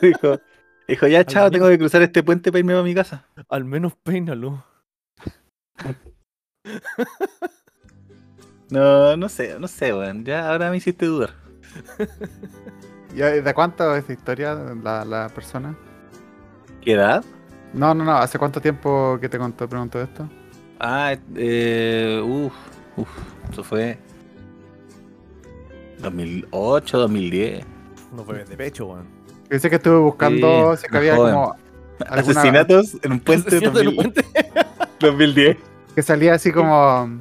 dijo, 0.00 0.40
dijo, 0.88 1.06
ya 1.06 1.24
chao, 1.24 1.50
tengo 1.50 1.68
que 1.68 1.78
cruzar 1.78 2.02
este 2.02 2.22
puente 2.22 2.50
para 2.50 2.60
irme 2.60 2.74
a 2.74 2.82
mi 2.82 2.94
casa. 2.94 3.26
Al 3.48 3.64
menos 3.64 3.94
peínalo. 4.02 4.64
No, 8.70 9.16
no 9.16 9.28
sé, 9.28 9.58
no 9.60 9.68
sé, 9.68 9.94
weón. 9.94 10.24
Ya 10.24 10.50
ahora 10.50 10.70
me 10.70 10.78
hiciste 10.78 11.06
dudar. 11.06 11.34
¿Y 13.14 13.18
¿De 13.18 13.54
cuánto 13.54 13.94
es 13.94 14.00
esta 14.00 14.12
historia 14.12 14.54
la, 14.54 15.04
la 15.04 15.28
persona? 15.28 15.76
¿Qué 16.80 16.92
edad? 16.92 17.24
No, 17.72 17.94
no, 17.94 18.04
no. 18.04 18.12
¿Hace 18.16 18.38
cuánto 18.38 18.60
tiempo 18.60 19.18
que 19.20 19.28
te 19.28 19.38
contó, 19.38 19.68
preguntó 19.68 20.00
esto? 20.00 20.28
Ah, 20.80 21.14
eh, 21.34 22.20
uff, 22.24 22.52
uff, 22.96 23.08
eso 23.50 23.64
fue 23.64 23.98
2008, 25.98 26.98
2010. 26.98 27.64
Unos 28.12 28.26
bebés 28.26 28.48
de 28.48 28.56
pecho, 28.56 28.86
weón. 28.86 29.06
Dice 29.50 29.70
que 29.70 29.76
estuve 29.76 29.98
buscando 29.98 30.76
Sí, 30.76 30.82
si 30.84 30.88
que 30.90 30.96
había 30.98 31.16
joven. 31.16 31.34
como 31.34 31.56
alguna- 32.08 32.40
Asesinatos 32.40 32.96
en 33.02 33.12
un 33.12 33.20
puente 33.20 33.48
Asesinato 33.48 33.80
en 33.80 33.88
un 33.88 33.94
2000 33.96 34.12
puente. 34.12 34.24
2010. 35.00 35.56
que 35.94 36.02
salía 36.02 36.34
así 36.34 36.52
como 36.52 37.20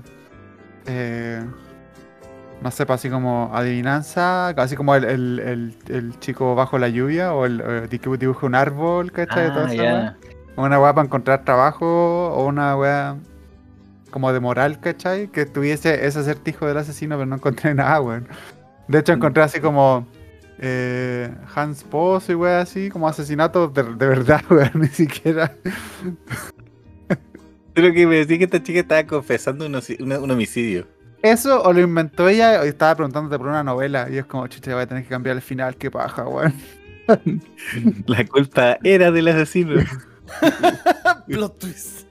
eh, 0.88 1.44
no 2.62 2.72
sé, 2.72 2.86
pues 2.86 3.00
así 3.02 3.10
como 3.10 3.52
adivinanza, 3.54 4.50
así 4.50 4.76
como 4.76 4.96
el, 4.96 5.04
el, 5.04 5.40
el, 5.40 5.76
el 5.96 6.20
chico 6.20 6.56
bajo 6.56 6.78
la 6.78 6.88
lluvia 6.90 7.34
o 7.34 7.46
el, 7.46 7.62
eh, 7.66 8.00
que 8.00 8.18
dibuja 8.18 8.46
un 8.46 8.56
árbol, 8.56 9.12
¿cachai? 9.12 9.48
Ah, 9.54 9.74
ya. 9.74 10.18
Una 10.58 10.80
weá 10.80 10.94
para 10.94 11.06
encontrar 11.06 11.44
trabajo 11.44 12.30
o 12.34 12.46
una 12.46 12.78
weá 12.78 13.18
como 14.12 14.32
de 14.32 14.40
moral, 14.40 14.80
¿cachai? 14.80 15.28
Que 15.28 15.46
tuviese 15.46 16.06
ese 16.06 16.20
acertijo 16.20 16.66
del 16.66 16.78
asesino, 16.78 17.18
pero 17.18 17.26
no 17.26 17.36
encontré 17.36 17.74
nada, 17.76 18.00
weón. 18.00 18.28
De 18.88 19.00
hecho, 19.00 19.12
encontré 19.12 19.44
así 19.44 19.60
como 19.60 20.08
eh, 20.60 21.30
Hans 21.54 21.84
Pozo 21.84 22.32
y 22.32 22.36
weá 22.36 22.62
así, 22.62 22.90
como 22.90 23.08
asesinatos 23.08 23.74
de, 23.74 23.84
de 23.84 24.08
verdad, 24.08 24.42
weón, 24.50 24.72
ni 24.76 24.88
siquiera. 24.88 25.54
Creo 27.74 27.94
que 27.94 28.08
me 28.08 28.16
decía 28.16 28.38
que 28.38 28.46
esta 28.46 28.64
chica 28.64 28.80
estaba 28.80 29.04
confesando 29.06 29.66
un, 29.66 29.76
un 29.76 30.32
homicidio. 30.32 30.88
Eso 31.22 31.62
o 31.64 31.74
lo 31.74 31.82
inventó 31.82 32.30
ella 32.30 32.62
o 32.62 32.64
estaba 32.64 32.96
preguntándote 32.96 33.38
por 33.38 33.48
una 33.48 33.64
novela 33.64 34.08
y 34.10 34.18
es 34.18 34.26
como, 34.26 34.48
chucha, 34.48 34.74
voy 34.74 34.84
a 34.84 34.88
tener 34.88 35.04
que 35.04 35.10
cambiar 35.10 35.36
el 35.36 35.42
final, 35.42 35.76
qué 35.76 35.92
paja, 35.92 36.26
weón. 36.26 36.54
La 38.08 38.26
culpa 38.26 38.78
era 38.84 39.12
del 39.12 39.28
asesino. 39.28 39.84
Plot 41.28 41.60
twist. 41.60 42.08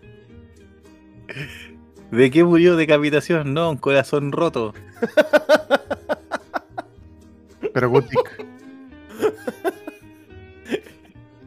¿De 2.11 2.31
qué 2.31 2.45
murió 2.45 2.77
decapitación? 2.77 3.55
No, 3.55 3.71
un 3.71 3.77
corazón 3.77 4.31
roto. 4.33 4.73
Pero 7.73 7.91
Gutik. 7.91 8.19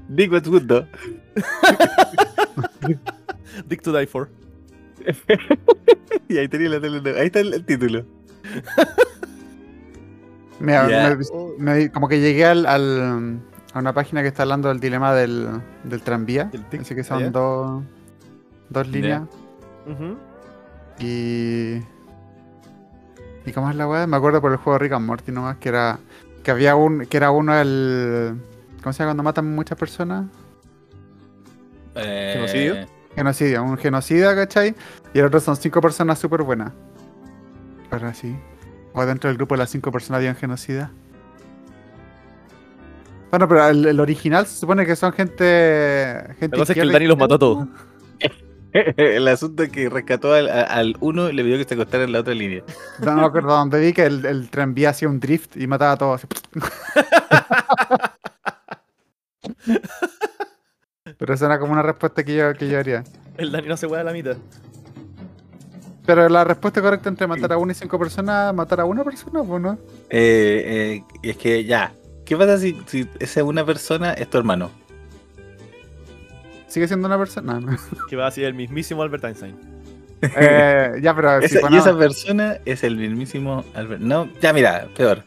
Dick 0.10 0.32
what's 0.32 0.48
good, 0.50 0.64
though. 0.68 0.86
Dick 3.68 3.82
to 3.82 3.92
die 3.98 4.08
for. 4.08 4.30
Y 6.30 6.38
ahí 6.38 6.50
tenía 6.50 6.68
la 6.70 6.82
telenovela. 6.82 7.22
Ahí 7.22 7.28
está 7.28 7.40
el, 7.40 7.54
el 7.54 7.64
título. 7.64 8.04
Mira, 10.60 10.90
Ya. 10.90 11.16
me- 11.16 11.26
me- 11.58 11.90
como 11.92 12.10
que 12.10 12.20
llegué 12.20 12.44
al, 12.44 12.66
al- 12.66 13.40
a 13.78 13.82
una 13.82 13.94
página 13.94 14.22
que 14.22 14.28
está 14.28 14.44
hablando 14.44 14.70
del 14.70 14.80
dilema 14.80 15.14
del, 15.14 15.62
del 15.84 16.02
tranvía. 16.02 16.52
Así 16.80 16.96
que 16.96 17.04
son 17.04 17.32
dos, 17.32 17.84
dos 18.70 18.88
líneas. 18.88 19.24
Y. 21.00 21.82
¿Y 23.46 23.52
cómo 23.54 23.70
es 23.70 23.76
la 23.76 23.88
weá? 23.88 24.08
Me 24.08 24.18
acuerdo 24.18 24.42
por 24.42 24.52
el 24.52 24.58
juego 24.58 24.78
Rick 24.80 24.92
and 24.94 25.06
Morty 25.06 25.32
nomás, 25.32 25.58
que 25.58 25.70
era. 25.70 26.00
Que 26.44 26.52
había 26.52 26.76
un. 26.76 27.06
que 27.06 27.18
era 27.18 27.32
uno 27.32 27.56
el. 27.56 28.36
¿Cómo 28.82 28.94
se 28.94 29.00
llama 29.00 29.10
cuando 29.12 29.24
matan 29.24 29.54
muchas 29.54 29.78
personas? 29.78 30.26
Eh, 31.96 32.32
¿Genocidio? 32.36 32.88
Genocidio, 33.16 33.64
un 33.64 33.78
genocida, 33.78 34.36
¿cachai? 34.36 34.76
Y 35.14 35.20
el 35.20 35.26
otro 35.26 35.40
son 35.40 35.56
cinco 35.56 35.82
personas 35.82 36.20
súper 36.20 36.44
buenas. 36.44 36.72
Ahora 37.90 38.14
sí. 38.14 38.36
O 38.94 39.06
dentro 39.06 39.30
del 39.30 39.38
grupo 39.38 39.56
de 39.56 39.60
las 39.60 39.70
cinco 39.70 39.92
personas 39.92 40.20
habían 40.20 40.36
genocida. 40.36 40.92
Bueno, 43.30 43.48
pero 43.48 43.68
el, 43.68 43.86
el 43.86 44.00
original 44.00 44.46
se 44.46 44.58
supone 44.58 44.86
que 44.86 44.96
son 44.96 45.12
gente. 45.14 46.24
gente 46.40 46.56
La 46.56 46.62
cosa 46.62 46.74
es 46.74 46.76
que 46.76 46.82
el 46.82 46.92
Dani 46.92 47.08
los 47.08 47.18
mató 47.18 47.36
a 47.36 47.40
todos. 47.40 47.68
el 48.74 49.28
asunto 49.28 49.64
es 49.64 49.70
que 49.70 49.90
rescató 49.90 50.34
al, 50.34 50.50
al 50.50 50.96
uno 51.00 51.30
y 51.30 51.34
le 51.34 51.44
pidió 51.44 51.58
que 51.58 51.66
se 51.66 51.74
acostara 51.74 52.04
en 52.04 52.12
la 52.12 52.20
otra 52.22 52.34
línea. 52.34 52.64
No, 53.00 53.16
no 53.16 53.22
me 53.22 53.28
acuerdo 53.28 53.50
donde 53.50 53.80
vi 53.80 53.94
que 53.94 54.06
el, 54.06 54.26
el 54.26 54.50
tranvía 54.50 54.90
hacía 54.92 55.10
un 55.10 55.20
drift 55.20 55.58
y 55.58 55.68
mataba 55.68 55.94
a 55.94 55.98
todos. 55.98 56.22
Pero 61.18 61.34
esa 61.34 61.48
era 61.48 61.58
como 61.60 61.74
una 61.74 61.82
respuesta 61.82 62.24
que 62.24 62.36
yo, 62.36 62.54
que 62.54 62.70
yo 62.70 62.80
haría. 62.80 63.04
El 63.38 63.52
Dani 63.52 63.68
no 63.68 63.78
se 63.78 63.88
puede 63.88 64.02
a 64.02 64.06
la 64.06 64.14
mitad. 64.14 64.38
Pero 66.06 66.30
la 66.30 66.44
respuesta 66.46 66.82
correcta 66.82 67.10
entre 67.10 67.28
matar 67.28 67.52
a 67.52 67.58
una 67.58 67.74
y 67.74 67.76
cinco 67.76 68.00
personas, 68.00 68.54
matar 68.54 68.80
a 68.80 68.86
una 68.86 69.04
persona, 69.04 69.44
pues 69.44 69.62
no. 69.62 69.78
Eh, 70.10 71.02
eh, 71.02 71.04
es 71.22 71.38
que 71.38 71.66
ya. 71.66 71.92
¿Qué 72.28 72.36
pasa 72.36 72.58
si, 72.58 72.78
si 72.88 73.08
esa 73.20 73.44
una 73.44 73.66
persona 73.66 74.14
es 74.14 74.30
tu 74.30 74.38
hermano? 74.38 74.70
Sigue 76.68 76.88
siendo 76.88 77.08
una 77.08 77.18
persona. 77.18 77.60
¿no? 77.60 77.78
Que 78.10 78.16
va 78.18 78.28
a 78.28 78.32
ser 78.32 78.44
el 78.44 78.54
mismísimo 78.54 79.02
Albert 79.04 79.24
Einstein. 79.24 79.56
Eh, 80.36 80.94
ya, 81.00 81.16
pero 81.16 81.40
si 81.42 81.46
Esa- 81.46 81.60
y 81.60 81.62
ponemos- 81.62 81.88
esa 81.88 81.96
persona 81.98 82.58
es 82.66 82.84
el 82.84 82.98
mismísimo 82.98 83.64
Albert. 83.76 84.02
No, 84.02 84.28
ya 84.42 84.52
mira, 84.52 84.88
peor. 84.98 85.24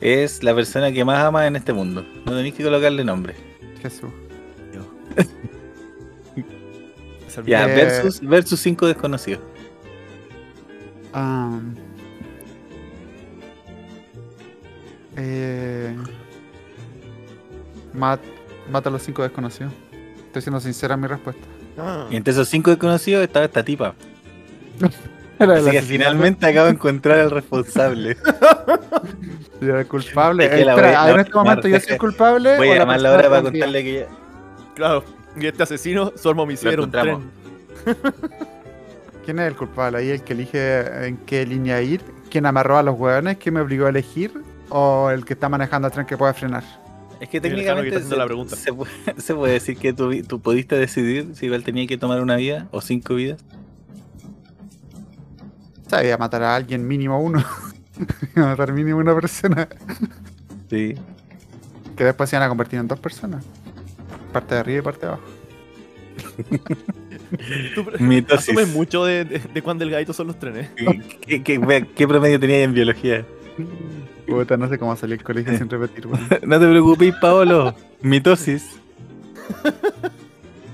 Es 0.00 0.42
la 0.42 0.52
persona 0.56 0.90
que 0.90 1.04
más 1.04 1.24
ama 1.24 1.46
en 1.46 1.54
este 1.54 1.72
mundo. 1.72 2.04
No 2.26 2.32
tenéis 2.32 2.54
que 2.54 2.64
colocarle 2.64 3.04
nombre. 3.04 3.34
Jesús. 3.80 4.10
Ya, 7.46 7.68
Eh, 7.68 7.74
versus, 7.76 8.20
versus 8.20 8.58
cinco 8.58 8.88
desconocidos. 8.88 9.40
Ah. 11.12 11.60
eh, 15.16 15.96
mat- 17.98 18.20
mata 18.70 18.88
a 18.88 18.92
los 18.92 19.02
cinco 19.02 19.22
desconocidos. 19.22 19.72
Estoy 20.26 20.42
siendo 20.42 20.60
sincera 20.60 20.94
en 20.94 21.00
mi 21.00 21.06
respuesta. 21.06 21.42
Ah. 21.78 22.06
Y 22.10 22.16
entre 22.16 22.32
esos 22.32 22.48
cinco 22.48 22.70
desconocidos 22.70 23.22
estaba 23.24 23.44
esta 23.44 23.62
tipa. 23.64 23.94
Era 25.40 25.54
Así 25.54 25.70
que 25.70 25.82
finalmente 25.82 26.46
acabo 26.46 26.66
de 26.66 26.72
encontrar 26.72 27.20
al 27.20 27.30
responsable. 27.30 28.16
yo 29.60 29.68
era 29.68 29.80
el 29.82 29.86
culpable. 29.86 30.46
Es 30.46 30.50
que 30.50 30.64
la 30.64 30.72
Espera, 30.74 31.02
voy- 31.04 31.10
en 31.12 31.20
este 31.20 31.32
momento 31.32 31.68
yo 31.68 31.78
soy 31.80 31.92
el 31.92 31.98
culpable. 31.98 32.56
Voy 32.56 32.68
a 32.70 32.72
la 32.72 32.78
llamar 32.80 33.00
la 33.00 33.12
hora 33.12 33.28
para 33.30 33.42
contarle 33.42 33.84
que 33.84 33.94
ya. 34.00 34.06
Claro. 34.74 35.04
Y 35.36 35.46
este 35.46 35.62
asesino, 35.62 36.12
su 36.16 36.28
arma 36.28 36.42
homicida 36.42 36.72
era 36.72 36.82
un 36.82 36.90
tren. 36.90 37.30
¿Quién 39.24 39.38
es 39.38 39.46
el 39.46 39.54
culpable? 39.54 39.98
¿Ahí 39.98 40.10
el 40.10 40.22
que 40.22 40.32
elige 40.32 41.06
en 41.06 41.18
qué 41.18 41.46
línea 41.46 41.80
ir? 41.82 42.02
¿Quién 42.30 42.44
amarró 42.46 42.78
a 42.78 42.82
los 42.82 42.98
hueones? 42.98 43.36
¿Quién 43.36 43.54
me 43.54 43.60
obligó 43.60 43.86
a 43.86 43.90
elegir? 43.90 44.32
¿O 44.70 45.10
el 45.10 45.24
que 45.24 45.34
está 45.34 45.48
manejando 45.48 45.86
el 45.86 45.92
tren 45.94 46.04
que 46.06 46.16
puede 46.16 46.34
frenar? 46.34 46.64
Es 47.20 47.28
que 47.28 47.40
técnicamente 47.40 48.02
se, 48.02 48.16
la 48.16 48.26
pregunta. 48.26 48.56
se 48.56 48.72
puede, 48.72 48.90
se 49.18 49.34
puede 49.34 49.52
decir 49.54 49.76
que 49.76 49.92
tú, 49.92 50.10
tú 50.22 50.40
pudiste 50.40 50.76
decidir 50.76 51.34
si 51.34 51.46
igual 51.46 51.64
tenía 51.64 51.86
que 51.86 51.98
tomar 51.98 52.20
una 52.20 52.36
vida 52.36 52.68
o 52.70 52.80
cinco 52.80 53.14
vidas. 53.14 53.44
Sabía 55.88 56.16
matar 56.18 56.42
a 56.42 56.54
alguien 56.54 56.86
mínimo 56.86 57.20
uno. 57.20 57.42
matar 58.34 58.72
mínimo 58.72 58.98
una 58.98 59.14
persona. 59.14 59.68
Sí. 60.70 60.94
Que 61.96 62.04
después 62.04 62.30
se 62.30 62.36
iban 62.36 62.46
a 62.46 62.48
convertir 62.48 62.78
en 62.78 62.86
dos 62.86 63.00
personas. 63.00 63.44
Parte 64.32 64.54
de 64.54 64.60
arriba 64.60 64.78
y 64.78 64.82
parte 64.82 65.06
de 65.06 65.12
abajo. 65.12 65.24
Tú 67.74 67.84
asumes 68.34 68.68
mucho 68.68 69.04
de, 69.04 69.24
de, 69.24 69.38
de 69.38 69.62
cuán 69.62 69.78
delgaditos 69.78 70.14
son 70.14 70.28
los 70.28 70.38
trenes. 70.38 70.70
¿Qué, 71.26 71.42
qué 71.42 72.08
promedio 72.08 72.38
tenía 72.38 72.62
en 72.62 72.72
biología? 72.72 73.26
Puta, 74.28 74.56
no 74.56 74.68
sé 74.68 74.78
cómo 74.78 74.94
salir 74.96 75.16
del 75.18 75.24
colegio 75.24 75.56
sin 75.56 75.68
repetir, 75.70 76.06
weón. 76.06 76.20
No 76.46 76.60
te 76.60 76.68
preocupes, 76.68 77.14
Paolo. 77.20 77.74
Mitosis. 78.02 78.78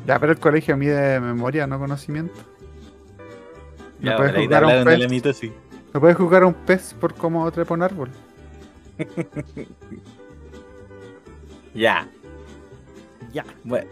Ya, 0.06 0.18
pero 0.18 0.32
el 0.32 0.38
colegio 0.38 0.76
mide 0.76 1.18
memoria, 1.18 1.66
no 1.66 1.78
conocimiento. 1.78 2.34
No 4.00 4.10
Ya, 4.10 4.16
puedes 4.18 4.34
jugar 4.34 4.64
a 4.64 4.66
un 4.66 4.84
pez. 4.84 5.10
mitosis. 5.10 5.50
No 5.94 6.00
puedes 6.00 6.16
jugar 6.18 6.42
a 6.42 6.46
un 6.46 6.52
pez 6.52 6.94
por 7.00 7.14
cómo 7.14 7.50
trepa 7.50 7.72
un 7.72 7.82
árbol. 7.82 8.10
Ya. 11.74 12.06
Ya. 13.32 13.44
Bueno, 13.64 13.88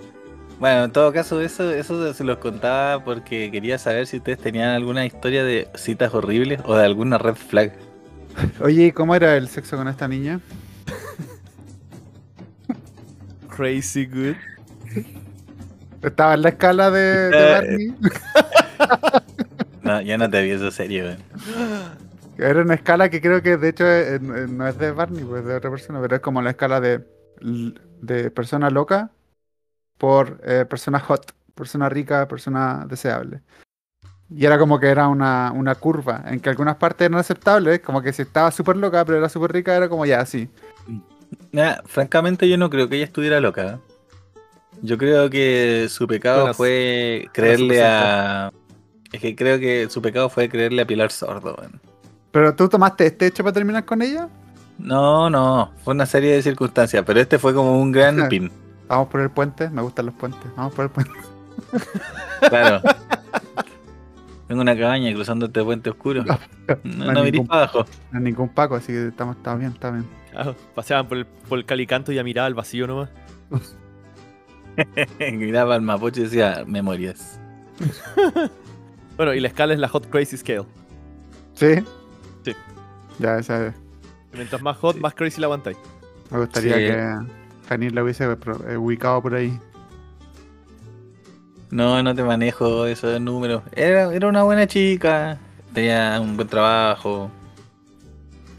bueno, 0.60 0.84
en 0.84 0.92
todo 0.92 1.12
caso, 1.12 1.40
eso, 1.40 1.70
eso 1.72 2.12
se 2.14 2.24
los 2.24 2.38
contaba 2.38 3.02
porque 3.04 3.50
quería 3.50 3.78
saber 3.78 4.06
si 4.06 4.18
ustedes 4.18 4.38
tenían 4.38 4.68
alguna 4.70 5.04
historia 5.04 5.42
de 5.44 5.68
citas 5.74 6.14
horribles 6.14 6.60
o 6.64 6.76
de 6.76 6.84
alguna 6.84 7.18
red 7.18 7.34
flag. 7.34 7.72
Oye, 8.60 8.86
¿y 8.86 8.92
cómo 8.92 9.14
era 9.14 9.36
el 9.36 9.48
sexo 9.48 9.76
con 9.76 9.88
esta 9.88 10.08
niña? 10.08 10.40
Crazy 13.48 14.06
good. 14.06 14.36
Estaba 16.02 16.34
en 16.34 16.42
la 16.42 16.48
escala 16.50 16.90
de, 16.90 17.32
de 17.32 17.44
Eh, 17.44 17.46
Barney. 17.46 17.96
No, 19.82 20.00
ya 20.00 20.16
no 20.18 20.30
te 20.30 20.42
vi 20.42 20.50
esa 20.50 20.70
serie, 20.70 21.02
weón. 21.02 21.24
Era 22.38 22.62
una 22.62 22.74
escala 22.74 23.10
que 23.10 23.20
creo 23.20 23.42
que 23.42 23.56
de 23.56 23.68
hecho 23.68 23.84
eh, 23.86 24.16
eh, 24.16 24.20
no 24.20 24.66
es 24.66 24.78
de 24.78 24.90
Barney, 24.92 25.24
pues 25.24 25.42
es 25.42 25.48
de 25.48 25.54
otra 25.56 25.70
persona, 25.70 26.00
pero 26.00 26.16
es 26.16 26.22
como 26.22 26.40
la 26.42 26.50
escala 26.50 26.80
de, 26.80 27.04
de 27.40 28.30
persona 28.30 28.70
loca 28.70 29.10
por 29.98 30.40
eh, 30.44 30.66
persona 30.68 31.00
hot, 31.00 31.32
persona 31.54 31.88
rica, 31.88 32.28
persona 32.28 32.86
deseable. 32.88 33.42
Y 34.34 34.46
era 34.46 34.58
como 34.58 34.80
que 34.80 34.88
era 34.88 35.08
una, 35.08 35.52
una 35.54 35.74
curva, 35.74 36.24
en 36.26 36.40
que 36.40 36.48
algunas 36.48 36.76
partes 36.76 37.06
eran 37.06 37.18
aceptables, 37.18 37.80
como 37.80 38.00
que 38.00 38.12
si 38.12 38.22
estaba 38.22 38.50
súper 38.50 38.76
loca, 38.76 39.04
pero 39.04 39.18
era 39.18 39.28
súper 39.28 39.52
rica, 39.52 39.76
era 39.76 39.88
como 39.88 40.06
ya, 40.06 40.20
así. 40.20 40.48
Nah, 41.50 41.76
francamente 41.84 42.48
yo 42.48 42.56
no 42.56 42.70
creo 42.70 42.88
que 42.88 42.96
ella 42.96 43.04
estuviera 43.04 43.40
loca. 43.40 43.78
Yo 44.80 44.98
creo 44.98 45.30
que 45.30 45.86
su 45.88 46.06
pecado 46.06 46.40
Bueno, 46.40 46.54
fue 46.54 47.28
creerle 47.32 47.84
a... 47.84 48.52
Es 49.12 49.20
que 49.20 49.36
creo 49.36 49.58
que 49.58 49.88
su 49.90 50.00
pecado 50.00 50.30
fue 50.30 50.48
creerle 50.48 50.82
a 50.82 50.86
Pilar 50.86 51.12
Sordo. 51.12 51.56
¿Pero 52.30 52.54
tú 52.54 52.68
tomaste 52.68 53.06
este 53.06 53.26
hecho 53.26 53.42
para 53.42 53.52
terminar 53.52 53.84
con 53.84 54.00
ella? 54.00 54.28
No, 54.78 55.28
no, 55.28 55.70
fue 55.84 55.94
una 55.94 56.06
serie 56.06 56.32
de 56.32 56.42
circunstancias, 56.42 57.04
pero 57.06 57.20
este 57.20 57.38
fue 57.38 57.54
como 57.54 57.80
un 57.80 57.92
gran 57.92 58.26
pin. 58.30 58.50
Vamos 58.88 59.08
por 59.08 59.20
el 59.20 59.30
puente, 59.30 59.68
me 59.68 59.82
gustan 59.82 60.06
los 60.06 60.14
puentes, 60.14 60.42
vamos 60.56 60.74
por 60.74 60.86
el 60.86 60.90
puente. 60.90 61.12
Claro. 62.48 62.82
Tengo 64.52 64.60
una 64.60 64.76
cabaña 64.78 65.10
cruzando 65.14 65.46
este 65.46 65.64
puente 65.64 65.88
oscuro. 65.88 66.24
No, 66.84 67.06
no 67.06 67.12
no 67.12 67.20
mirís 67.24 67.32
ningún- 67.40 67.46
para 67.46 67.62
abajo. 67.62 67.86
No 68.10 68.18
hay 68.18 68.24
ningún 68.24 68.48
Paco, 68.50 68.74
así 68.74 68.88
que 68.92 69.08
estamos, 69.08 69.36
estamos 69.38 69.60
bien, 69.60 69.72
está 69.72 69.90
bien. 69.90 70.04
Claro, 70.30 70.54
paseaban 70.74 71.08
por 71.08 71.16
el, 71.16 71.24
por 71.24 71.58
el 71.58 71.64
calicanto 71.64 72.12
y 72.12 72.16
ya 72.16 72.22
miraba 72.22 72.46
al 72.48 72.52
vacío 72.54 72.86
nomás. 72.86 73.08
Miraba 75.32 75.74
al 75.74 75.80
mapoche 75.82 76.20
y 76.20 76.24
decía 76.24 76.64
memorias. 76.66 77.40
Bueno, 79.16 79.32
y 79.34 79.40
la 79.40 79.48
escala 79.48 79.72
es 79.74 79.78
la 79.78 79.88
Hot 79.88 80.08
Crazy 80.10 80.36
Scale. 80.38 80.64
¿Sí? 81.54 81.76
Sí. 82.44 82.52
Ya, 83.18 83.38
esa 83.38 83.66
es. 83.68 83.74
Mientras 84.34 84.60
más 84.62 84.76
hot, 84.78 84.96
más 84.98 85.14
crazy 85.14 85.40
la 85.40 85.46
aguantáis. 85.46 85.76
Me 86.30 86.38
gustaría 86.40 86.74
Sí. 86.74 86.80
que 86.80 87.16
Janir 87.68 87.92
la 87.94 88.02
hubiese 88.02 88.24
eh, 88.24 88.76
ubicado 88.78 89.20
por 89.22 89.34
ahí. 89.34 89.58
No, 91.72 92.02
no 92.02 92.14
te 92.14 92.22
manejo 92.22 92.84
esos 92.84 93.18
números. 93.18 93.62
Era, 93.74 94.12
era 94.14 94.28
una 94.28 94.42
buena 94.42 94.66
chica, 94.66 95.38
tenía 95.72 96.20
un 96.20 96.36
buen 96.36 96.46
trabajo, 96.46 97.30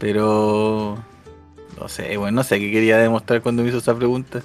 pero 0.00 0.98
no 1.80 1.88
sé, 1.88 2.16
bueno, 2.16 2.34
no 2.34 2.42
sé 2.42 2.58
qué 2.58 2.72
quería 2.72 2.98
demostrar 2.98 3.40
cuando 3.40 3.62
me 3.62 3.68
hizo 3.68 3.78
esa 3.78 3.94
pregunta. 3.94 4.42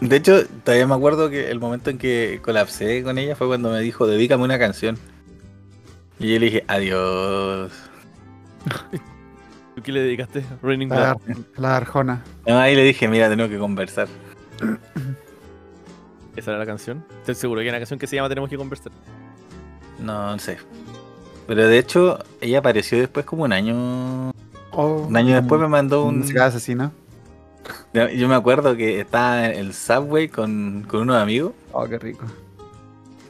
De 0.00 0.14
hecho, 0.14 0.46
todavía 0.62 0.86
me 0.86 0.94
acuerdo 0.94 1.28
que 1.28 1.50
el 1.50 1.58
momento 1.58 1.90
en 1.90 1.98
que 1.98 2.38
colapsé 2.40 3.02
con 3.02 3.18
ella 3.18 3.34
fue 3.34 3.48
cuando 3.48 3.68
me 3.70 3.80
dijo, 3.80 4.06
dedícame 4.06 4.44
una 4.44 4.60
canción. 4.60 4.96
Y 6.20 6.34
yo 6.34 6.38
le 6.38 6.46
dije, 6.46 6.64
adiós. 6.68 7.72
¿Tú 9.74 9.82
qué 9.82 9.90
le 9.90 10.02
dedicaste? 10.02 10.44
Raining 10.62 10.88
La, 10.88 11.14
Blood. 11.14 11.38
la 11.56 11.76
Arjona. 11.78 12.22
No, 12.46 12.58
ahí 12.60 12.76
le 12.76 12.84
dije, 12.84 13.08
mira, 13.08 13.28
tenemos 13.28 13.50
que 13.50 13.58
conversar. 13.58 14.06
Esa 16.36 16.50
era 16.50 16.58
la 16.58 16.66
canción. 16.66 17.04
Estoy 17.20 17.34
seguro 17.34 17.60
que 17.60 17.64
hay 17.66 17.68
una 17.70 17.78
canción 17.78 17.98
que 17.98 18.06
se 18.06 18.16
llama 18.16 18.28
Tenemos 18.28 18.50
que 18.50 18.56
conversar. 18.56 18.92
No, 20.00 20.32
no 20.32 20.38
sé. 20.38 20.58
Pero 21.46 21.68
de 21.68 21.78
hecho, 21.78 22.18
ella 22.40 22.58
apareció 22.58 22.98
después 22.98 23.24
como 23.26 23.44
un 23.44 23.52
año... 23.52 24.30
Oh, 24.72 25.06
Un 25.08 25.16
año 25.16 25.34
después 25.36 25.60
me 25.60 25.68
mandó 25.68 26.04
un... 26.04 26.18
Música 26.20 26.46
asesina. 26.46 26.90
Yo 27.92 28.28
me 28.28 28.34
acuerdo 28.34 28.76
que 28.76 29.00
estaba 29.00 29.46
en 29.46 29.58
el 29.58 29.72
subway 29.74 30.28
con, 30.28 30.84
con 30.86 31.02
unos 31.02 31.16
amigos 31.16 31.52
Oh, 31.72 31.86
qué 31.86 31.98
rico. 31.98 32.26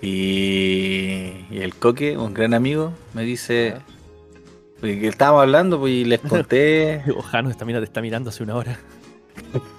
y, 0.02 1.46
y 1.50 1.58
el 1.60 1.74
coque, 1.74 2.16
un 2.16 2.34
gran 2.34 2.54
amigo, 2.54 2.92
me 3.12 3.22
dice 3.22 3.76
porque 4.80 5.00
que 5.00 5.08
estábamos 5.08 5.42
hablando 5.42 5.78
pues, 5.78 5.92
y 5.92 6.04
les 6.04 6.20
conté. 6.28 7.02
Ojano, 7.16 7.50
esta 7.50 7.64
mina 7.64 7.78
te 7.78 7.84
está 7.84 8.00
mirando 8.02 8.30
hace 8.30 8.42
una 8.42 8.56
hora. 8.56 8.78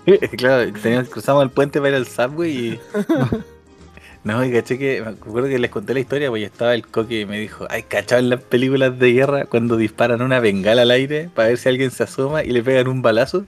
claro, 0.37 0.71
teníamos- 0.81 1.09
cruzamos 1.09 1.43
el 1.43 1.49
puente 1.49 1.79
para 1.79 1.89
ir 1.89 1.95
al 1.95 2.07
subway 2.07 2.51
y. 2.51 2.79
No, 4.23 4.43
y 4.43 4.51
caché 4.51 4.79
que 4.79 5.03
me 5.03 5.09
acuerdo 5.09 5.47
que 5.47 5.59
les 5.59 5.69
conté 5.69 5.93
la 5.93 5.99
historia, 5.99 6.29
pues 6.31 6.41
y 6.41 6.45
estaba 6.45 6.73
el 6.73 6.87
coque 6.87 7.19
y 7.21 7.25
me 7.27 7.37
dijo, 7.37 7.67
ay, 7.69 7.83
cachado 7.83 8.19
en 8.19 8.31
las 8.31 8.41
películas 8.41 8.97
de 8.97 9.13
guerra 9.13 9.45
cuando 9.45 9.77
disparan 9.77 10.23
una 10.23 10.39
bengala 10.39 10.81
al 10.81 10.89
aire 10.89 11.29
para 11.35 11.49
ver 11.49 11.59
si 11.59 11.69
alguien 11.69 11.91
se 11.91 12.01
asoma 12.01 12.43
y 12.43 12.49
le 12.49 12.63
pegan 12.63 12.87
un 12.87 13.03
balazo. 13.03 13.45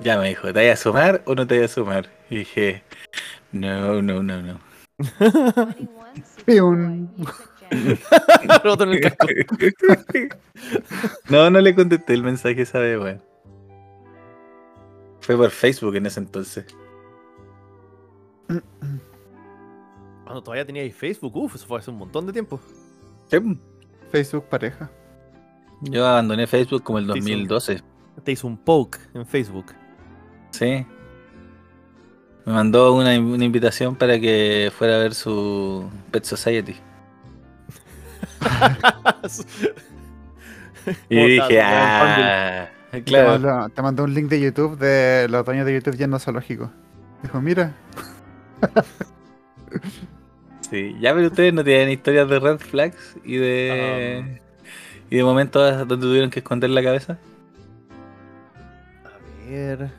Ya 0.00 0.18
me 0.18 0.28
dijo, 0.28 0.52
¿te 0.52 0.60
vas 0.60 0.68
a 0.68 0.72
asomar 0.74 1.22
o 1.24 1.34
no 1.34 1.46
te 1.46 1.58
vas 1.58 1.70
a 1.70 1.72
asomar? 1.72 2.10
Y 2.28 2.40
dije, 2.40 2.82
no, 3.52 4.02
no, 4.02 4.22
no, 4.22 4.42
no. 4.42 4.60
Piun. 6.44 7.08
Roto 8.64 8.84
en 8.84 8.90
el 8.90 9.00
casco. 9.00 9.26
no, 11.30 11.48
no 11.48 11.60
le 11.62 11.74
contesté 11.74 12.12
el 12.12 12.22
mensaje 12.22 12.60
esa 12.60 12.80
vez, 12.80 12.98
weón. 13.00 13.27
Fue 15.20 15.36
por 15.36 15.50
Facebook 15.50 15.96
en 15.96 16.06
ese 16.06 16.20
entonces. 16.20 16.66
Cuando 20.24 20.42
todavía 20.42 20.66
teníais 20.66 20.94
Facebook, 20.94 21.36
uff, 21.36 21.54
eso 21.54 21.66
fue 21.66 21.78
hace 21.78 21.90
un 21.90 21.98
montón 21.98 22.26
de 22.26 22.32
tiempo. 22.32 22.60
Facebook 24.10 24.44
pareja. 24.48 24.90
Yo 25.82 26.06
abandoné 26.06 26.46
Facebook 26.46 26.82
como 26.82 26.98
el 26.98 27.06
Sí, 27.06 27.12
sí. 27.12 27.18
2012. 27.20 27.82
Te 28.24 28.32
hizo 28.32 28.46
un 28.46 28.56
poke 28.56 28.98
en 29.14 29.26
Facebook. 29.26 29.66
Sí. 30.50 30.84
Me 32.44 32.52
mandó 32.52 32.94
una, 32.94 33.18
una 33.20 33.44
invitación 33.44 33.94
para 33.94 34.18
que 34.18 34.72
fuera 34.76 34.96
a 34.96 34.98
ver 34.98 35.14
su 35.14 35.88
Pet 36.10 36.24
Society. 36.24 36.76
Y 41.10 41.16
¿Cómo 41.16 41.26
dije, 41.26 41.60
ah, 41.60 42.70
claro. 43.04 43.38
Te, 43.38 43.46
mandó, 43.46 43.68
te 43.68 43.82
mandó 43.82 44.04
un 44.04 44.14
link 44.14 44.28
de 44.28 44.40
YouTube 44.40 44.78
de 44.78 45.28
los 45.28 45.44
dueños 45.44 45.66
de 45.66 45.74
YouTube 45.74 45.96
yendo 45.96 46.16
a 46.16 46.20
zoológico. 46.20 46.70
Dijo, 47.22 47.40
mira, 47.40 47.74
Sí, 50.70 50.96
ya 51.00 51.14
pero 51.14 51.28
ustedes 51.28 51.54
no 51.54 51.64
tienen 51.64 51.90
historias 51.90 52.28
de 52.28 52.38
red 52.38 52.58
flags 52.58 53.16
y 53.24 53.36
de 53.36 54.40
y 55.10 55.16
de 55.16 55.24
momentos 55.24 55.88
donde 55.88 56.06
tuvieron 56.06 56.30
que 56.30 56.40
esconder 56.40 56.70
la 56.70 56.82
cabeza. 56.82 57.18
A 59.04 59.48
ver. 59.48 59.90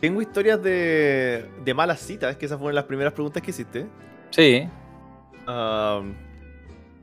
Tengo 0.00 0.20
historias 0.20 0.62
de, 0.62 1.48
de 1.64 1.74
malas 1.74 2.00
citas, 2.00 2.36
que 2.36 2.44
esas 2.44 2.58
fueron 2.58 2.74
las 2.74 2.84
primeras 2.84 3.14
preguntas 3.14 3.42
que 3.42 3.50
hiciste. 3.50 3.86
Sí. 4.30 4.68
Am, 5.46 6.14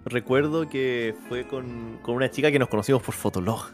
recuerdo 0.05 0.69
que 0.69 1.15
fue 1.27 1.47
con, 1.47 1.99
con 2.01 2.15
una 2.15 2.29
chica 2.29 2.51
que 2.51 2.59
nos 2.59 2.69
conocimos 2.69 3.01
por 3.01 3.13
Fotolog. 3.15 3.71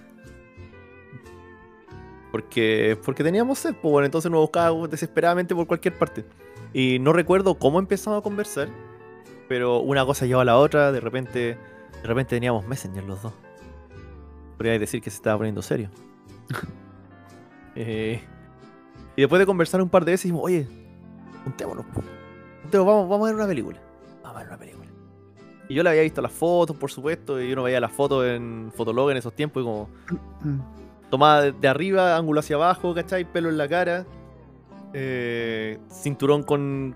Porque, 2.31 2.99
porque 3.05 3.23
teníamos 3.23 3.59
sed, 3.59 3.75
pues 3.81 3.91
bueno, 3.91 4.05
entonces 4.05 4.29
nos 4.29 4.41
buscábamos 4.41 4.89
desesperadamente 4.89 5.55
por 5.55 5.67
cualquier 5.67 5.97
parte. 5.97 6.25
Y 6.73 6.99
no 6.99 7.13
recuerdo 7.13 7.55
cómo 7.55 7.79
empezamos 7.79 8.19
a 8.19 8.21
conversar, 8.21 8.67
pero 9.47 9.79
una 9.79 10.05
cosa 10.05 10.25
llevó 10.25 10.41
a 10.41 10.45
la 10.45 10.57
otra, 10.57 10.91
de 10.91 10.99
repente, 10.99 11.39
de 11.39 12.03
repente 12.03 12.35
teníamos 12.35 12.67
Messenger 12.67 13.03
los 13.03 13.21
dos. 13.21 13.33
Podría 14.57 14.77
decir 14.77 15.01
que 15.01 15.09
se 15.09 15.17
estaba 15.17 15.37
poniendo 15.37 15.61
serio. 15.61 15.89
Eh, 17.77 18.21
y 19.17 19.21
después 19.21 19.37
de 19.37 19.45
conversar 19.45 19.81
un 19.81 19.89
par 19.89 20.05
de 20.05 20.11
veces 20.13 20.23
dijimos, 20.23 20.45
oye, 20.45 20.65
juntémonos, 21.43 21.85
juntémonos, 22.61 22.87
vamos, 22.87 23.09
vamos 23.09 23.27
a 23.27 23.31
ver 23.31 23.35
una 23.35 23.47
película. 23.47 23.79
Vamos 24.23 24.37
a 24.37 24.39
ver 24.39 24.47
una 24.47 24.57
película. 24.57 24.84
Y 25.67 25.73
yo 25.73 25.83
le 25.83 25.89
había 25.89 26.03
visto 26.03 26.21
las 26.21 26.31
fotos, 26.31 26.75
por 26.77 26.91
supuesto, 26.91 27.41
y 27.41 27.51
uno 27.51 27.63
veía 27.63 27.79
las 27.79 27.91
fotos 27.91 28.25
en 28.25 28.71
Fotolog 28.75 29.09
en 29.11 29.17
esos 29.17 29.33
tiempos 29.33 29.61
y 29.61 29.65
como 29.65 29.89
tomada 31.09 31.51
de- 31.51 31.67
arriba, 31.67 32.15
ángulo 32.15 32.39
hacia 32.41 32.55
abajo, 32.55 32.93
¿cachai? 32.93 33.25
Pelo 33.25 33.49
en 33.49 33.57
la 33.57 33.67
cara, 33.67 34.05
eh, 34.93 35.79
cinturón 35.89 36.43
con, 36.43 36.95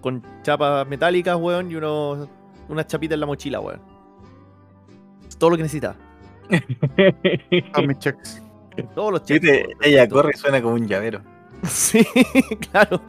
con 0.00 0.22
chapas 0.42 0.86
metálicas, 0.88 1.36
weón, 1.36 1.70
y 1.70 1.76
unos, 1.76 2.28
unas 2.68 2.86
chapitas 2.86 3.14
en 3.14 3.20
la 3.20 3.26
mochila, 3.26 3.60
weón. 3.60 3.80
Es 5.28 5.36
todo 5.36 5.50
lo 5.50 5.56
que 5.56 5.62
necesitaba. 5.64 5.96
todos 7.74 7.98
checks. 7.98 8.42
Todos 8.94 9.12
los 9.12 9.24
checks. 9.24 9.46
Ella 9.82 10.08
todo. 10.08 10.20
corre 10.22 10.32
y 10.34 10.38
suena 10.38 10.62
como 10.62 10.74
un 10.74 10.86
llavero. 10.86 11.20
Sí, 11.64 12.06
claro. 12.70 13.00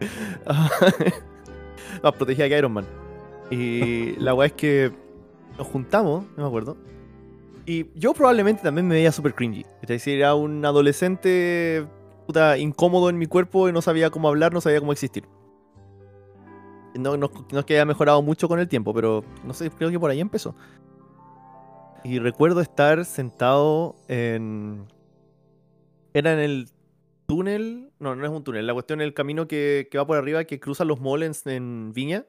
Más 2.02 2.12
protegida 2.14 2.48
que 2.48 2.58
Iron 2.58 2.72
Man. 2.72 2.86
Y 3.50 4.16
la 4.16 4.34
weá 4.34 4.46
es 4.46 4.52
que 4.52 4.92
nos 5.58 5.66
juntamos, 5.66 6.24
no 6.36 6.42
me 6.42 6.48
acuerdo. 6.48 6.76
Y 7.66 7.86
yo 7.98 8.12
probablemente 8.12 8.62
también 8.62 8.86
me 8.86 8.94
veía 8.94 9.12
súper 9.12 9.34
cringy. 9.34 9.64
Es 9.82 9.88
decir, 9.88 10.18
era 10.18 10.34
un 10.34 10.64
adolescente 10.64 11.86
puta, 12.26 12.58
incómodo 12.58 13.08
en 13.10 13.18
mi 13.18 13.26
cuerpo 13.26 13.68
y 13.68 13.72
no 13.72 13.82
sabía 13.82 14.10
cómo 14.10 14.28
hablar, 14.28 14.52
no 14.52 14.60
sabía 14.60 14.80
cómo 14.80 14.92
existir. 14.92 15.24
No, 16.94 17.16
no, 17.16 17.30
no 17.50 17.58
es 17.58 17.64
que 17.64 17.74
haya 17.74 17.84
mejorado 17.84 18.22
mucho 18.22 18.48
con 18.48 18.60
el 18.60 18.68
tiempo, 18.68 18.94
pero 18.94 19.24
no 19.44 19.52
sé, 19.52 19.70
creo 19.70 19.90
que 19.90 19.98
por 19.98 20.10
ahí 20.10 20.20
empezó. 20.20 20.54
Y 22.04 22.18
recuerdo 22.18 22.60
estar 22.60 23.04
sentado 23.04 23.96
en. 24.08 24.84
Era 26.12 26.34
en 26.34 26.38
el 26.38 26.68
túnel. 27.26 27.90
No, 27.98 28.14
no 28.14 28.24
es 28.24 28.30
un 28.30 28.44
túnel. 28.44 28.66
La 28.66 28.72
cuestión 28.72 29.00
es 29.00 29.06
el 29.06 29.14
camino 29.14 29.46
que, 29.48 29.88
que 29.90 29.98
va 29.98 30.06
por 30.06 30.16
arriba, 30.16 30.44
que 30.44 30.60
cruza 30.60 30.84
los 30.84 31.00
malls 31.00 31.46
en, 31.46 31.92
Viña. 31.92 32.24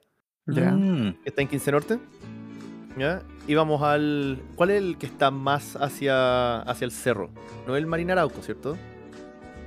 Ya. 0.47 0.71
Mm, 0.71 1.21
que 1.23 1.29
está 1.29 1.41
en 1.41 1.47
15 1.47 1.71
Norte. 1.71 1.99
¿Ya? 2.97 3.23
Íbamos 3.47 3.81
al. 3.81 4.41
¿Cuál 4.55 4.71
es 4.71 4.77
el 4.81 4.97
que 4.97 5.05
está 5.05 5.31
más 5.31 5.75
hacia, 5.75 6.61
hacia 6.61 6.85
el 6.85 6.91
cerro? 6.91 7.29
No 7.67 7.75
es 7.75 7.79
el 7.81 7.87
Marina 7.87 8.13
Arauco, 8.13 8.41
¿cierto? 8.41 8.77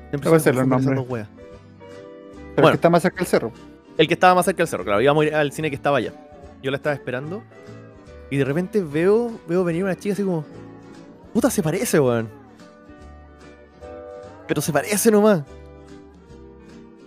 Siempre 0.08 0.30
Puede 0.30 0.40
se 0.40 0.52
ser 0.54 0.66
dos 0.66 1.08
weas. 1.08 1.28
Pero 1.28 2.54
Bueno. 2.56 2.68
es 2.68 2.70
que 2.72 2.76
está 2.76 2.90
más 2.90 3.02
cerca 3.02 3.18
del 3.18 3.26
cerro. 3.26 3.52
El 3.98 4.08
que 4.08 4.14
estaba 4.14 4.34
más 4.34 4.44
cerca 4.46 4.58
del 4.58 4.68
cerro, 4.68 4.84
claro. 4.84 5.00
Íbamos 5.02 5.24
a 5.24 5.26
ir 5.26 5.34
al 5.34 5.52
cine 5.52 5.68
que 5.68 5.76
estaba 5.76 5.98
allá. 5.98 6.12
Yo 6.62 6.70
la 6.70 6.76
estaba 6.78 6.94
esperando. 6.94 7.42
Y 8.30 8.36
de 8.36 8.44
repente 8.44 8.82
veo, 8.82 9.30
veo 9.48 9.64
venir 9.64 9.84
una 9.84 9.96
chica 9.96 10.14
así 10.14 10.22
como. 10.22 10.44
Puta, 11.32 11.50
se 11.50 11.62
parece, 11.62 12.00
weón. 12.00 12.28
Pero 14.48 14.62
se 14.62 14.72
parece 14.72 15.10
nomás. 15.10 15.44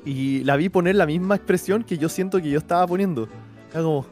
Y 0.05 0.43
la 0.43 0.55
vi 0.55 0.69
poner 0.69 0.95
la 0.95 1.05
misma 1.05 1.35
expresión 1.35 1.83
que 1.83 1.97
yo 1.97 2.07
siento 2.07 2.41
que 2.41 2.49
yo 2.49 2.59
estaba 2.59 2.85
poniendo. 2.87 3.27
Era 3.71 3.81
como. 3.81 4.05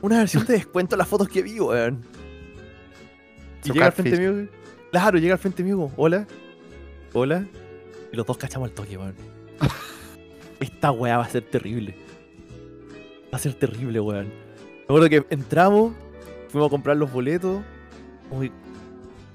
Una 0.00 0.18
versión 0.18 0.44
de 0.46 0.54
descuento 0.54 0.94
en 0.94 0.98
las 0.98 1.08
fotos 1.08 1.28
que 1.28 1.42
vi, 1.42 1.58
weón. 1.60 2.02
Y 3.64 3.68
Su 3.68 3.74
llega 3.74 3.86
al 3.86 3.92
frente 3.92 4.18
mío. 4.18 4.48
Claro, 4.90 5.18
llega 5.18 5.34
al 5.34 5.38
frente 5.38 5.62
mío. 5.62 5.90
Hola. 5.96 6.26
Hola. 7.12 7.46
Y 8.12 8.16
los 8.16 8.26
dos 8.26 8.36
cachamos 8.36 8.68
el 8.68 8.74
toque, 8.74 8.98
weón. 8.98 9.14
Esta 10.60 10.90
weá 10.90 11.18
va 11.18 11.24
a 11.24 11.28
ser 11.28 11.42
terrible. 11.42 11.94
Va 13.32 13.36
a 13.36 13.38
ser 13.38 13.54
terrible, 13.54 14.00
weón. 14.00 14.26
Me 14.26 14.84
acuerdo 14.84 15.08
que 15.08 15.24
entramos, 15.30 15.94
fuimos 16.48 16.68
a 16.68 16.70
comprar 16.70 16.96
los 16.96 17.10
boletos, 17.10 17.62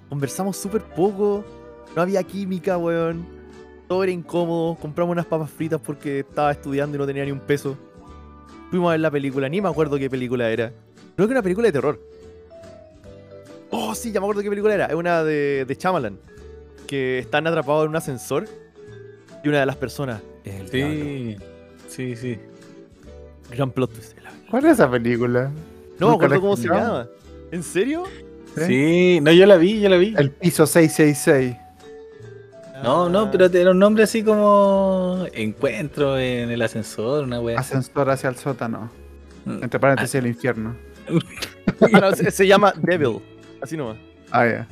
conversamos 0.09 0.57
súper 0.57 0.83
poco, 0.83 1.43
no 1.95 2.01
había 2.01 2.23
química, 2.23 2.77
weón. 2.77 3.25
Todo 3.87 4.03
era 4.03 4.11
incómodo, 4.11 4.75
compramos 4.75 5.13
unas 5.13 5.25
papas 5.25 5.49
fritas 5.49 5.79
porque 5.81 6.19
estaba 6.19 6.51
estudiando 6.51 6.97
y 6.97 6.99
no 6.99 7.05
tenía 7.05 7.23
ni 7.23 7.31
un 7.31 7.39
peso. 7.39 7.77
Fuimos 8.69 8.89
a 8.89 8.91
ver 8.91 8.99
la 8.99 9.11
película, 9.11 9.47
ni 9.47 9.61
me 9.61 9.69
acuerdo 9.69 9.97
qué 9.97 10.09
película 10.09 10.49
era. 10.49 10.73
Creo 11.15 11.27
que 11.27 11.31
era 11.31 11.39
una 11.39 11.43
película 11.43 11.67
de 11.67 11.71
terror. 11.71 11.99
Oh, 13.69 13.95
sí, 13.95 14.11
ya 14.11 14.19
me 14.19 14.25
acuerdo 14.25 14.41
qué 14.41 14.49
película 14.49 14.73
era. 14.73 14.85
Es 14.87 14.95
una 14.95 15.23
de, 15.23 15.65
de 15.65 15.75
Chamalan. 15.75 16.19
Que 16.85 17.19
están 17.19 17.47
atrapados 17.47 17.85
en 17.85 17.89
un 17.89 17.95
ascensor. 17.95 18.45
Y 19.43 19.47
una 19.47 19.61
de 19.61 19.65
las 19.65 19.75
personas 19.77 20.21
es 20.43 20.55
el 20.55 20.69
diablo. 20.69 20.95
sí, 20.95 21.37
sí, 21.87 22.15
sí. 22.15 22.39
Gran 23.51 23.71
plot 23.71 23.93
twist. 23.93 24.17
¿Cuál 24.49 24.65
es 24.65 24.73
esa 24.73 24.89
película? 24.89 25.51
No 25.99 26.09
me 26.09 26.15
acuerdo 26.15 26.41
cómo 26.41 26.57
se 26.57 26.67
llama. 26.67 27.07
¿En 27.51 27.63
serio? 27.63 28.03
¿Sí? 28.55 28.65
Sí, 28.65 29.19
no, 29.21 29.31
yo 29.31 29.45
la 29.45 29.57
vi, 29.57 29.79
yo 29.79 29.89
la 29.89 29.97
vi. 29.97 30.13
El 30.17 30.31
piso 30.31 30.65
666. 30.65 31.55
No, 32.83 33.09
no, 33.09 33.31
pero 33.31 33.45
era 33.45 33.71
un 33.71 33.79
nombre 33.79 34.03
así 34.03 34.23
como 34.23 35.25
encuentro 35.33 36.17
en 36.17 36.51
el 36.51 36.61
ascensor, 36.61 37.23
una 37.23 37.39
wea. 37.39 37.59
Ascensor 37.59 38.09
hacia 38.09 38.29
el 38.29 38.35
sótano. 38.35 38.89
Mm. 39.45 39.63
Entre 39.63 39.79
paréntesis, 39.79 40.15
el 40.15 40.27
infierno. 40.27 40.75
Ah, 41.79 41.99
no, 41.99 42.15
se, 42.15 42.31
se 42.31 42.47
llama 42.47 42.73
Devil. 42.75 43.19
Así 43.61 43.77
nomás. 43.77 43.97
Ah, 44.31 44.47
ya. 44.47 44.67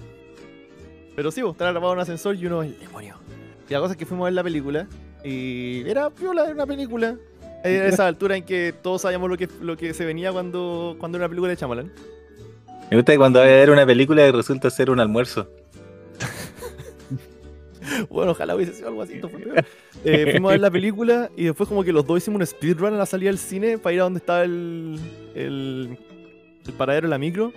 Pero 1.16 1.30
sí, 1.30 1.42
vos, 1.44 1.52
están 1.52 1.68
atrapados 1.68 1.94
en 1.94 1.98
un 1.98 2.02
ascensor 2.02 2.36
y 2.36 2.48
uno 2.48 2.64
es 2.64 2.72
el 2.72 2.80
demonio. 2.80 3.18
Y 3.70 3.74
la 3.74 3.80
cosa 3.80 3.94
es 3.94 3.98
que 3.98 4.08
fuimos 4.08 4.24
a 4.24 4.26
ver 4.26 4.34
la 4.34 4.44
película. 4.44 4.88
Y 5.24 5.88
era 5.88 6.10
piola, 6.10 6.46
era 6.46 6.54
una 6.54 6.66
película. 6.66 7.16
Era 7.64 7.86
esa 7.90 8.08
altura 8.08 8.38
en 8.38 8.44
que 8.44 8.74
todos 8.82 9.04
sabíamos 9.04 9.30
lo 9.30 9.38
que, 9.38 9.48
lo 9.62 9.78
que 9.78 9.94
se 9.94 10.04
venía 10.06 10.32
cuando, 10.32 10.96
cuando 11.00 11.18
era 11.18 11.26
una 11.26 11.30
película 11.30 11.52
de 11.52 11.58
Chamalan. 11.58 11.92
Me 12.90 12.98
gusta 12.98 13.14
que 13.14 13.18
cuando 13.18 13.40
va 13.40 13.46
a 13.46 13.50
ver 13.50 13.70
una 13.70 13.86
película 13.86 14.28
y 14.28 14.32
resulta 14.32 14.70
ser 14.70 14.90
un 14.90 15.00
almuerzo. 15.00 15.48
Bueno, 18.16 18.32
ojalá 18.32 18.56
hubiese 18.56 18.74
sido 18.74 18.88
algo 18.88 19.02
así. 19.02 19.16
esto 19.16 19.28
fue 19.28 19.42
peor. 19.42 19.66
Eh, 20.06 20.32
fuimos 20.32 20.50
a 20.50 20.54
ver 20.54 20.62
la 20.62 20.72
película 20.72 21.30
y 21.36 21.44
después 21.46 21.68
como 21.68 21.84
que 21.84 21.92
los 21.92 22.08
dos 22.08 22.18
hicimos 22.18 22.40
un 22.40 22.48
speedrun 22.48 22.94
a 22.94 22.98
la 22.98 23.06
salida 23.06 23.30
del 23.30 23.38
cine 23.38 23.78
para 23.78 23.94
ir 23.94 24.00
a 24.00 24.04
donde 24.06 24.20
estaba 24.20 24.44
el, 24.44 24.98
el, 25.36 25.98
el 26.66 26.74
paradero 26.74 27.08
de 27.08 27.10
la 27.10 27.18
micro. 27.18 27.52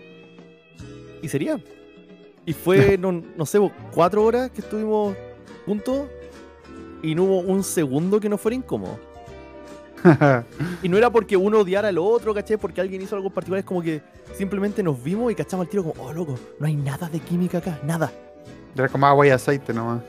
Y 1.22 1.28
sería. 1.28 1.60
Y 2.44 2.52
fue, 2.54 2.98
no, 3.00 3.12
no 3.12 3.46
sé, 3.46 3.60
cuatro 3.94 4.24
horas 4.24 4.50
que 4.50 4.60
estuvimos 4.60 5.14
juntos 5.64 6.08
y 7.04 7.14
no 7.14 7.22
hubo 7.22 7.38
un 7.38 7.62
segundo 7.62 8.18
que 8.18 8.28
no 8.28 8.36
fuera 8.36 8.56
incómodo. 8.56 8.98
Y 10.82 10.88
no 10.88 10.96
era 10.96 11.10
porque 11.10 11.36
uno 11.36 11.60
odiara 11.60 11.88
al 11.88 11.98
otro, 11.98 12.34
¿cachai? 12.34 12.56
Porque 12.56 12.80
alguien 12.80 13.00
hizo 13.02 13.14
algo 13.14 13.30
particular, 13.30 13.60
es 13.60 13.64
como 13.64 13.80
que 13.80 14.02
simplemente 14.36 14.82
nos 14.82 15.00
vimos 15.02 15.30
y 15.30 15.36
cachamos 15.36 15.66
al 15.66 15.70
tiro 15.70 15.84
como, 15.84 16.02
oh, 16.02 16.12
loco, 16.12 16.36
no 16.58 16.66
hay 16.66 16.74
nada 16.74 17.08
de 17.08 17.20
química 17.20 17.58
acá, 17.58 17.78
nada. 17.84 18.12
Era 18.74 18.88
como 18.88 19.06
agua 19.06 19.26
y 19.26 19.30
aceite 19.30 19.72
nomás. 19.72 20.02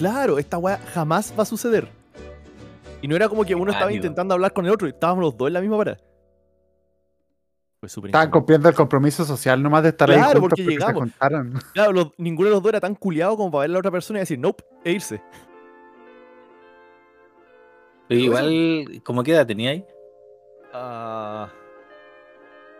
Claro, 0.00 0.38
esta 0.38 0.56
weá 0.56 0.78
jamás 0.94 1.34
va 1.38 1.42
a 1.42 1.46
suceder. 1.46 1.86
Y 3.02 3.06
no 3.08 3.14
era 3.16 3.28
como 3.28 3.44
que 3.44 3.54
uno 3.54 3.70
estaba 3.70 3.92
intentando 3.92 4.32
hablar 4.32 4.54
con 4.54 4.64
el 4.64 4.72
otro 4.72 4.86
y 4.88 4.92
estábamos 4.92 5.22
los 5.22 5.36
dos 5.36 5.48
en 5.48 5.52
la 5.52 5.60
misma 5.60 5.76
parada. 5.76 5.98
Súper 7.86 8.08
Estaban 8.08 8.30
cumpliendo 8.30 8.68
el 8.70 8.74
compromiso 8.74 9.24
social 9.26 9.62
nomás 9.62 9.82
de 9.82 9.90
estar 9.90 10.10
ahí 10.10 10.16
Claro, 10.16 10.40
juntos 10.40 10.58
porque 10.58 10.62
porque 10.64 10.74
llegamos. 10.74 11.10
se. 11.10 11.72
Claro, 11.74 11.92
los- 11.92 12.08
ninguno 12.16 12.48
de 12.48 12.54
los 12.54 12.62
dos 12.62 12.70
era 12.70 12.80
tan 12.80 12.94
culiado 12.94 13.36
como 13.36 13.50
para 13.50 13.60
ver 13.62 13.70
a 13.70 13.72
la 13.74 13.78
otra 13.80 13.90
persona 13.90 14.18
y 14.18 14.22
decir 14.22 14.38
nope 14.38 14.64
e 14.84 14.92
irse. 14.92 15.22
Pero 18.08 18.20
igual, 18.22 19.02
¿cómo 19.04 19.22
qué 19.22 19.32
edad 19.32 19.46
tenía 19.46 19.70
ahí? 19.70 19.84
Ah, 20.72 21.50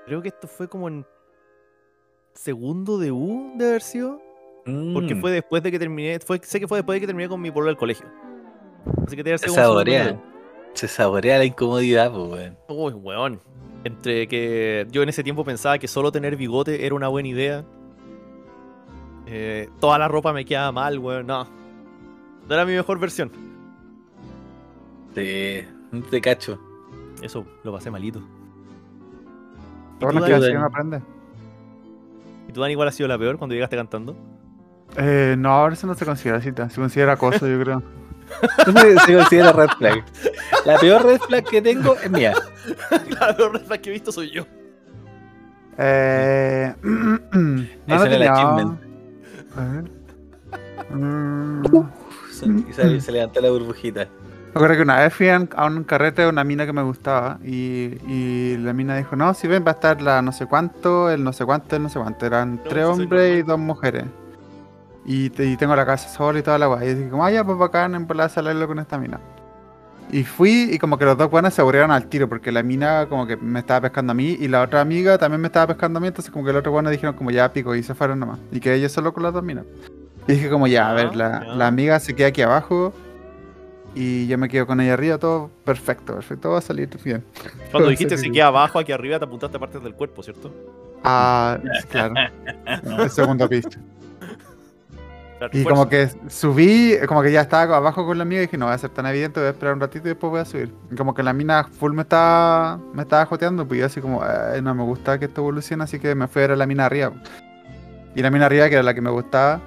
creo 0.07 0.23
que 0.23 0.29
esto 0.29 0.49
fue 0.49 0.68
como 0.68 0.89
en 0.89 1.07
segundo 2.35 2.99
de 2.99 3.12
U 3.12 3.53
de 3.57 3.68
haber 3.68 3.83
sido. 3.83 4.21
Porque 4.64 5.14
Mm, 5.14 5.20
fue 5.20 5.30
después 5.30 5.62
de 5.62 5.70
que 5.70 5.78
terminé. 5.78 6.18
Fue, 6.20 6.40
sé 6.42 6.61
que 6.61 6.68
fue 6.68 6.78
después 6.78 6.96
de 6.96 7.00
que 7.00 7.06
terminé 7.06 7.28
con 7.28 7.40
mi 7.40 7.50
pueblo 7.50 7.68
del 7.68 7.76
colegio. 7.76 8.06
Así 9.06 9.16
que 9.16 9.22
debe 9.22 9.38
Se 9.38 9.48
saborea. 9.48 10.20
Se 10.74 10.88
saborea 10.88 11.38
la 11.38 11.44
incomodidad, 11.44 12.12
pues, 12.12 12.30
weón. 12.30 12.56
Uy, 12.68 12.92
weón. 12.92 13.40
Entre 13.84 14.28
que 14.28 14.86
yo 14.90 15.02
en 15.02 15.08
ese 15.08 15.24
tiempo 15.24 15.44
pensaba 15.44 15.78
que 15.78 15.88
solo 15.88 16.12
tener 16.12 16.36
bigote 16.36 16.84
era 16.84 16.94
una 16.94 17.08
buena 17.08 17.28
idea. 17.28 17.64
Eh, 19.26 19.68
toda 19.80 19.98
la 19.98 20.08
ropa 20.08 20.32
me 20.32 20.44
quedaba 20.44 20.72
mal, 20.72 20.98
weón. 20.98 21.26
No. 21.26 21.44
No 22.48 22.54
era 22.54 22.64
mi 22.64 22.72
mejor 22.72 22.98
versión. 22.98 23.30
Te, 25.14 25.66
te 26.11 26.20
cacho. 26.20 26.58
Eso 27.22 27.44
lo 27.64 27.72
pasé 27.72 27.90
malito. 27.90 28.22
¿Y 30.00 30.04
Lo 30.04 30.24
que 30.24 30.34
uno 30.50 30.64
aprende. 30.64 31.02
¿Y 32.48 32.52
tú, 32.52 32.61
Dani, 32.61 32.72
igual 32.72 32.88
ha 32.88 32.92
sido 32.92 33.08
la 33.08 33.18
peor 33.18 33.38
cuando 33.38 33.54
llegaste 33.54 33.76
cantando? 33.76 34.16
Eh, 34.97 35.34
no, 35.38 35.51
ahora 35.51 35.74
eso 35.74 35.86
no 35.86 35.95
se 35.95 36.05
considera 36.05 36.41
cita. 36.41 36.68
Se 36.70 36.80
considera 36.80 37.12
acoso, 37.12 37.47
yo 37.47 37.61
creo. 37.61 37.82
Se 39.07 39.14
considera 39.14 39.53
red 39.53 39.68
flag. 39.76 40.05
La 40.64 40.78
peor 40.78 41.05
red 41.05 41.18
flag 41.20 41.45
que 41.45 41.61
tengo 41.61 41.97
es 41.97 42.11
mía. 42.11 42.32
la 43.20 43.36
peor 43.36 43.55
red 43.55 43.62
flag 43.62 43.80
que 43.80 43.91
he 43.91 43.93
visto 43.93 44.12
soy 44.12 44.30
yo. 44.30 44.47
Eh, 45.78 46.74
no, 46.82 47.20
no 47.86 48.05
era 48.05 48.16
el 48.16 48.22
achievement. 48.22 48.80
A 49.57 49.64
ver. 49.64 49.84
Mm, 50.93 51.62
Y 52.68 52.72
se, 52.72 53.01
se 53.01 53.12
levantó 53.12 53.41
la 53.41 53.51
burbujita. 53.51 54.07
Me 54.07 54.51
acuerdo 54.55 54.74
que 54.76 54.82
una 54.82 54.99
vez 54.99 55.14
fui 55.14 55.28
a 55.28 55.38
un, 55.38 55.84
carrete 55.84 56.22
de 56.22 56.28
una 56.28 56.43
mina 56.43 56.66
que 56.66 56.72
me 56.72 56.82
gustaba 56.82 57.38
y, 57.45 57.99
y 58.09 58.57
la 58.57 58.72
mina 58.72 58.97
dijo, 58.97 59.14
no, 59.14 59.32
si 59.32 59.47
ven 59.47 59.64
va 59.64 59.70
a 59.70 59.74
estar 59.74 60.03
la 60.03 60.20
no 60.22 60.32
sé 60.32 60.47
cuánto, 60.47 61.09
el 61.09 61.22
no 61.22 61.32
sé 61.32 61.45
cuánto, 61.45 61.76
el 61.76 61.84
no 61.84 61.88
sé 61.88 62.01
cuánto. 62.01 62.26
Eran 62.26 62.57
No, 62.57 62.62
tres 62.68 62.84
hombres 62.86 63.38
y 63.38 63.43
dos 63.43 63.61
mujeres. 63.61 64.05
Y, 65.05 65.30
te- 65.30 65.46
y 65.46 65.57
tengo 65.57 65.74
la 65.74 65.86
casa 65.86 66.09
sola 66.09 66.38
y 66.38 66.42
toda 66.42 66.59
la 66.59 66.66
guay. 66.66 66.88
Y 66.90 66.94
dije, 66.94 67.09
como, 67.11 67.24
ah, 67.24 67.30
ya, 67.30 67.42
pues 67.44 67.57
bacán, 67.59 67.94
en 67.94 68.07
volar 68.07 68.30
salarlo 68.30 68.66
con 68.66 68.78
esta 68.78 68.98
mina. 68.98 69.18
Y 70.12 70.24
fui 70.24 70.68
y 70.72 70.78
como 70.78 70.98
que 70.98 71.05
los 71.05 71.16
dos 71.16 71.30
buenos 71.30 71.55
se 71.55 71.61
aburrieron 71.61 71.92
al 71.92 72.07
tiro 72.07 72.28
porque 72.28 72.51
la 72.51 72.62
mina 72.64 73.07
como 73.09 73.26
que 73.28 73.36
me 73.36 73.61
estaba 73.61 73.82
pescando 73.82 74.11
a 74.11 74.14
mí 74.14 74.36
y 74.40 74.48
la 74.48 74.62
otra 74.62 74.80
amiga 74.80 75.16
también 75.18 75.40
me 75.40 75.46
estaba 75.46 75.68
pescando 75.68 75.98
a 75.98 76.01
mí. 76.01 76.09
Entonces 76.09 76.32
como 76.32 76.44
que 76.44 76.53
los 76.53 76.61
otros 76.61 76.72
buenos 76.72 76.90
dijeron 76.90 77.14
como 77.14 77.30
ya 77.30 77.53
pico 77.53 77.74
y 77.76 77.82
se 77.84 77.94
fueron 77.94 78.18
nomás. 78.18 78.40
Y 78.51 78.59
quedé 78.59 78.80
yo 78.80 78.88
solo 78.88 79.12
con 79.14 79.22
las 79.22 79.32
dos 79.32 79.44
minas. 79.44 79.64
Y 80.26 80.32
dije 80.32 80.51
como 80.51 80.66
ya, 80.66 80.90
a 80.90 80.94
ver, 80.94 81.14
la, 81.14 81.44
Ya. 81.46 81.55
la 81.55 81.66
amiga 81.68 82.01
se 82.01 82.14
queda 82.16 82.26
aquí 82.28 82.42
abajo 82.42 82.92
y 83.94 84.26
yo 84.26 84.36
me 84.36 84.48
quedo 84.48 84.66
con 84.66 84.80
ella 84.80 84.94
arriba, 84.94 85.16
todo 85.18 85.48
perfecto, 85.64 86.14
perfecto, 86.14 86.51
va 86.51 86.59
a 86.59 86.61
salir 86.61 86.88
bien. 87.05 87.24
Cuando 87.70 87.88
dijiste 87.88 88.18
se 88.18 88.30
queda 88.32 88.48
abajo, 88.48 88.78
aquí 88.80 88.90
arriba 88.92 89.18
te 89.18 89.24
apuntaste 89.26 89.57
a 89.57 89.61
partes 89.61 89.82
del 89.82 89.94
cuerpo, 89.94 90.22
¿cierto? 90.24 90.53
Ah, 91.05 91.57
claro. 91.88 92.14
El 92.98 93.11
segundo 93.11 93.48
piso. 93.48 93.68
Claro, 93.70 93.84
Y 95.53 95.64
como 95.64 95.88
que 95.88 96.09
subí, 96.28 96.97
como 97.07 97.22
que 97.22 97.32
ya 97.32 97.41
estaba 97.43 97.76
abajo 97.76 98.05
con 98.05 98.18
la 98.18 98.22
amiga 98.22 98.43
y 98.43 98.47
dije, 98.47 98.59
no 98.59 98.66
va 98.66 98.74
a 98.74 98.78
ser 98.78 98.91
tan 98.91 99.07
evidente, 99.07 99.41
voy 99.41 99.47
a 99.49 99.51
esperar 99.51 99.74
un 99.74 99.80
ratito 99.80 100.07
y 100.07 100.11
después 100.11 100.30
voy 100.30 100.41
a 100.41 100.45
subir. 100.45 100.74
Y 100.91 100.97
como 100.97 101.14
que 101.14 101.22
la 101.22 101.32
mina 101.32 101.64
full 101.64 101.93
me 101.93 102.03
estaba, 102.03 102.78
me 102.93 103.03
estaba 103.03 103.24
joteando, 103.26 103.66
pues 103.66 103.80
yo 103.80 103.86
así 103.86 104.01
como, 104.01 104.22
"Ay, 104.22 104.61
no 104.62 104.74
me 104.74 104.82
gusta 104.82 105.18
que 105.18 105.26
esto 105.26 105.41
evolucione, 105.41 105.84
así 105.84 105.99
que 105.99 106.14
me 106.14 106.28
fui 106.28 106.41
a 106.41 106.45
ver 106.45 106.53
a 106.53 106.57
la 106.57 106.66
mina 106.66 106.86
arriba. 106.86 107.12
Y 108.14 108.22
la 108.22 108.30
mina 108.30 108.47
arriba, 108.47 108.68
que 108.68 108.74
era 108.74 108.82
la 108.82 108.95
que 108.95 109.01
me 109.01 109.11
gustaba, 109.11 109.61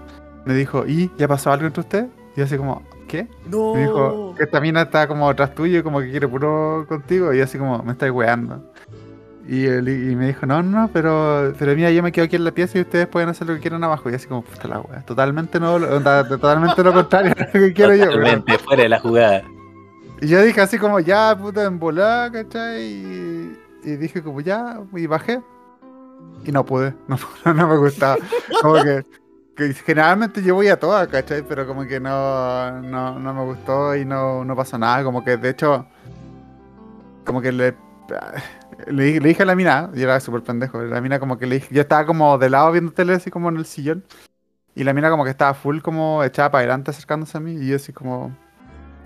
me 0.45 0.53
dijo, 0.53 0.85
¿y 0.85 1.11
ya 1.17 1.27
pasó 1.27 1.51
algo 1.51 1.65
entre 1.65 1.81
ustedes? 1.81 2.07
Y 2.35 2.39
yo 2.39 2.45
así 2.45 2.57
como, 2.57 2.83
¿qué? 3.07 3.27
No. 3.45 3.73
Me 3.73 3.81
dijo 3.81 4.35
que 4.35 4.43
esta 4.43 4.59
mina 4.59 4.81
está 4.83 5.07
como 5.07 5.29
atrás 5.29 5.55
tuyo 5.55 5.79
y 5.79 5.83
como 5.83 5.99
que 6.01 6.11
quiere 6.11 6.27
puro 6.27 6.85
contigo. 6.87 7.33
Y 7.33 7.37
yo 7.37 7.43
así 7.45 7.57
como, 7.57 7.81
me 7.83 7.93
estáis 7.93 8.11
weando. 8.11 8.61
Y, 9.47 9.65
él, 9.65 9.89
y 9.89 10.15
me 10.15 10.27
dijo, 10.27 10.45
no, 10.45 10.63
no, 10.63 10.89
pero, 10.93 11.53
pero 11.59 11.75
mira, 11.75 11.91
yo 11.91 12.01
me 12.01 12.11
quedo 12.13 12.25
aquí 12.25 12.37
en 12.37 12.45
la 12.45 12.51
pieza 12.51 12.77
y 12.77 12.81
ustedes 12.81 13.07
pueden 13.07 13.27
hacer 13.27 13.47
lo 13.47 13.55
que 13.55 13.59
quieran 13.59 13.83
abajo. 13.83 14.09
Y 14.09 14.13
así 14.13 14.27
como, 14.27 14.41
puta 14.41 14.67
la 14.67 14.79
wea. 14.79 15.01
Totalmente 15.01 15.59
no, 15.59 15.79
totalmente 15.79 16.81
lo 16.83 16.93
contrario 16.93 17.33
a 17.37 17.45
lo 17.45 17.51
que 17.51 17.73
quiero 17.73 17.93
yo. 17.95 18.05
Totalmente 18.05 18.57
fuera 18.59 18.83
de 18.83 18.89
la 18.89 18.99
jugada. 18.99 19.43
Y 20.21 20.27
yo 20.27 20.41
dije 20.41 20.61
así 20.61 20.77
como, 20.77 20.99
ya, 21.01 21.37
puta, 21.37 21.65
en 21.65 21.77
volada, 21.77 22.31
¿cachai? 22.31 22.83
Y, 22.83 23.59
y 23.83 23.95
dije 23.97 24.23
como 24.23 24.39
ya, 24.39 24.79
y 24.93 25.07
bajé. 25.07 25.41
Y 26.45 26.51
no 26.51 26.65
pude, 26.65 26.93
no, 27.07 27.17
no 27.53 27.67
me 27.67 27.77
gustaba. 27.77 28.17
Como 28.61 28.75
que, 28.75 29.03
que 29.57 29.73
generalmente 29.73 30.41
yo 30.41 30.55
voy 30.55 30.69
a 30.69 30.79
todas, 30.79 31.07
¿cachai? 31.09 31.43
Pero 31.43 31.67
como 31.67 31.85
que 31.85 31.99
no, 31.99 32.81
no, 32.81 33.19
no 33.19 33.33
me 33.33 33.43
gustó 33.43 33.93
y 33.95 34.05
no, 34.05 34.45
no 34.45 34.55
pasó 34.55 34.77
nada. 34.77 35.03
Como 35.03 35.23
que 35.23 35.35
de 35.35 35.49
hecho, 35.49 35.85
como 37.25 37.41
que 37.41 37.51
le, 37.51 37.75
le, 38.87 39.03
dije- 39.05 39.21
le 39.21 39.29
dije 39.29 39.43
a 39.43 39.45
la 39.45 39.55
mina, 39.55 39.89
y 39.95 40.01
era 40.01 40.19
súper 40.19 40.43
pendejo, 40.43 40.81
la 40.83 41.01
mina 41.01 41.19
como 41.19 41.37
que 41.37 41.45
le 41.47 41.55
dije, 41.55 41.73
yo 41.73 41.81
estaba 41.81 42.05
como 42.05 42.37
de 42.37 42.49
lado 42.49 42.71
viendo 42.71 42.91
tele 42.93 43.13
así 43.13 43.31
como 43.31 43.49
en 43.49 43.57
el 43.57 43.65
sillón. 43.65 44.03
Y 44.75 44.83
la 44.83 44.93
mina 44.93 45.09
como 45.09 45.23
que 45.23 45.29
estaba 45.31 45.53
full 45.53 45.81
como 45.81 46.23
echada 46.23 46.51
para 46.51 46.61
adelante 46.61 46.91
acercándose 46.91 47.37
a 47.37 47.41
mí 47.41 47.53
y 47.53 47.67
yo 47.69 47.75
así 47.75 47.93
como... 47.93 48.35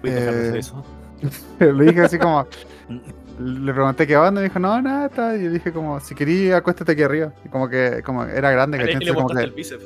De 0.04 0.18
hacer 0.18 0.56
Eh, 0.56 0.60
eso. 0.60 0.84
Le 1.60 1.86
dije 1.86 2.02
así 2.02 2.20
como. 2.20 2.48
Le 3.40 3.74
pregunté 3.74 4.08
qué 4.08 4.18
onda 4.18 4.42
y 4.42 4.44
me 4.46 4.50
dijo, 4.50 4.60
no, 4.60 4.82
nada. 4.82 5.36
Y 5.38 5.44
yo 5.44 5.52
dije 5.52 5.72
como, 5.74 6.00
si 6.00 6.16
quería, 6.16 6.58
acuéstate 6.58 6.94
aquí 6.94 7.04
arriba. 7.04 7.34
Y 7.46 7.50
como 7.50 7.70
que, 7.70 8.02
como 8.04 8.24
era 8.24 8.50
grande, 8.52 8.80
¿cachai? 8.80 9.00
le 9.04 9.06
Entonces, 9.06 9.14
como, 9.14 9.24
mostraste 9.24 9.46
el 9.46 9.52
que, 9.52 9.56
bíceps. 9.56 9.86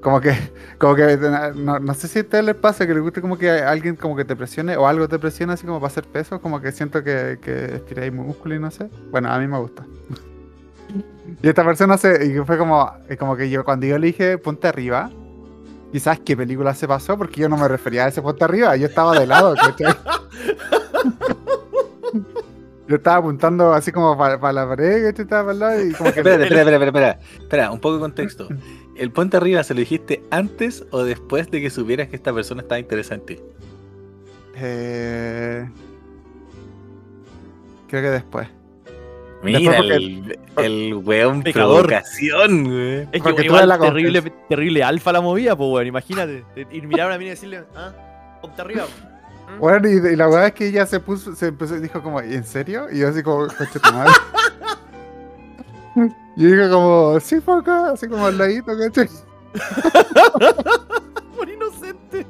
Como 0.00 0.20
que, 0.20 0.34
como 0.78 0.94
que, 0.94 1.16
no, 1.56 1.78
no 1.78 1.94
sé 1.94 2.08
si 2.08 2.20
a 2.20 2.22
ustedes 2.22 2.44
les 2.44 2.54
pasa 2.54 2.86
que 2.86 2.94
les 2.94 3.02
guste 3.02 3.20
como 3.20 3.36
que 3.36 3.50
alguien 3.50 3.96
como 3.96 4.16
que 4.16 4.24
te 4.24 4.34
presione 4.34 4.76
o 4.76 4.86
algo 4.86 5.08
te 5.08 5.18
presione 5.18 5.52
así 5.52 5.66
como 5.66 5.78
para 5.78 5.88
hacer 5.88 6.04
peso, 6.04 6.40
como 6.40 6.60
que 6.60 6.72
siento 6.72 7.04
que, 7.04 7.38
que 7.42 7.76
estiráis 7.76 8.12
músculo 8.12 8.54
y 8.54 8.58
no 8.58 8.70
sé. 8.70 8.88
Bueno, 9.10 9.30
a 9.30 9.38
mí 9.38 9.46
me 9.46 9.58
gusta. 9.58 9.84
Y 11.42 11.48
esta 11.48 11.64
persona 11.64 11.96
se, 11.96 12.26
y 12.26 12.44
fue 12.44 12.58
como, 12.58 12.92
como 13.18 13.36
que 13.36 13.48
yo, 13.48 13.64
cuando 13.64 13.86
yo 13.86 13.96
le 13.98 14.08
dije 14.08 14.36
ponte 14.38 14.66
arriba, 14.66 15.10
quizás 15.92 16.18
qué 16.18 16.36
película 16.36 16.74
se 16.74 16.88
pasó, 16.88 17.16
porque 17.16 17.40
yo 17.40 17.48
no 17.48 17.56
me 17.56 17.68
refería 17.68 18.04
a 18.04 18.08
ese 18.08 18.20
ponte 18.20 18.44
arriba, 18.44 18.76
yo 18.76 18.88
estaba 18.88 19.18
de 19.18 19.26
lado, 19.26 19.54
¿cachai? 19.54 19.94
Yo 22.88 22.96
estaba 22.96 23.18
apuntando 23.18 23.72
así 23.72 23.92
como 23.92 24.18
para, 24.18 24.52
la 24.52 24.66
pared, 24.68 25.04
¿cachai? 25.04 25.22
Estaba 25.22 25.42
para 25.42 25.52
el 25.52 25.58
lado 25.60 25.86
y 25.86 25.92
como 25.92 26.12
que... 26.12 26.18
Espera, 26.18 26.42
espera, 26.42 26.62
espera, 26.62 26.86
espera. 26.86 27.18
Espera, 27.38 27.70
un 27.70 27.78
poco 27.78 27.94
de 27.94 28.00
contexto. 28.00 28.48
¿El 29.00 29.10
puente 29.12 29.38
arriba 29.38 29.62
se 29.64 29.72
lo 29.72 29.80
dijiste 29.80 30.22
antes 30.30 30.84
o 30.90 31.02
después 31.04 31.50
de 31.50 31.62
que 31.62 31.70
supieras 31.70 32.08
que 32.08 32.16
esta 32.16 32.34
persona 32.34 32.60
estaba 32.60 32.78
interesada 32.78 33.14
en 33.16 33.26
ti? 33.26 33.38
Eh... 34.56 35.66
Creo 37.88 38.02
que 38.02 38.10
después. 38.10 38.46
Mira, 39.42 39.78
porque- 39.78 39.94
el, 39.94 40.38
el 40.58 40.94
weón 40.94 41.42
Pecador. 41.42 41.86
provocación, 41.86 42.64
güey. 42.64 43.08
Es 43.10 43.22
que 43.22 43.44
igual 43.46 43.68
la 43.68 43.78
terrible, 43.78 44.22
terrible 44.50 44.84
alfa 44.84 45.12
la 45.12 45.22
movida, 45.22 45.56
pues, 45.56 45.70
weón. 45.70 45.86
Imagínate. 45.86 46.44
te- 46.54 46.66
Ir 46.70 46.86
mirar 46.86 47.06
a 47.06 47.08
una 47.08 47.18
mina 47.18 47.28
y 47.28 47.30
decirle, 47.30 47.64
ah, 47.74 48.38
ponte 48.42 48.60
arriba. 48.60 48.84
¿Mm? 48.84 49.60
Bueno, 49.60 49.88
y, 49.88 49.92
y 50.12 50.16
la 50.16 50.26
verdad 50.26 50.48
es 50.48 50.52
que 50.52 50.66
ella 50.68 50.84
se 50.84 51.00
puso, 51.00 51.34
se 51.34 51.46
empezó, 51.46 51.80
dijo 51.80 52.02
como, 52.02 52.20
¿en 52.20 52.44
serio? 52.44 52.86
Y 52.92 52.98
yo 52.98 53.08
así 53.08 53.22
como, 53.22 53.46
coche 53.46 53.80
tu 53.82 53.92
madre. 53.92 54.12
Y 56.40 56.44
yo 56.44 56.56
dije 56.56 56.70
como, 56.70 57.20
sí, 57.20 57.38
fue 57.38 57.58
acá, 57.58 57.90
así 57.90 58.08
como 58.08 58.24
al 58.24 58.38
ladito, 58.38 58.72
¿cachai? 58.78 59.10
Por 61.36 61.50
inocente. 61.50 62.26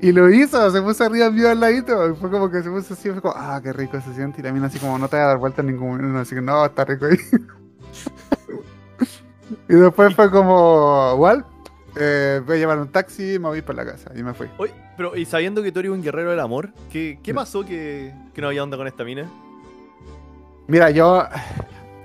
Y 0.00 0.10
lo 0.10 0.28
hizo, 0.30 0.68
se 0.72 0.82
puso 0.82 1.04
arriba 1.04 1.30
mío 1.30 1.48
al 1.48 1.60
ladito. 1.60 2.10
Y 2.10 2.16
fue 2.16 2.28
como 2.28 2.50
que 2.50 2.60
se 2.64 2.70
puso 2.70 2.94
así, 2.94 3.08
fue 3.12 3.20
como, 3.20 3.34
ah, 3.36 3.60
qué 3.62 3.72
rico 3.72 4.00
se 4.00 4.12
siente. 4.14 4.40
Y 4.40 4.52
mina 4.52 4.66
así 4.66 4.80
como, 4.80 4.98
no 4.98 5.06
te 5.06 5.14
voy 5.14 5.26
a 5.26 5.28
dar 5.28 5.38
vuelta 5.38 5.60
en 5.60 5.68
ningún 5.68 5.90
momento. 5.90 6.18
Así 6.18 6.34
que 6.34 6.40
no, 6.40 6.64
está 6.64 6.84
rico 6.86 7.06
ahí. 7.06 7.16
y 9.68 9.74
después 9.74 10.12
fue 10.16 10.28
como, 10.32 11.12
igual, 11.14 11.46
eh, 11.94 12.42
voy 12.44 12.56
a 12.56 12.58
llevar 12.58 12.80
un 12.80 12.88
taxi 12.88 13.34
y 13.34 13.38
me 13.38 13.46
voy 13.46 13.62
para 13.62 13.84
la 13.84 13.92
casa. 13.92 14.10
Y 14.16 14.24
me 14.24 14.34
fui. 14.34 14.48
Oye, 14.58 14.74
pero 14.96 15.14
y 15.14 15.24
sabiendo 15.24 15.62
que 15.62 15.70
tú 15.70 15.78
eres 15.78 15.92
un 15.92 16.02
guerrero 16.02 16.30
del 16.30 16.40
amor, 16.40 16.70
¿qué, 16.90 17.20
qué 17.22 17.32
pasó 17.32 17.64
que, 17.64 18.12
que 18.34 18.40
no 18.40 18.48
había 18.48 18.64
onda 18.64 18.76
con 18.76 18.88
esta 18.88 19.04
mina? 19.04 19.30
Mira, 20.66 20.90
yo, 20.90 21.28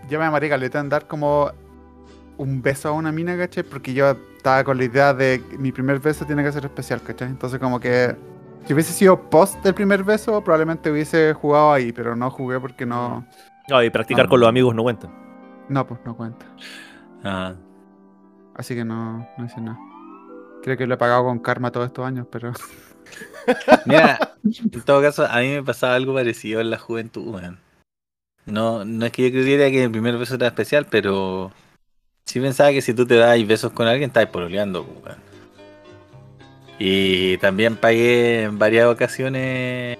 yo 0.09 0.19
me 0.19 0.25
amaría 0.25 0.49
caleta 0.49 0.79
en 0.79 0.89
dar 0.89 1.07
como 1.07 1.51
un 2.37 2.61
beso 2.61 2.89
a 2.89 2.91
una 2.93 3.11
mina, 3.11 3.37
¿cachai? 3.37 3.63
Porque 3.63 3.93
yo 3.93 4.11
estaba 4.37 4.63
con 4.63 4.77
la 4.77 4.85
idea 4.85 5.13
de 5.13 5.43
que 5.49 5.57
mi 5.57 5.71
primer 5.71 5.99
beso 5.99 6.25
tiene 6.25 6.43
que 6.43 6.51
ser 6.51 6.65
especial, 6.65 7.01
¿cachai? 7.01 7.27
Entonces 7.27 7.59
como 7.59 7.79
que 7.79 8.15
si 8.65 8.73
hubiese 8.73 8.93
sido 8.93 9.29
post 9.29 9.61
del 9.63 9.73
primer 9.73 10.03
beso, 10.03 10.43
probablemente 10.43 10.91
hubiese 10.91 11.33
jugado 11.33 11.73
ahí, 11.73 11.91
pero 11.91 12.15
no 12.15 12.29
jugué 12.29 12.59
porque 12.59 12.85
no... 12.85 13.25
No, 13.67 13.83
y 13.83 13.89
practicar 13.89 14.27
con 14.27 14.39
los 14.39 14.49
amigos 14.49 14.73
no 14.73 14.83
cuenta. 14.83 15.09
No, 15.67 15.85
pues 15.85 15.99
no 16.05 16.15
cuenta. 16.15 16.45
Ah. 17.23 17.53
Así 18.55 18.75
que 18.75 18.83
no, 18.83 19.27
no 19.37 19.45
hice 19.45 19.61
nada. 19.61 19.79
Creo 20.63 20.77
que 20.77 20.87
lo 20.87 20.95
he 20.95 20.97
pagado 20.97 21.25
con 21.25 21.39
karma 21.39 21.71
todos 21.71 21.87
estos 21.87 22.05
años, 22.05 22.27
pero... 22.31 22.51
Mira, 23.85 24.19
en 24.43 24.81
todo 24.83 25.01
caso, 25.01 25.25
a 25.25 25.39
mí 25.39 25.49
me 25.49 25.63
pasaba 25.63 25.95
algo 25.95 26.13
parecido 26.13 26.61
en 26.61 26.69
la 26.69 26.77
juventud, 26.77 27.27
weón. 27.27 27.59
No, 28.51 28.85
no 28.85 29.05
es 29.05 29.11
que 29.11 29.23
yo 29.23 29.31
creyera 29.31 29.69
que 29.69 29.83
el 29.83 29.91
primer 29.91 30.17
beso 30.17 30.35
era 30.35 30.47
especial, 30.47 30.87
pero 30.89 31.51
sí 32.25 32.39
pensaba 32.39 32.71
que 32.71 32.81
si 32.81 32.93
tú 32.93 33.05
te 33.05 33.15
das 33.15 33.45
besos 33.45 33.71
con 33.71 33.87
alguien, 33.87 34.09
estás 34.09 34.27
pololeando, 34.27 34.85
pues. 34.85 35.15
Y 36.79 37.37
también 37.39 37.75
pagué 37.75 38.43
en 38.43 38.57
varias 38.57 38.87
ocasiones 38.87 39.97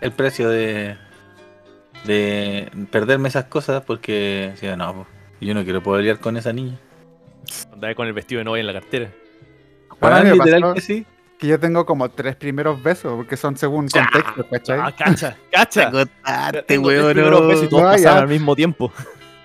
el 0.00 0.12
precio 0.12 0.48
de, 0.48 0.96
de 2.04 2.70
perderme 2.90 3.28
esas 3.28 3.44
cosas 3.44 3.82
porque 3.84 4.50
decía, 4.52 4.76
no, 4.76 4.94
pues, 4.94 5.06
yo 5.40 5.54
no 5.54 5.62
quiero 5.62 5.82
pololear 5.82 6.18
con 6.18 6.36
esa 6.36 6.52
niña. 6.52 6.78
Andaba 7.72 7.94
con 7.94 8.06
el 8.06 8.12
vestido 8.12 8.40
de 8.40 8.44
novia 8.44 8.60
en 8.60 8.66
la 8.66 8.72
cartera. 8.72 9.12
Bueno, 10.00 10.24
me 10.24 10.32
literal 10.32 10.60
pasó 10.62 10.74
que 10.74 10.80
sí. 10.80 11.06
Que 11.40 11.46
yo 11.46 11.58
tengo 11.58 11.86
como 11.86 12.10
tres 12.10 12.36
primeros 12.36 12.82
besos, 12.82 13.14
porque 13.16 13.36
son 13.36 13.56
según 13.56 13.88
contexto, 13.88 14.46
¿cachai? 14.50 14.78
Ah, 14.78 14.92
cacha, 14.96 15.36
cacha. 15.50 15.90
Tres 16.66 16.78
weón. 16.78 17.12
primeros 17.12 17.48
besos 17.48 17.64
y 17.64 17.68
todos 17.68 18.00
No, 18.02 18.10
al 18.10 18.28
mismo 18.28 18.54
tiempo. 18.54 18.92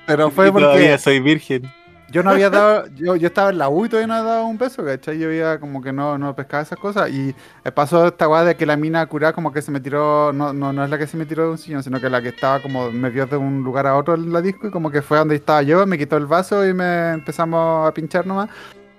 Pero 0.05 0.29
fue 0.29 0.51
porque... 0.51 0.65
todavía 0.65 0.97
soy 0.97 1.21
virgen. 1.21 1.71
Yo 2.11 2.21
no 2.21 2.31
había 2.31 2.49
dado, 2.51 2.87
yo, 2.95 3.15
yo 3.15 3.27
estaba 3.27 3.49
en 3.49 3.57
la 3.57 3.69
U 3.69 3.85
y 3.85 3.89
todavía 3.89 4.07
no 4.07 4.13
había 4.13 4.29
dado 4.29 4.45
un 4.45 4.57
beso, 4.57 4.83
¿cachai? 4.83 5.17
Yo 5.17 5.27
había 5.27 5.57
como 5.57 5.81
que 5.81 5.93
no, 5.93 6.17
no 6.17 6.35
pescaba 6.35 6.63
esas 6.63 6.77
cosas. 6.77 7.09
Y 7.09 7.33
pasó 7.73 8.07
esta 8.07 8.27
weá 8.27 8.43
de 8.43 8.55
que 8.57 8.65
la 8.65 8.75
mina 8.75 9.05
curada 9.05 9.31
como 9.31 9.53
que 9.53 9.61
se 9.61 9.71
me 9.71 9.79
tiró, 9.79 10.33
no, 10.33 10.51
no, 10.51 10.73
no 10.73 10.83
es 10.83 10.89
la 10.89 10.97
que 10.97 11.07
se 11.07 11.15
me 11.15 11.25
tiró 11.25 11.45
de 11.45 11.51
un 11.51 11.57
sillón, 11.57 11.81
sino 11.81 12.01
que 12.01 12.09
la 12.09 12.21
que 12.21 12.29
estaba 12.29 12.61
como, 12.61 12.91
me 12.91 13.09
vio 13.09 13.25
de 13.25 13.37
un 13.37 13.63
lugar 13.63 13.87
a 13.87 13.95
otro 13.95 14.15
en 14.15 14.33
la 14.33 14.41
disco 14.41 14.67
y 14.67 14.71
como 14.71 14.91
que 14.91 15.01
fue 15.01 15.17
donde 15.17 15.35
estaba 15.35 15.61
yo, 15.63 15.85
me 15.87 15.97
quitó 15.97 16.17
el 16.17 16.25
vaso 16.25 16.67
y 16.67 16.73
me 16.73 17.13
empezamos 17.13 17.87
a 17.87 17.93
pinchar 17.93 18.27
nomás. 18.27 18.49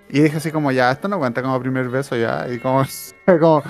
Y 0.09 0.21
dije 0.21 0.37
así 0.37 0.51
como, 0.51 0.71
ya, 0.71 0.91
esto 0.91 1.07
no 1.07 1.17
cuenta 1.19 1.41
como 1.41 1.59
primer 1.59 1.89
beso 1.89 2.15
ya. 2.15 2.47
Y 2.49 2.59
como, 2.59 2.83
como, 3.25 3.63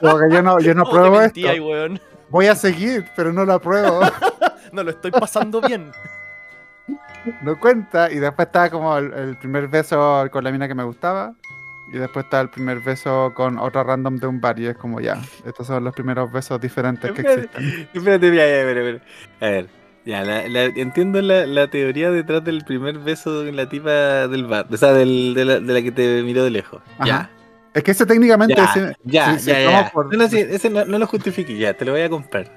como 0.00 0.18
que 0.18 0.30
yo 0.34 0.42
no, 0.42 0.58
yo 0.60 0.74
no 0.74 0.84
¿Cómo 0.90 0.90
te 1.02 1.10
pruebo 1.10 1.18
mentí 1.20 1.46
esto. 1.46 1.66
weón? 1.66 2.00
Voy 2.30 2.46
a 2.46 2.54
seguir, 2.54 3.04
pero 3.16 3.32
no 3.32 3.44
lo 3.44 3.54
apruebo. 3.54 4.00
No 4.72 4.82
lo 4.82 4.90
estoy 4.90 5.10
pasando 5.10 5.60
bien. 5.60 5.92
no 7.42 7.60
cuenta. 7.60 8.10
Y 8.10 8.18
después 8.18 8.46
estaba 8.46 8.70
como 8.70 8.96
el, 8.96 9.12
el 9.12 9.36
primer 9.36 9.68
beso 9.68 10.26
con 10.30 10.42
la 10.44 10.50
mina 10.50 10.66
que 10.66 10.74
me 10.74 10.82
gustaba. 10.82 11.34
Y 11.92 11.98
después 11.98 12.24
está 12.24 12.40
el 12.40 12.48
primer 12.48 12.80
beso 12.80 13.32
con 13.34 13.58
otra 13.58 13.82
random 13.82 14.16
de 14.16 14.26
un 14.28 14.40
bar. 14.40 14.58
Y 14.58 14.66
es 14.68 14.76
como 14.78 14.98
ya, 14.98 15.20
estos 15.44 15.66
son 15.66 15.84
los 15.84 15.92
primeros 15.92 16.32
besos 16.32 16.58
diferentes 16.58 17.12
que 17.12 17.20
Espérate, 17.20 17.42
existen. 17.42 17.88
espérate, 17.92 18.34
ya, 18.34 18.44
espera, 18.46 18.80
espera. 18.80 19.04
A 19.40 19.50
ver, 19.50 19.66
ya, 20.04 20.22
la, 20.24 20.48
la- 20.48 20.64
entiendo 20.64 21.20
la, 21.22 21.46
la 21.46 21.68
teoría 21.68 22.10
detrás 22.10 22.44
del 22.44 22.64
primer 22.64 22.98
beso 22.98 23.46
en 23.46 23.56
la 23.56 23.68
tipa 23.68 24.26
del 24.28 24.44
bar, 24.46 24.66
o 24.70 24.76
sea, 24.76 24.92
del, 24.92 25.32
de, 25.34 25.44
la, 25.44 25.60
de 25.60 25.72
la 25.72 25.82
que 25.82 25.92
te 25.92 26.22
miró 26.22 26.44
de 26.44 26.50
lejos. 26.50 26.80
Ajá. 26.98 27.06
Ya, 27.06 27.30
Es 27.74 27.82
que 27.84 27.90
ese 27.92 28.04
técnicamente 28.06 28.54
ya, 28.56 28.64
ese- 28.64 28.96
ya, 29.04 29.36
ya, 29.36 29.60
ya, 29.60 29.66
vamos 29.70 29.84
ya. 29.86 29.90
por- 29.92 30.12
No, 30.12 30.18
no, 30.24 30.28
sí, 30.28 30.38
ese 30.38 30.70
no, 30.70 30.84
no 30.84 30.98
lo 30.98 31.06
justifique, 31.06 31.56
ya, 31.56 31.74
te 31.74 31.84
lo 31.84 31.92
voy 31.92 32.02
a 32.02 32.10
comprar. 32.10 32.50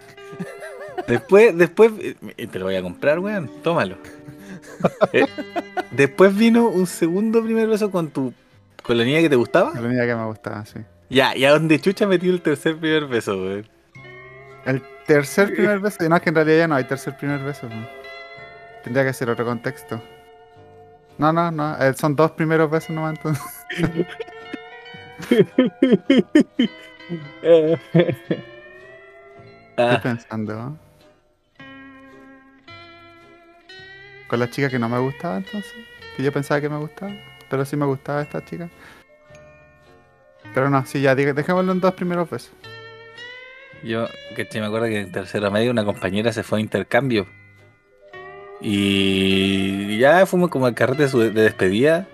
Después, 1.08 1.56
después, 1.58 1.92
eh, 2.00 2.48
te 2.48 2.58
lo 2.60 2.66
voy 2.66 2.76
a 2.76 2.82
comprar, 2.82 3.20
weón, 3.20 3.50
tómalo. 3.64 3.98
Eh, 5.14 5.26
después 5.92 6.36
vino 6.36 6.68
un 6.68 6.88
segundo 6.88 7.44
primer 7.44 7.68
beso 7.68 7.92
con 7.92 8.10
tu, 8.10 8.34
con 8.84 8.98
la 8.98 9.04
niña 9.04 9.20
que 9.22 9.30
te 9.30 9.36
gustaba. 9.36 9.72
la 9.80 9.88
niña 9.88 10.06
que 10.06 10.16
me 10.16 10.26
gustaba, 10.26 10.66
sí. 10.66 10.80
Ya, 11.10 11.36
y 11.36 11.46
a 11.46 11.52
donde 11.52 11.80
chucha 11.80 12.08
metió 12.08 12.32
el 12.32 12.42
tercer 12.42 12.76
primer 12.78 13.06
beso, 13.06 13.36
weón. 13.38 13.68
El 14.66 14.82
tercer 15.08 15.54
primer 15.54 15.80
beso. 15.80 16.08
No, 16.08 16.16
es 16.16 16.22
que 16.22 16.30
en 16.30 16.36
realidad 16.36 16.58
ya 16.58 16.68
no 16.68 16.76
hay 16.76 16.84
tercer 16.84 17.16
primer 17.18 17.40
beso. 17.42 17.68
¿no? 17.70 17.88
Tendría 18.84 19.06
que 19.06 19.14
ser 19.14 19.30
otro 19.30 19.46
contexto. 19.46 20.02
No, 21.18 21.32
no, 21.32 21.50
no. 21.52 21.78
eh, 21.82 21.94
son 21.94 22.16
dos 22.16 22.32
primeros 22.32 22.70
besos 22.70 22.90
nomás 22.92 23.16
entonces. 23.18 23.44
Estoy 27.42 27.80
Ah, 29.78 30.00
pensando. 30.02 30.54
¿no? 30.56 30.78
Con 34.28 34.40
la 34.40 34.50
chica 34.50 34.70
que 34.70 34.80
no 34.80 34.90
me 34.90 35.00
gustaba 35.00 35.38
entonces. 35.38 35.74
Que 36.16 36.24
yo 36.24 36.32
pensaba 36.32 36.62
que 36.62 36.70
me 36.70 36.78
gustaba. 36.78 37.12
Pero 37.50 37.66
sí 37.66 37.76
me 37.76 37.86
gustaba 37.86 38.22
esta 38.22 38.44
chica. 38.44 38.70
Pero 40.54 40.70
no, 40.70 40.86
sí, 40.86 41.02
ya, 41.02 41.14
dejémoslo 41.16 41.72
en 41.74 41.80
dos 41.82 41.94
primeros 41.94 42.30
besos. 42.30 42.52
Yo, 43.86 44.08
que 44.36 44.48
me 44.60 44.66
acuerdo 44.66 44.88
que 44.88 45.00
en 45.02 45.12
tercero 45.12 45.52
medio 45.52 45.70
una 45.72 45.86
compañera 45.86 46.34
se 46.34 46.44
fue 46.44 46.58
a 46.58 46.62
intercambio. 46.62 47.28
Y 48.62 49.98
ya 50.00 50.26
fuimos 50.26 50.50
como 50.50 50.66
al 50.66 50.74
carrete 50.74 51.08
de, 51.08 51.30
despedida. 51.32 52.08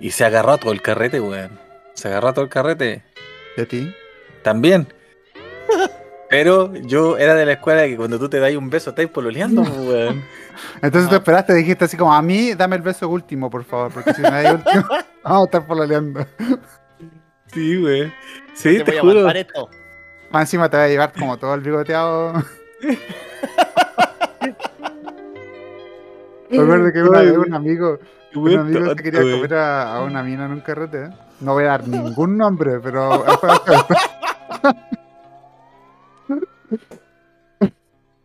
Y 0.00 0.10
se 0.12 0.24
agarró 0.24 0.52
a 0.52 0.58
todo 0.58 0.72
el 0.72 0.80
carrete, 0.80 1.20
weón. 1.20 1.58
Se 1.94 2.08
agarró 2.08 2.28
a 2.28 2.32
todo 2.34 2.44
el 2.44 2.50
carrete. 2.50 3.02
¿De 3.56 3.66
ti? 3.66 3.92
También. 4.42 4.86
Pero 6.30 6.72
yo 6.74 7.16
era 7.16 7.34
de 7.34 7.46
la 7.46 7.52
escuela 7.52 7.84
que 7.86 7.96
cuando 7.96 8.18
tú 8.18 8.28
te 8.28 8.38
das 8.38 8.54
un 8.54 8.68
beso 8.70 8.90
estáis 8.90 9.08
pololeando, 9.08 9.64
po, 9.64 9.70
weón. 9.90 10.22
Entonces 10.82 11.08
tú 11.08 11.16
Ah. 11.16 11.18
esperaste, 11.18 11.54
dijiste 11.54 11.86
así 11.86 11.96
como, 11.96 12.12
a 12.14 12.20
mí 12.22 12.54
dame 12.54 12.76
el 12.76 12.82
beso 12.82 13.08
último, 13.08 13.48
por 13.50 13.64
favor, 13.64 13.90
porque 13.92 14.12
si 14.14 14.20
me 14.22 14.30
das 14.30 14.44
el 14.44 14.54
último, 14.56 14.84
vamos 15.24 15.40
a 15.42 15.44
estar 15.46 15.66
pololeando. 15.66 16.26
Sí, 17.46 17.78
weón. 17.78 18.12
Sí, 18.54 18.78
Te 18.78 18.84
te, 18.84 18.90
voy 18.90 18.98
a 18.98 19.00
juro. 19.00 19.10
aguantar 19.20 19.36
esto. 19.38 19.70
Más 20.30 20.42
encima 20.42 20.68
te 20.68 20.76
va 20.76 20.84
a 20.84 20.88
llevar 20.88 21.12
como 21.12 21.38
todo 21.38 21.54
el 21.54 21.62
bigoteado. 21.62 22.34
Recuerdo 26.50 26.92
que 26.92 27.02
una 27.02 27.20
vez 27.20 27.36
un 27.36 27.54
amigo, 27.54 27.98
un 28.34 28.58
amigo 28.58 28.94
se 28.94 29.02
quería 29.02 29.20
comer 29.20 29.54
a, 29.54 29.96
a 29.96 30.02
una 30.02 30.22
mina 30.22 30.46
en 30.46 30.52
un 30.52 30.60
carrete. 30.60 31.04
¿eh? 31.04 31.10
No 31.40 31.52
voy 31.54 31.64
a 31.64 31.68
dar 31.68 31.86
ningún 31.86 32.36
nombre, 32.36 32.80
pero 32.80 33.10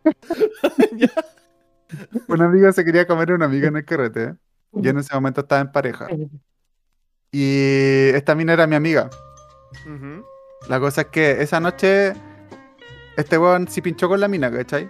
un 2.28 2.42
amigo 2.42 2.72
se 2.72 2.84
quería 2.84 3.06
comer 3.06 3.30
a 3.30 3.34
una 3.34 3.46
amiga 3.46 3.68
en 3.68 3.76
el 3.76 3.84
carrete. 3.84 4.24
¿eh? 4.24 4.34
Yo 4.72 4.90
en 4.90 4.98
ese 4.98 5.14
momento 5.14 5.42
estaba 5.42 5.60
en 5.60 5.72
pareja. 5.72 6.08
Y 7.30 8.08
esta 8.14 8.34
mina 8.34 8.52
era 8.52 8.66
mi 8.66 8.76
amiga. 8.76 9.08
Ujú. 9.86 10.24
La 10.68 10.80
cosa 10.80 11.02
es 11.02 11.06
que 11.08 11.42
esa 11.42 11.60
noche 11.60 12.14
este 13.16 13.38
weón 13.38 13.68
sí 13.68 13.80
pinchó 13.82 14.08
con 14.08 14.20
la 14.20 14.28
mina, 14.28 14.50
¿cachai? 14.50 14.88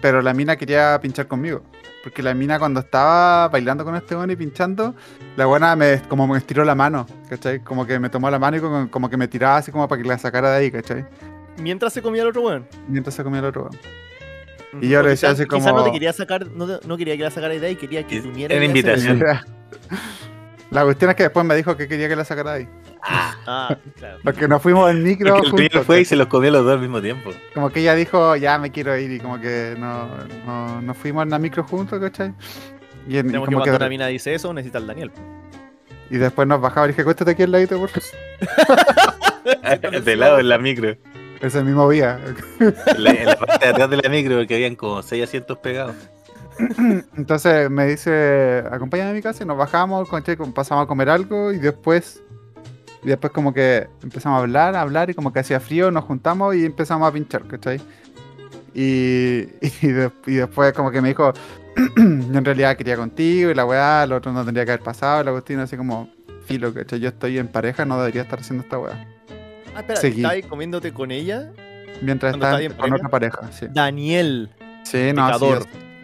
Pero 0.00 0.20
la 0.20 0.34
mina 0.34 0.56
quería 0.56 0.98
pinchar 1.00 1.26
conmigo. 1.28 1.62
Porque 2.02 2.22
la 2.22 2.34
mina 2.34 2.58
cuando 2.58 2.80
estaba 2.80 3.48
bailando 3.48 3.82
con 3.84 3.96
este 3.96 4.14
weón 4.14 4.30
y 4.30 4.36
pinchando, 4.36 4.94
la 5.36 5.46
buena 5.46 5.74
me, 5.74 6.02
como 6.02 6.26
me 6.26 6.36
estiró 6.36 6.62
la 6.64 6.74
mano, 6.74 7.06
¿cachai? 7.30 7.60
Como 7.60 7.86
que 7.86 7.98
me 7.98 8.10
tomó 8.10 8.30
la 8.30 8.38
mano 8.38 8.56
y 8.58 8.60
como, 8.60 8.90
como 8.90 9.08
que 9.08 9.16
me 9.16 9.26
tiraba 9.28 9.56
así 9.56 9.72
como 9.72 9.88
para 9.88 10.02
que 10.02 10.08
la 10.08 10.18
sacara 10.18 10.50
de 10.50 10.56
ahí, 10.58 10.70
¿cachai? 10.70 11.06
Mientras 11.58 11.92
se 11.94 12.02
comía 12.02 12.22
el 12.22 12.28
otro 12.28 12.42
weón. 12.42 12.66
Mientras 12.88 13.14
se 13.14 13.22
comía 13.24 13.38
el 13.40 13.46
otro 13.46 13.62
weón. 13.70 13.78
Y 14.82 14.88
yo 14.88 15.02
le 15.02 15.10
decía 15.10 15.28
quizás- 15.30 15.40
así 15.40 15.48
quizás 15.48 15.64
no 15.66 15.70
como- 15.72 15.84
te 15.84 15.92
quería 15.92 16.12
sacar, 16.12 16.46
no, 16.48 16.66
te- 16.66 16.86
no 16.86 16.96
quería 16.98 17.16
que 17.16 17.22
la 17.22 17.30
sacara 17.30 17.54
de 17.54 17.64
ahí, 17.66 17.76
quería 17.76 18.06
que 18.06 18.16
Era 18.16 18.22
te 18.24 18.28
uniera 18.28 18.56
una 18.56 18.64
invitación. 18.66 19.18
La 20.74 20.82
cuestión 20.82 21.08
es 21.10 21.16
que 21.16 21.22
después 21.22 21.46
me 21.46 21.54
dijo 21.54 21.76
que 21.76 21.86
quería 21.86 22.08
que 22.08 22.16
la 22.16 22.24
sacara 22.24 22.54
de 22.54 22.58
ahí. 22.58 22.68
Ah, 23.00 23.76
claro. 23.96 24.18
Porque 24.24 24.48
nos 24.48 24.60
fuimos 24.60 24.90
en 24.90 25.04
micro 25.04 25.34
Porque 25.34 25.46
el 25.46 25.50
juntos, 25.52 25.68
primero 25.68 25.84
fue 25.84 26.00
y 26.00 26.04
se 26.04 26.16
los 26.16 26.26
comió 26.26 26.50
los 26.50 26.64
dos 26.64 26.72
al 26.72 26.80
mismo 26.80 27.00
tiempo. 27.00 27.30
Como 27.54 27.70
que 27.70 27.80
ella 27.80 27.94
dijo, 27.94 28.34
ya 28.34 28.58
me 28.58 28.72
quiero 28.72 28.98
ir 28.98 29.12
y 29.12 29.20
como 29.20 29.40
que 29.40 29.76
no, 29.78 30.08
no, 30.44 30.82
nos 30.82 30.96
fuimos 30.96 31.22
en 31.22 31.30
la 31.30 31.38
micro 31.38 31.62
juntos, 31.62 32.00
¿cachai? 32.00 32.34
Y, 33.06 33.18
en- 33.18 33.28
Tenemos 33.28 33.48
que 33.48 33.54
como 33.54 33.62
cuando 33.64 33.78
que, 33.78 33.84
una 33.84 33.88
mina 33.88 34.06
dice 34.08 34.34
eso, 34.34 34.52
necesita 34.52 34.78
al 34.78 34.88
Daniel. 34.88 35.12
y 36.10 36.16
después 36.16 36.48
nos 36.48 36.60
bajaba 36.60 36.86
y 36.86 36.90
dije, 36.90 37.04
cuéntate 37.04 37.30
aquí 37.30 37.44
al 37.44 37.52
ladito, 37.52 37.78
por 37.78 37.90
favor. 37.90 40.00
de 40.04 40.16
lado 40.16 40.40
en 40.40 40.48
la 40.48 40.58
micro. 40.58 40.96
Ese 41.40 41.62
mismo 41.62 41.88
día. 41.88 42.18
En 42.58 43.04
la, 43.04 43.10
en 43.10 43.26
la 43.26 43.36
parte 43.36 43.64
de 43.64 43.72
atrás 43.72 43.90
de 43.90 43.98
la 43.98 44.08
micro, 44.08 44.38
porque 44.38 44.54
habían 44.54 44.74
como 44.74 45.02
seis 45.02 45.22
asientos 45.22 45.58
pegados. 45.58 45.94
Entonces 47.16 47.70
me 47.70 47.86
dice, 47.86 48.62
acompáñame 48.70 49.10
a 49.10 49.14
mi 49.14 49.22
casa 49.22 49.42
y 49.42 49.46
nos 49.46 49.56
bajamos, 49.56 50.08
pasamos 50.54 50.84
a 50.84 50.86
comer 50.86 51.08
algo 51.10 51.52
y 51.52 51.58
después, 51.58 52.22
y 53.02 53.08
después 53.08 53.32
como 53.32 53.52
que 53.52 53.88
empezamos 54.02 54.38
a 54.38 54.40
hablar, 54.42 54.76
a 54.76 54.80
hablar 54.82 55.10
y 55.10 55.14
como 55.14 55.32
que 55.32 55.40
hacía 55.40 55.60
frío, 55.60 55.90
nos 55.90 56.04
juntamos 56.04 56.54
y 56.54 56.64
empezamos 56.64 57.08
a 57.08 57.12
pinchar, 57.12 57.46
¿cachai? 57.46 57.80
Y, 58.74 59.48
y, 59.82 59.88
de- 59.88 60.12
y 60.26 60.34
después 60.34 60.72
como 60.72 60.90
que 60.90 61.00
me 61.00 61.08
dijo, 61.08 61.32
yo 61.96 62.02
en 62.38 62.44
realidad 62.44 62.76
quería 62.76 62.96
contigo 62.96 63.50
y 63.50 63.54
la 63.54 63.64
weá, 63.64 64.06
lo 64.06 64.16
otro 64.16 64.32
no 64.32 64.44
tendría 64.44 64.64
que 64.64 64.72
haber 64.72 64.84
pasado, 64.84 65.24
la 65.24 65.32
cuestión 65.32 65.60
así 65.60 65.76
como, 65.76 66.08
filo, 66.46 66.72
¿cachai? 66.72 67.00
Yo 67.00 67.08
estoy 67.08 67.38
en 67.38 67.48
pareja, 67.48 67.84
no 67.84 67.98
debería 67.98 68.22
estar 68.22 68.38
haciendo 68.40 68.62
esta 68.64 68.78
weá. 68.78 69.06
Ah, 69.74 69.80
espera. 69.80 70.00
¿estabas 70.00 70.32
ahí 70.32 70.42
comiéndote 70.42 70.92
con 70.92 71.10
ella? 71.10 71.50
Mientras 72.00 72.32
¿Cuando 72.36 72.46
estaba 72.46 72.60
estaba 72.62 72.80
con 72.80 72.90
pareja? 72.90 72.96
otra 72.96 73.08
pareja, 73.08 73.52
sí. 73.52 73.66
Daniel. 73.70 74.50
Sí, 74.84 75.12
no, 75.14 75.38
sí, 75.38 75.46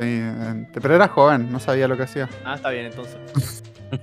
eh, 0.00 0.66
pero 0.80 0.94
era 0.94 1.08
joven, 1.08 1.50
no 1.52 1.58
sabía 1.60 1.86
lo 1.88 1.96
que 1.96 2.04
hacía. 2.04 2.28
Ah, 2.44 2.54
está 2.54 2.70
bien, 2.70 2.86
entonces. 2.86 3.62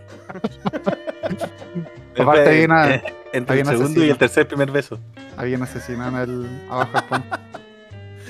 Aparte 2.19 2.49
hay 2.49 2.65
una- 2.65 2.95
eh, 2.95 3.03
entre 3.33 3.59
el 3.61 3.67
un 3.67 3.73
segundo 3.73 4.03
y 4.05 4.09
el 4.09 4.17
tercer 4.17 4.47
primer 4.47 4.71
beso. 4.71 4.99
Había 5.37 5.57
un 5.57 5.63
asesino 5.63 6.07
en 6.07 6.15
el 6.15 6.61
abajo 6.69 6.91
del. 7.11 7.23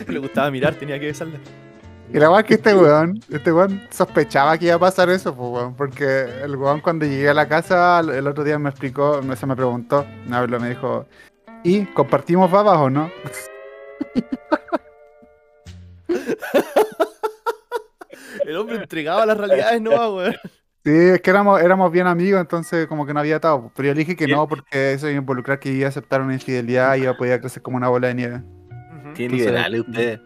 Le 0.13 0.19
gustaba 0.19 0.51
mirar, 0.51 0.75
tenía 0.75 0.99
que 0.99 1.07
besarle. 1.07 1.39
Y 2.13 2.19
la 2.19 2.29
weá 2.29 2.39
es 2.41 2.45
que 2.45 2.53
este 2.53 2.73
weón, 2.75 3.19
este 3.29 3.51
weón 3.51 3.81
sospechaba 3.89 4.57
que 4.57 4.65
iba 4.67 4.75
a 4.75 4.79
pasar 4.79 5.09
eso, 5.09 5.33
pues 5.35 5.49
weón. 5.51 5.75
Porque 5.75 6.25
el 6.43 6.55
weón 6.55 6.79
cuando 6.81 7.05
llegué 7.05 7.29
a 7.29 7.33
la 7.33 7.47
casa, 7.47 7.99
el 7.99 8.27
otro 8.27 8.43
día 8.43 8.59
me 8.59 8.69
explicó, 8.69 9.21
me- 9.23 9.35
se 9.35 9.45
me 9.45 9.55
preguntó, 9.55 10.05
me 10.27 10.35
habló, 10.37 10.59
me 10.59 10.69
dijo, 10.69 11.05
¿y 11.63 11.85
compartimos 11.87 12.49
babas 12.51 12.77
o 12.77 12.89
no? 12.89 13.09
El 18.47 18.55
hombre 18.57 18.77
entregaba 18.77 19.25
las 19.25 19.37
realidades, 19.37 19.81
no, 19.81 19.91
weón. 20.15 20.35
Sí, 20.85 20.91
es 20.93 21.21
que 21.21 21.29
éramos, 21.29 21.61
éramos 21.61 21.91
bien 21.91 22.07
amigos, 22.07 22.39
entonces 22.39 22.87
como 22.87 23.05
que 23.05 23.13
no 23.13 23.19
había 23.19 23.35
atado. 23.35 23.61
pues. 23.63 23.73
Pero 23.75 23.87
yo 23.89 23.93
le 23.93 23.99
dije 23.99 24.15
que 24.15 24.25
no, 24.27 24.47
porque 24.47 24.93
eso 24.93 25.07
iba 25.07 25.17
a 25.17 25.19
involucrar 25.19 25.59
que 25.59 25.69
iba 25.69 25.85
a 25.85 25.89
aceptar 25.89 26.21
una 26.21 26.33
infidelidad 26.33 26.95
y 26.95 27.01
iba 27.01 27.11
a 27.11 27.17
poder 27.17 27.41
crecer 27.41 27.61
como 27.61 27.75
una 27.77 27.89
bola 27.89 28.07
de 28.07 28.15
nieve. 28.15 28.41
Qué 29.13 29.25
Entonces- 29.25 29.31
liberales 29.47 29.81
ustedes. 29.81 30.19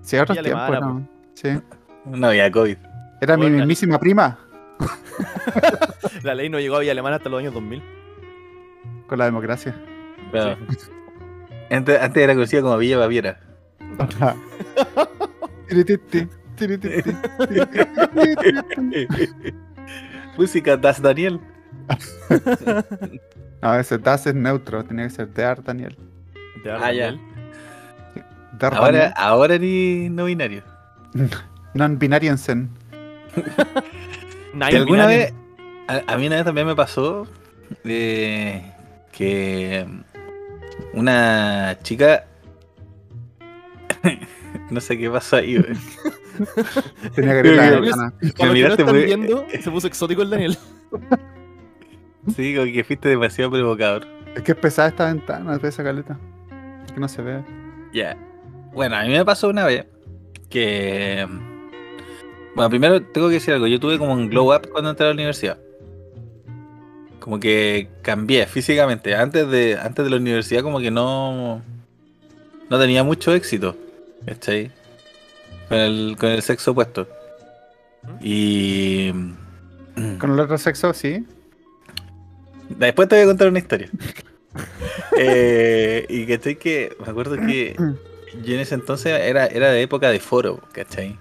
Sí, 0.00 0.16
a 0.16 0.22
otros 0.22 0.40
tiempos, 0.40 0.80
¿no? 0.80 1.08
Sí. 1.34 1.60
No 2.06 2.28
había 2.28 2.50
COVID. 2.50 2.76
Era 3.20 3.36
mi 3.36 3.50
mismísima 3.50 3.98
prima 3.98 4.38
La 6.22 6.34
ley 6.34 6.48
no 6.48 6.60
llegó 6.60 6.76
a 6.76 6.80
Villa 6.80 6.92
Alemana 6.92 7.16
hasta 7.16 7.28
los 7.28 7.40
años 7.40 7.52
2000. 7.54 7.82
con 9.08 9.18
la 9.18 9.24
democracia. 9.26 9.74
Claro. 10.30 10.56
Antes, 11.70 12.00
antes 12.00 12.22
era 12.22 12.34
conocida 12.34 12.62
como 12.62 12.78
Villa 12.78 12.96
Baviera. 12.98 13.40
Música 20.36 20.76
Das 20.76 21.00
Daniel. 21.00 21.40
No, 23.62 23.74
ese 23.74 23.96
Das 23.98 24.26
es 24.26 24.34
neutro, 24.34 24.84
tenía 24.84 25.04
que 25.04 25.10
ser 25.10 25.32
Dear 25.32 25.62
Daniel. 25.64 25.96
Te 26.62 26.68
da 26.68 26.78
Ah, 26.86 26.92
ya. 26.92 27.16
Ahora, 28.60 28.80
Daniel. 28.98 29.12
ahora 29.16 29.58
ni 29.58 30.08
no 30.10 30.26
binario. 30.26 30.62
Non-binariansen. 31.74 32.68
Nine 34.52 34.70
Que 34.70 34.76
alguna 34.76 35.06
binario. 35.06 35.08
vez, 35.08 35.32
a, 35.88 36.12
a 36.12 36.16
mí 36.18 36.26
una 36.26 36.36
vez 36.36 36.44
también 36.44 36.66
me 36.66 36.76
pasó 36.76 37.26
eh, 37.84 38.62
que 39.12 39.86
una 40.92 41.78
chica, 41.82 42.24
no 44.70 44.80
sé 44.80 44.98
qué 44.98 45.10
pasó 45.10 45.36
ahí, 45.36 45.56
güey. 45.58 45.76
Tenía 47.14 47.32
que 47.32 47.38
abrir 47.38 47.56
la 47.56 47.62
Pero- 47.70 47.80
ventana. 47.80 48.10
Para 48.10 48.22
los 48.22 48.32
que 48.34 48.42
Me 48.42 48.46
no 48.48 48.52
miraste 48.54 48.82
están 48.82 48.94
muy- 48.96 49.04
viendo, 49.04 49.46
se 49.62 49.70
puso 49.70 49.86
exótico 49.86 50.22
el 50.22 50.30
Daniel. 50.30 50.58
Sí, 52.34 52.54
como 52.56 52.66
que 52.72 52.84
fuiste 52.84 53.08
demasiado 53.08 53.50
provocador. 53.50 54.06
Es 54.34 54.42
que 54.42 54.52
es 54.52 54.58
pesada 54.58 54.88
esta 54.88 55.06
ventana, 55.06 55.56
de 55.58 55.68
esa 55.68 55.82
caleta. 55.84 56.18
Es 56.84 56.92
que 56.92 57.00
no 57.00 57.08
se 57.08 57.22
ve. 57.22 57.42
Ya. 57.92 58.16
Bueno, 58.74 58.96
a 58.96 59.02
mí 59.04 59.08
me 59.10 59.24
pasó 59.24 59.48
una 59.48 59.64
vez 59.64 59.86
que. 60.50 61.26
Bueno, 62.54 62.68
primero 62.70 63.00
tengo 63.02 63.28
que 63.28 63.34
decir 63.34 63.54
algo. 63.54 63.66
Yo 63.66 63.78
tuve 63.80 63.98
como 63.98 64.12
un 64.12 64.28
glow 64.28 64.54
up 64.54 64.68
cuando 64.70 64.90
entré 64.90 65.04
a 65.06 65.08
la 65.10 65.14
universidad. 65.14 65.58
Como 67.20 67.40
que 67.40 67.88
cambié 68.02 68.46
físicamente. 68.46 69.14
Antes 69.14 69.48
de, 69.50 69.78
antes 69.80 70.04
de 70.04 70.10
la 70.10 70.16
universidad, 70.16 70.62
como 70.62 70.80
que 70.80 70.90
no. 70.90 71.62
No 72.68 72.78
tenía 72.78 73.02
mucho 73.04 73.32
éxito. 73.34 73.76
¿Cachai? 74.26 74.70
Con 75.68 75.78
el, 75.78 76.16
con 76.18 76.30
el 76.30 76.42
sexo 76.42 76.72
opuesto. 76.72 77.08
Y. 78.20 79.10
Con 80.18 80.32
el 80.32 80.40
otro 80.40 80.58
sexo, 80.58 80.92
sí. 80.92 81.26
Después 82.68 83.08
te 83.08 83.16
voy 83.16 83.24
a 83.24 83.26
contar 83.28 83.48
una 83.48 83.58
historia. 83.58 83.90
Eh, 85.18 86.06
y 86.08 86.26
que 86.26 86.56
que. 86.56 86.96
Me 87.00 87.10
acuerdo 87.10 87.36
que 87.36 87.76
yo 88.42 88.54
en 88.54 88.60
ese 88.60 88.74
entonces 88.74 89.12
era, 89.20 89.46
era 89.46 89.70
de 89.70 89.82
época 89.82 90.10
de 90.10 90.20
foro, 90.20 90.60
¿cachai? 90.72 91.18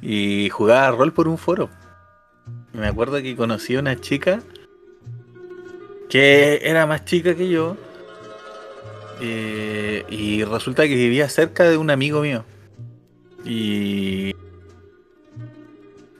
Y 0.00 0.48
jugaba 0.50 0.90
rol 0.90 1.12
por 1.12 1.28
un 1.28 1.38
foro. 1.38 1.70
Y 2.72 2.78
me 2.78 2.86
acuerdo 2.86 3.20
que 3.22 3.36
conocí 3.36 3.76
a 3.76 3.80
una 3.80 4.00
chica 4.00 4.40
que 6.08 6.60
era 6.62 6.86
más 6.86 7.04
chica 7.04 7.34
que 7.34 7.48
yo. 7.48 7.76
eh, 9.20 10.04
y 10.08 10.44
resulta 10.44 10.82
que 10.84 10.94
vivía 10.94 11.28
cerca 11.28 11.64
de 11.64 11.76
un 11.76 11.90
amigo 11.90 12.20
mío. 12.20 12.44
Y. 13.44 14.34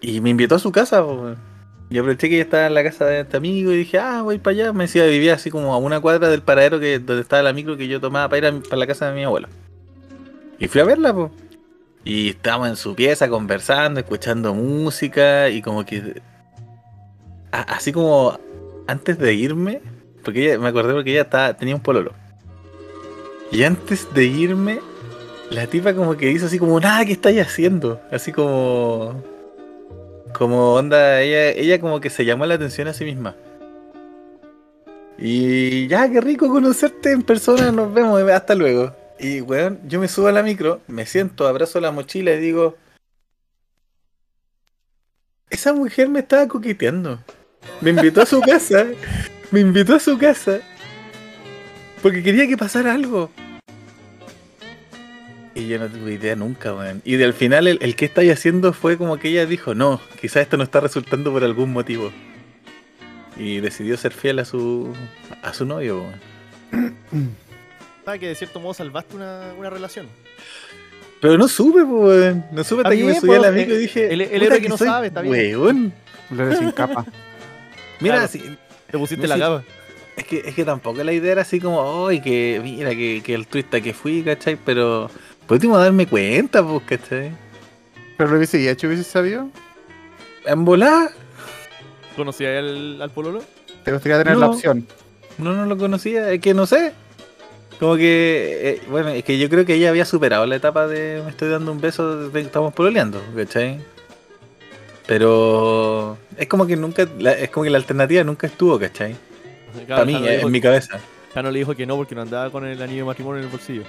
Y 0.01 0.21
me 0.21 0.31
invitó 0.31 0.57
a 0.57 0.59
su 0.59 0.71
casa, 0.71 1.03
po, 1.03 1.15
weón. 1.15 1.37
Y 1.91 1.99
aproveché 1.99 2.29
que 2.29 2.35
ella 2.37 2.45
estaba 2.45 2.67
en 2.67 2.75
la 2.75 2.83
casa 2.83 3.05
de 3.07 3.21
este 3.21 3.37
amigo 3.37 3.71
y 3.73 3.77
dije, 3.77 3.99
ah, 3.99 4.23
voy 4.23 4.39
para 4.39 4.57
allá. 4.57 4.73
Me 4.73 4.85
decía, 4.85 5.05
vivía 5.07 5.35
así 5.35 5.51
como 5.51 5.73
a 5.75 5.79
una 5.79 6.01
cuadra 6.01 6.29
del 6.29 6.43
paradero 6.43 6.81
que, 6.81 6.99
donde 6.99 7.23
estaba 7.23 7.43
la 7.43 7.53
micro 7.53 7.77
que 7.77 7.87
yo 7.89 8.01
tomaba 8.01 8.29
para 8.29 8.39
ir 8.39 8.55
a, 8.55 8.61
para 8.61 8.77
la 8.77 8.87
casa 8.87 9.09
de 9.09 9.15
mi 9.15 9.25
abuelo. 9.25 9.49
Y 10.59 10.67
fui 10.69 10.81
a 10.81 10.85
verla, 10.85 11.15
pues. 11.15 11.31
Y 12.05 12.31
estábamos 12.31 12.69
en 12.69 12.77
su 12.77 12.95
pieza 12.95 13.29
conversando, 13.29 14.01
escuchando 14.01 14.53
música 14.55 15.49
y 15.49 15.63
como 15.63 15.85
que... 15.87 16.21
así 17.51 17.93
como 17.93 18.39
antes 18.87 19.19
de 19.19 19.33
irme, 19.35 19.81
porque 20.23 20.47
ella- 20.51 20.59
me 20.59 20.69
acordé 20.69 20.93
porque 20.93 21.13
ella 21.13 21.23
estaba, 21.23 21.55
tenía 21.57 21.75
un 21.75 21.81
pololo. 21.81 22.13
Y 23.51 23.63
antes 23.63 24.13
de 24.13 24.25
irme, 24.25 24.81
la 25.51 25.67
tipa 25.67 25.95
como 25.95 26.17
que 26.17 26.31
hizo 26.31 26.47
así 26.47 26.59
como, 26.59 26.79
nada, 26.81 27.05
¿qué 27.05 27.13
estáis 27.13 27.41
haciendo? 27.41 28.01
Así 28.11 28.33
como... 28.33 29.23
Como 30.33 30.75
onda, 30.75 31.21
ella, 31.21 31.51
ella 31.51 31.81
como 31.81 32.01
que 32.01 32.11
se 32.11 32.25
llamó 32.25 32.45
la 32.45 32.55
atención 32.55 32.89
a 32.89 32.93
sí 32.93 33.05
misma. 33.05 33.37
Y 35.17 35.87
ya, 35.87 36.11
qué 36.11 36.21
rico 36.21 36.49
conocerte 36.49 37.13
en 37.13 37.23
persona, 37.23 37.71
nos 37.71 37.93
vemos, 37.95 38.21
hasta 38.31 38.55
luego. 38.55 38.95
Y 39.19 39.41
weón, 39.41 39.79
yo 39.87 40.01
me 40.01 40.09
subo 40.09 40.27
a 40.27 40.33
la 40.33 40.43
micro, 40.43 40.81
me 40.89 41.07
siento, 41.07 41.47
abrazo 41.47 41.81
la 41.81 41.93
mochila 41.93 42.33
y 42.33 42.41
digo, 42.41 42.77
esa 45.51 45.73
mujer 45.73 46.09
me 46.09 46.21
estaba 46.21 46.49
coqueteando. 46.49 47.21
Me 47.81 47.91
invitó 47.91 48.23
a 48.23 48.27
su 48.27 48.41
casa, 48.41 48.87
me 49.53 49.61
invitó 49.61 49.95
a 49.95 50.01
su 50.01 50.19
casa, 50.19 50.61
porque 52.03 52.23
quería 52.23 52.49
que 52.49 52.57
pasara 52.57 52.93
algo. 52.93 53.31
Y 55.55 55.69
yo 55.69 55.79
no 55.79 55.89
tuve 55.89 56.15
idea 56.15 56.35
nunca, 56.35 56.75
weón. 56.75 57.01
Y 57.05 57.23
al 57.23 57.33
final 57.33 57.69
el, 57.69 57.79
el 57.81 57.95
que 57.95 58.05
estáis 58.07 58.33
haciendo 58.33 58.73
fue 58.73 58.97
como 58.99 59.19
que 59.19 59.29
ella 59.29 59.47
dijo, 59.47 59.75
no, 59.75 60.01
quizás 60.21 60.43
esto 60.43 60.57
no 60.57 60.65
está 60.65 60.81
resultando 60.81 61.31
por 61.33 61.45
algún 61.45 61.73
motivo. 61.73 62.11
Y 63.37 63.61
decidió 63.61 63.97
ser 63.97 64.13
fiel 64.13 64.39
a 64.41 64.45
su 64.45 64.93
a 65.43 65.53
su 65.55 65.65
novio, 65.65 66.03
weón. 66.03 67.35
Ah, 68.07 68.19
que 68.19 68.29
de 68.29 68.35
cierto 68.35 68.61
modo 68.61 68.75
salvaste 68.75 69.17
una, 69.17 69.53
una 69.59 69.71
relación. 69.71 70.07
Pero 71.21 71.39
no 71.39 71.49
supe, 71.49 71.83
po, 71.85 72.07
weón. 72.07 72.45
No 72.53 72.65
supe 72.65 72.83
hasta 72.83 72.95
Está 72.95 73.07
que 73.07 73.13
me 73.15 73.21
subí 73.21 73.33
a 73.35 73.37
po, 73.39 73.43
la 73.43 73.51
micro 73.51 73.75
eh, 73.75 73.79
y 73.79 73.81
dije. 73.81 74.13
el- 74.13 74.21
el 74.21 74.29
"Puta 74.31 74.45
héroe 74.45 74.61
que 74.61 74.69
no 74.69 74.77
soy 74.77 74.87
sabe, 74.89 75.07
está 75.09 75.23
bien". 75.23 75.33
Weón. 75.61 75.93
Lore 76.31 76.57
sin 76.57 76.71
capa. 76.73 77.07
Mira, 78.01 78.17
Claro. 78.17 78.29
si- 78.29 78.43
Te 78.91 78.99
pusiste 78.99 79.27
la 79.29 79.35
sé. 79.37 79.41
capa. 79.41 79.65
es 80.17 80.25
que, 80.25 80.39
es 80.47 80.55
que 80.55 80.65
tampoco 80.65 81.03
la 81.03 81.13
idea 81.13 81.33
era 81.33 81.43
así 81.43 81.61
como, 81.61 82.07
¡ay, 82.09 82.21
que 82.21 82.61
mira, 82.63 82.91
que, 82.91 83.23
que 83.25 83.35
el 83.35 83.47
twista 83.47 83.81
que 83.81 83.95
fui, 83.95 84.23
¿cachai? 84.23 84.57
Pero 84.65 85.11
por 85.47 85.57
último 85.57 85.79
darme 85.79 86.07
cuenta, 86.07 86.63
pues, 86.67 86.83
¿cachai? 86.87 87.33
Pero 88.17 88.31
lo 88.31 88.37
hubiese 88.37 88.71
hecho, 88.71 88.87
hubiese 88.87 89.05
sabido. 89.05 89.49
En 90.47 90.65
volar, 90.65 91.11
¿Conocías 92.17 92.59
al, 92.59 93.03
al 93.03 93.11
pololo? 93.11 93.43
Te 93.85 93.93
gustaría 93.93 94.19
tener 94.19 94.37
la 94.37 94.47
No. 94.47 94.53
opción. 94.53 94.87
no, 95.39 95.53
no 95.53 95.67
lo 95.67 95.77
conocía, 95.77 96.31
es 96.31 96.41
que 96.41 96.55
no 96.55 96.65
sé. 96.67 96.93
Como 97.81 97.97
que, 97.97 98.61
eh, 98.63 98.83
bueno, 98.89 99.09
es 99.09 99.25
que 99.25 99.37
yo 99.37 99.49
creo 99.51 99.65
que 99.67 99.75
ella 99.75 99.89
había 99.89 100.05
superado 100.05 100.47
la 100.47 100.55
etapa 100.55 100.87
de 100.87 101.21
me 101.25 101.31
estoy 101.31 101.49
dando 101.49 101.73
un 101.73 101.81
beso 101.81 102.29
de 102.29 102.33
que 102.33 102.47
estamos 102.47 102.73
pololeando, 102.73 103.21
¿cachai? 103.37 103.81
Pero 105.07 106.17
es 106.37 106.47
como 106.47 106.67
que 106.67 106.77
nunca, 106.77 107.07
la- 107.19 107.33
es 107.33 107.51
como 107.51 107.65
que 107.65 107.71
la 107.71 107.79
alternativa 107.79 108.23
nunca 108.25 108.47
estuvo, 108.47 108.79
¿cachai? 108.79 109.17
Para 109.89 110.05
mí, 110.05 110.15
eh, 110.25 110.41
en 110.41 110.51
mi 110.53 110.61
cabeza. 110.61 111.01
Jano 111.35 111.51
le 111.51 111.59
dijo 111.59 111.75
que 111.75 111.85
no 111.85 111.97
porque 111.97 112.15
no 112.15 112.23
andaba 112.23 112.51
con 112.51 112.65
el 112.65 112.81
anillo 112.81 113.01
de 113.01 113.07
matrimonio 113.07 113.41
en 113.41 113.45
el 113.47 113.51
bolsillo. 113.51 113.83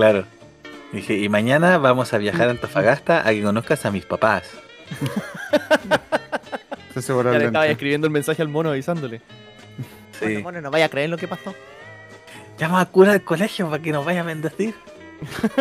Claro. 0.00 0.24
Dije, 0.92 1.18
y 1.18 1.28
mañana 1.28 1.76
vamos 1.76 2.14
a 2.14 2.18
viajar 2.18 2.48
a 2.48 2.52
Antofagasta 2.52 3.20
a 3.20 3.32
que 3.32 3.42
conozcas 3.42 3.84
a 3.84 3.90
mis 3.90 4.06
papás. 4.06 4.44
Ya 6.92 7.38
le 7.38 7.46
estaba 7.46 7.66
escribiendo 7.68 8.08
el 8.08 8.12
mensaje 8.12 8.42
al 8.42 8.48
mono 8.48 8.70
avisándole. 8.70 9.22
Sí. 10.18 10.38
mono, 10.38 10.60
no 10.60 10.70
vaya 10.70 10.86
a 10.86 10.88
creer 10.88 11.08
lo 11.08 11.16
que 11.16 11.28
pasó. 11.28 11.54
Llama 12.58 12.80
a 12.80 12.86
cura 12.86 13.12
del 13.12 13.22
colegio 13.22 13.70
para 13.70 13.80
que 13.80 13.92
nos 13.92 14.04
vaya 14.04 14.20
a 14.20 14.24
bendecir. 14.24 14.74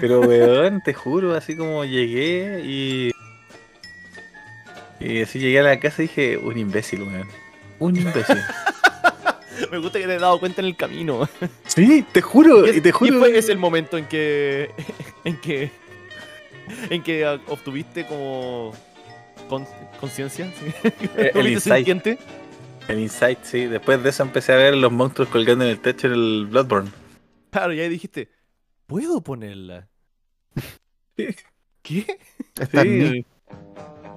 Pero 0.00 0.20
weón, 0.20 0.82
te 0.84 0.92
juro, 0.92 1.34
así 1.34 1.56
como 1.56 1.84
llegué 1.84 2.60
y. 2.64 3.12
Y 5.00 5.22
así 5.22 5.38
llegué 5.38 5.60
a 5.60 5.64
la 5.64 5.80
casa 5.80 6.02
y 6.02 6.08
dije, 6.08 6.36
un 6.36 6.58
imbécil, 6.58 7.02
weón. 7.02 7.28
Un 7.78 7.96
imbécil. 7.96 8.38
Me 9.70 9.78
gusta 9.78 9.98
que 9.98 10.06
te 10.06 10.14
he 10.14 10.18
dado 10.18 10.38
cuenta 10.40 10.60
en 10.60 10.66
el 10.68 10.76
camino. 10.76 11.28
sí, 11.66 12.04
te 12.12 12.20
juro, 12.22 12.66
Y, 12.66 12.78
y 12.78 12.80
te 12.80 12.88
y 12.88 12.92
juro. 12.92 13.18
fue 13.18 13.36
ese 13.36 13.52
el 13.52 13.58
momento 13.58 13.96
en 13.98 14.06
que. 14.06 14.70
en 15.24 15.40
que. 15.40 15.70
en 16.90 17.02
que 17.02 17.26
obtuviste 17.48 18.06
como. 18.06 18.72
con- 19.48 19.66
conciencia. 20.00 20.52
¿sí? 20.60 20.72
Eh, 21.16 21.30
el 21.34 21.42
¿Volviste 21.42 21.78
insight. 21.78 22.06
El 22.88 23.00
insight, 23.00 23.38
sí. 23.42 23.66
Después 23.66 24.02
de 24.02 24.10
eso 24.10 24.22
empecé 24.22 24.52
a 24.52 24.56
ver 24.56 24.76
los 24.76 24.92
monstruos 24.92 25.28
colgando 25.30 25.64
en 25.64 25.70
el 25.70 25.80
techo 25.80 26.06
en 26.06 26.12
el 26.14 26.46
Bloodborne. 26.50 26.90
Claro, 27.50 27.72
y 27.72 27.80
ahí 27.80 27.88
dijiste. 27.88 28.28
¿Puedo 28.86 29.20
ponerla? 29.20 29.88
¿Qué? 31.82 32.18
Está 32.60 32.82
en 32.82 32.98
mí. 32.98 33.08
Sí. 33.08 33.26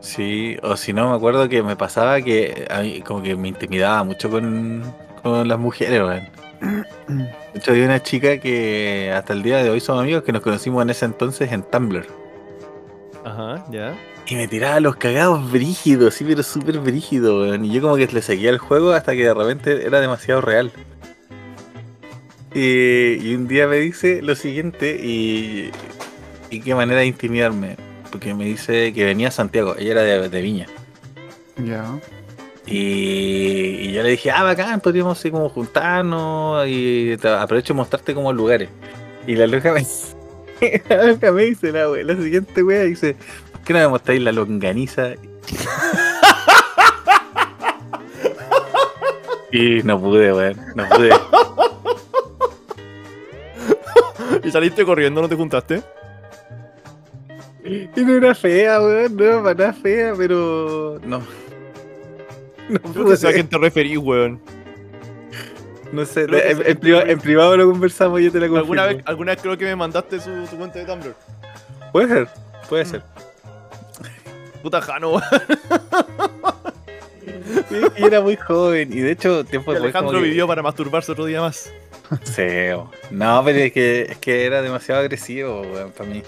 Sí, 0.02 0.58
o 0.64 0.78
si 0.78 0.94
no, 0.94 1.10
me 1.10 1.16
acuerdo 1.18 1.50
que 1.50 1.62
me 1.62 1.76
pasaba 1.76 2.22
que 2.22 2.66
a 2.70 2.82
mí 2.82 3.02
como 3.02 3.22
que 3.22 3.36
me 3.36 3.50
intimidaba 3.50 4.04
mucho 4.04 4.30
con, 4.30 4.82
con 5.22 5.47
las 5.47 5.59
mujeres, 5.59 6.01
weón. 6.01 6.28
De 7.53 7.59
hecho, 7.59 7.72
había 7.72 7.86
una 7.86 8.03
chica 8.03 8.38
que 8.38 9.11
hasta 9.15 9.34
el 9.34 9.43
día 9.43 9.63
de 9.63 9.70
hoy 9.70 9.80
somos 9.80 10.03
amigos 10.03 10.24
que 10.24 10.32
nos 10.32 10.41
conocimos 10.41 10.84
en 10.84 10.89
ese 10.89 11.05
entonces 11.05 11.51
en 11.51 11.63
Tumblr. 11.63 12.05
Ajá, 13.24 13.65
ya. 13.72 13.97
Y 14.28 14.36
me 14.36 14.47
tiraba 14.47 14.80
los 14.80 14.95
cagados 14.97 15.51
brígidos, 15.51 16.13
sí, 16.13 16.26
pero 16.28 16.43
súper 16.43 16.80
brígido, 16.80 17.41
weón. 17.41 17.65
Y 17.65 17.72
yo 17.72 17.82
como 17.82 17.95
que 17.95 18.07
le 18.07 18.22
seguía 18.22 18.49
el 18.49 18.57
juego 18.57 18.91
hasta 18.91 19.13
que 19.13 19.24
de 19.24 19.34
repente 19.34 19.86
era 19.86 19.99
demasiado 19.99 20.41
real. 20.41 20.72
Y, 22.53 23.13
y 23.15 23.36
un 23.36 23.47
día 23.47 23.67
me 23.67 23.78
dice 23.78 24.22
lo 24.22 24.36
siguiente 24.36 24.99
y, 25.01 25.72
y 26.49 26.61
qué 26.61 26.76
manera 26.76 26.99
de 26.99 27.07
intimidarme. 27.07 27.78
Porque 28.11 28.34
me 28.34 28.45
dice 28.45 28.91
que 28.93 29.05
venía 29.05 29.28
a 29.28 29.32
Santiago, 29.32 29.76
ella 29.78 29.91
era 29.91 30.01
de, 30.01 30.30
de 30.30 30.41
Viña. 30.41 30.67
Ya. 31.57 31.99
Y, 32.70 33.88
y 33.88 33.93
yo 33.93 34.03
le 34.03 34.11
dije, 34.11 34.30
ah, 34.30 34.43
bacán, 34.43 34.80
podríamos 34.80 35.17
así 35.17 35.32
como 35.32 35.49
juntarnos 35.49 36.67
y 36.67 37.17
te 37.17 37.28
aprovecho 37.28 37.74
de 37.74 37.78
mostrarte 37.78 38.13
como 38.13 38.32
lugares. 38.32 38.70
Y 39.26 39.36
la 39.36 39.47
loca 39.47 39.74
me, 39.74 39.84
la 40.89 41.05
loca 41.05 41.32
me 41.32 41.45
dice, 41.45 41.72
la, 41.72 41.89
wea, 41.89 42.03
la 42.03 42.15
siguiente 42.15 42.61
wea 42.61 42.84
dice, 42.84 43.15
¿por 43.51 43.61
qué 43.61 43.74
no 43.74 43.80
me 43.80 43.88
mostráis 43.88 44.22
la 44.22 44.32
longaniza? 44.32 45.13
y 49.51 49.82
no 49.84 49.99
pude, 49.99 50.32
weón, 50.32 50.55
no 50.76 50.88
pude. 50.89 51.09
¿Y 54.43 54.51
saliste 54.51 54.86
corriendo, 54.86 55.22
no 55.22 55.30
te 55.30 55.36
juntaste? 55.36 55.82
Y 57.63 57.89
no 57.95 58.15
era 58.15 58.36
fea, 58.36 58.80
weón, 58.80 59.15
no 59.15 59.24
era 59.24 59.41
para 59.41 59.55
nada 59.55 59.74
fea, 59.74 60.13
pero 60.15 60.99
no. 61.03 61.24
No 62.95 63.15
sé 63.15 63.28
a 63.28 63.30
pude. 63.30 63.34
quién 63.34 63.47
te 63.47 63.57
referís, 63.57 63.97
weón. 63.97 64.39
No 65.91 66.05
sé, 66.05 66.28
en, 66.30 67.20
privado 67.20 67.57
lo 67.57 67.72
conversamos 67.72 68.22
y 68.22 68.26
yo 68.26 68.32
te 68.32 68.39
la 68.39 68.47
confirmo. 68.47 68.59
¿Alguna 68.74 68.86
vez, 68.86 69.03
alguna 69.05 69.32
vez 69.34 69.41
creo 69.41 69.57
que 69.57 69.65
me 69.65 69.76
mandaste 69.76 70.20
su, 70.20 70.45
tu 70.45 70.55
cuenta 70.57 70.78
de 70.78 70.86
Tumblr. 70.86 71.15
Puede 71.91 72.07
ser, 72.07 72.28
puede 72.70 72.86
ser. 72.86 73.01
Puta 74.61 74.82
Jano, 74.82 75.09
weón. 75.13 75.24
Y 77.97 78.03
era 78.03 78.22
muy 78.22 78.36
joven. 78.36 78.91
Y 78.91 78.99
de 79.01 79.11
hecho, 79.11 79.43
tiempo 79.43 79.72
después 79.72 79.93
Alejandro 79.93 80.20
que- 80.20 80.28
vivió 80.28 80.47
para 80.47 80.61
masturbarse 80.61 81.11
otro 81.11 81.26
día 81.26 81.41
más. 81.41 81.72
Sí, 82.24 82.41
no, 83.11 83.41
pero 83.45 83.59
es 83.59 83.72
que, 83.72 84.01
es 84.09 84.17
que 84.17 84.45
era 84.45 84.63
demasiado 84.63 85.01
agresivo, 85.01 85.61
weón, 85.61 85.91
para 85.91 86.09
mí. 86.09 86.24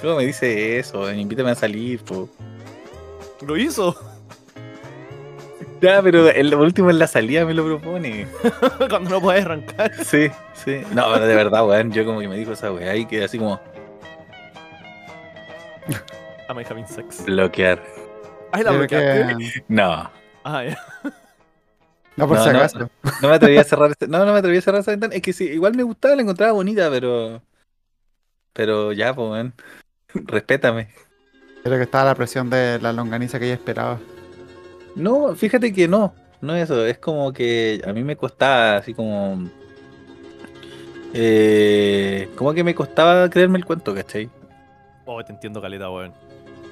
Luego 0.00 0.18
me 0.18 0.24
dice 0.26 0.78
eso, 0.78 1.12
invítame 1.12 1.50
a 1.50 1.54
salir, 1.56 2.00
po. 2.04 2.28
Lo 3.44 3.56
hizo. 3.56 3.96
Ya, 5.80 6.02
pero 6.02 6.28
el 6.28 6.54
último 6.54 6.90
en 6.90 6.98
la 6.98 7.06
salida 7.06 7.44
me 7.44 7.54
lo 7.54 7.64
propone. 7.64 8.26
Cuando 8.88 9.10
no 9.10 9.20
puedes 9.20 9.44
arrancar. 9.44 9.92
Sí, 10.04 10.28
sí. 10.54 10.82
No, 10.92 11.04
pero 11.12 11.26
de 11.26 11.34
verdad, 11.36 11.66
weón, 11.66 11.92
yo 11.92 12.04
como 12.04 12.20
que 12.20 12.28
me 12.28 12.36
dijo 12.36 12.52
esa 12.52 12.72
weá 12.72 12.96
y 12.96 13.06
quedé 13.06 13.24
así 13.24 13.38
como 13.38 13.60
Am 16.48 16.58
I 16.60 16.64
having 16.68 16.86
sex? 16.86 17.24
bloquear. 17.24 17.82
Ay, 18.52 18.62
la 18.64 18.72
bloqueaste. 18.72 19.36
que- 19.38 19.64
No. 19.68 20.10
Ah, 20.44 20.64
ya. 20.64 20.78
No, 22.16 22.26
por 22.26 22.38
No, 22.38 22.44
si 22.44 22.50
no. 22.50 22.58
acaso. 22.58 22.90
No 23.22 23.28
me 23.28 23.34
atreví 23.34 23.58
a 23.58 23.64
cerrar 23.64 23.90
ese- 23.92 24.08
No, 24.08 24.24
no 24.24 24.32
me 24.32 24.38
atreví 24.38 24.56
a 24.56 24.62
cerrar 24.62 24.80
esa 24.80 24.90
ventana. 24.92 25.14
Es 25.14 25.22
que 25.22 25.32
sí, 25.32 25.44
igual 25.44 25.74
me 25.76 25.82
gustaba, 25.84 26.16
la 26.16 26.22
encontraba 26.22 26.52
bonita, 26.52 26.90
pero. 26.90 27.40
Pero 28.54 28.92
ya, 28.92 29.14
pues, 29.14 29.30
weón. 29.30 29.54
Respétame. 30.14 30.88
Creo 31.62 31.76
que 31.76 31.84
estaba 31.84 32.04
la 32.06 32.14
presión 32.14 32.48
de 32.50 32.78
la 32.80 32.92
longaniza 32.92 33.38
que 33.38 33.44
ella 33.44 33.54
esperaba. 33.54 34.00
No, 34.98 35.34
fíjate 35.34 35.72
que 35.72 35.88
no, 35.88 36.14
no 36.40 36.54
es 36.54 36.64
eso, 36.64 36.84
es 36.84 36.98
como 36.98 37.32
que 37.32 37.80
a 37.86 37.92
mí 37.92 38.02
me 38.04 38.16
costaba 38.16 38.76
así 38.76 38.92
como... 38.94 39.48
Eh, 41.14 42.28
como 42.36 42.52
que 42.52 42.62
me 42.62 42.74
costaba 42.74 43.30
creerme 43.30 43.58
el 43.58 43.64
cuento, 43.64 43.94
¿cachai? 43.94 44.28
Oh, 45.06 45.24
te 45.24 45.32
entiendo, 45.32 45.60
caleta, 45.62 45.90
weón. 45.90 46.10
A 46.10 46.14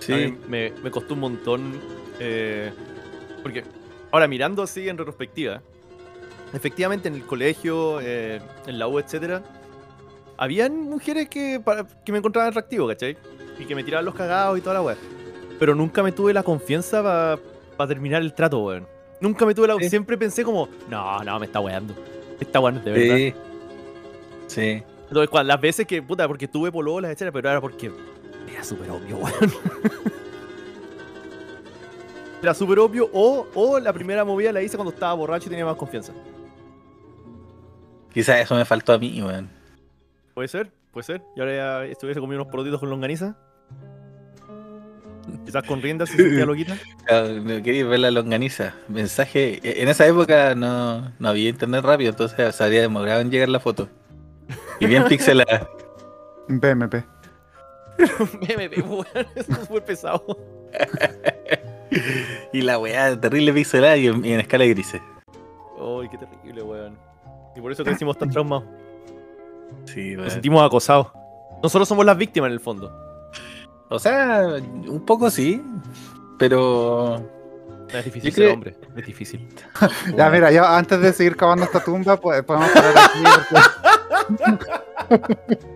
Sí, 0.01 0.13
mí 0.13 0.37
me, 0.49 0.73
me 0.83 0.91
costó 0.91 1.15
un 1.15 1.21
montón. 1.21 1.81
eh, 2.21 2.71
porque 3.43 3.65
ahora 4.11 4.29
mirando 4.29 4.63
así 4.63 4.89
en 4.89 4.99
retrospectiva, 4.99 5.63
efectivamente 6.53 7.09
en 7.09 7.15
el 7.15 7.25
colegio, 7.25 8.01
eh, 8.03 8.41
en 8.67 8.79
la 8.79 8.89
U, 8.89 8.99
etcétera, 8.99 9.43
habían 10.37 10.81
mujeres 10.83 11.29
que, 11.29 11.61
para- 11.65 11.87
que 12.05 12.13
me 12.13 12.19
encontraban 12.19 12.51
atractivo, 12.51 12.87
¿cachai? 12.89 13.17
Y 13.59 13.65
que 13.65 13.75
me 13.75 13.85
tiraban 13.85 14.05
los 14.05 14.15
cagados 14.15 14.59
y 14.59 14.61
toda 14.61 14.75
la 14.75 14.83
weá. 14.83 14.97
Pero 15.59 15.75
nunca 15.75 16.03
me 16.03 16.13
tuve 16.13 16.35
la 16.35 16.43
confianza 16.43 17.03
para 17.03 17.39
terminar 17.87 18.23
el 18.23 18.33
trato, 18.35 18.59
weón. 18.61 18.87
Nunca 19.21 19.45
me 19.47 19.55
tuve 19.55 19.67
la. 19.69 19.77
Sí. 19.77 19.89
Siempre 19.91 20.17
pensé 20.17 20.45
como, 20.45 20.69
no, 20.89 21.23
no, 21.25 21.39
me 21.39 21.47
está 21.47 21.61
weando. 21.61 21.95
Está 22.41 22.59
bueno, 22.59 22.81
de 22.81 22.91
verdad. 22.93 23.17
Sí. 23.17 23.35
Sí. 24.49 24.83
Entonces, 25.09 25.31
cuando- 25.31 25.49
las 25.49 25.61
veces 25.61 25.87
que, 25.87 26.03
puta, 26.03 26.27
porque 26.29 26.49
tuve 26.49 26.71
pololas, 26.73 27.11
etcétera, 27.11 27.33
pero 27.33 27.51
era 27.51 27.61
porque 27.61 27.91
era 28.53 28.63
súper 28.65 28.91
obvio, 28.91 29.17
weón. 29.19 29.35
Era 32.43 32.55
súper 32.55 32.79
obvio, 32.79 33.09
o, 33.13 33.47
o 33.55 33.81
la 33.81 33.93
primera 33.93 34.25
movida 34.25 34.53
la 34.53 34.63
hice 34.63 34.77
cuando 34.77 34.93
estaba 34.93 35.15
borracho 35.15 35.47
y 35.47 35.51
tenía 35.51 35.65
más 35.65 35.75
confianza. 35.75 36.13
Quizás 38.13 38.41
eso 38.41 38.55
me 38.55 38.65
faltó 38.65 38.93
a 38.93 38.99
mí, 38.99 39.21
weón. 39.21 39.49
Puede 40.35 40.47
ser, 40.49 40.71
puede 40.93 41.05
ser. 41.05 41.23
Y 41.35 41.41
ahora 41.41 41.57
ya 41.57 41.85
estuviese 41.87 42.21
comiendo 42.21 42.43
unos 42.43 42.53
porotitos 42.53 42.79
con 42.79 42.91
longaniza. 42.91 43.37
Quizás 45.45 45.63
con 45.65 45.83
riendas 45.83 46.09
si. 46.11 46.23
Ah, 46.23 46.45
no 47.43 47.63
Quería 47.63 47.85
ver 47.87 48.01
la 48.01 48.11
longaniza. 48.11 48.75
Mensaje. 48.89 49.61
e- 49.63 49.83
En 49.83 49.89
esa 49.89 50.07
época 50.07 50.55
no, 50.55 51.13
no 51.19 51.29
había 51.29 51.49
internet 51.49 51.83
rápido, 51.85 52.11
entonces 52.11 52.55
se 52.55 52.65
habría 52.65 52.81
demorado 52.83 53.21
en 53.21 53.31
llegar 53.31 53.49
la 53.49 53.61
foto. 53.61 53.89
Y 54.81 54.87
bien 54.87 55.05
pixelada. 55.09 55.69
Un 56.49 56.61
BMP. 56.61 56.95
MMP, 57.99 58.79
weón, 58.89 59.07
eso 59.35 59.53
es 59.53 59.59
súper 59.67 59.85
pesado. 59.85 60.23
y 62.53 62.61
la 62.63 62.79
weá 62.79 63.19
terrible 63.21 63.53
pixelada 63.53 63.97
y 63.97 64.07
en, 64.09 64.25
y 64.25 64.33
en 64.33 64.41
escala 64.41 64.65
de 64.65 64.71
grises. 64.71 65.01
Uy, 65.79 66.09
qué 66.09 66.19
terrible, 66.19 66.63
weón. 66.63 66.99
Y 67.57 67.61
por 67.61 67.73
eso 67.73 67.85
crecimos 67.85 68.17
tan 68.19 68.31
traumados. 68.31 68.65
Sí, 69.87 70.11
Nos 70.13 70.19
weón. 70.19 70.31
sentimos 70.31 70.65
acosados. 70.67 71.09
Nosotros 71.63 71.89
somos 71.89 72.05
las 72.05 72.17
víctimas 72.19 72.49
en 72.49 72.53
el 72.53 72.61
fondo. 72.61 72.93
O 73.89 73.99
sea, 73.99 74.47
un 74.89 75.05
poco 75.07 75.31
sí, 75.31 75.63
pero 76.39 77.17
Es 77.93 78.05
difícil 78.05 78.31
Yo 78.31 78.35
ser 78.35 78.45
creo- 78.45 78.55
hombre. 78.55 78.77
Es 78.97 79.07
difícil. 79.07 79.49
Ya, 80.17 80.29
mira, 80.31 80.51
ya 80.51 80.77
antes 80.77 81.01
de 81.01 81.13
seguir 81.13 81.37
cavando 81.37 81.65
esta 81.65 81.81
tumba, 81.83 82.17
pues, 82.21 82.43
podemos 82.43 82.69
parar 82.71 82.95
aquí. 82.99 83.23
porque 85.09 85.59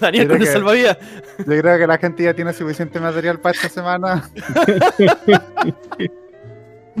Daniel 0.00 0.28
con 0.28 0.46
salvavidas. 0.46 0.98
yo 1.38 1.44
creo 1.44 1.78
que 1.78 1.86
la 1.86 1.98
gente 1.98 2.22
ya 2.24 2.34
tiene 2.34 2.52
suficiente 2.52 3.00
material 3.00 3.40
para 3.40 3.54
esta 3.54 3.68
semana. 3.68 4.28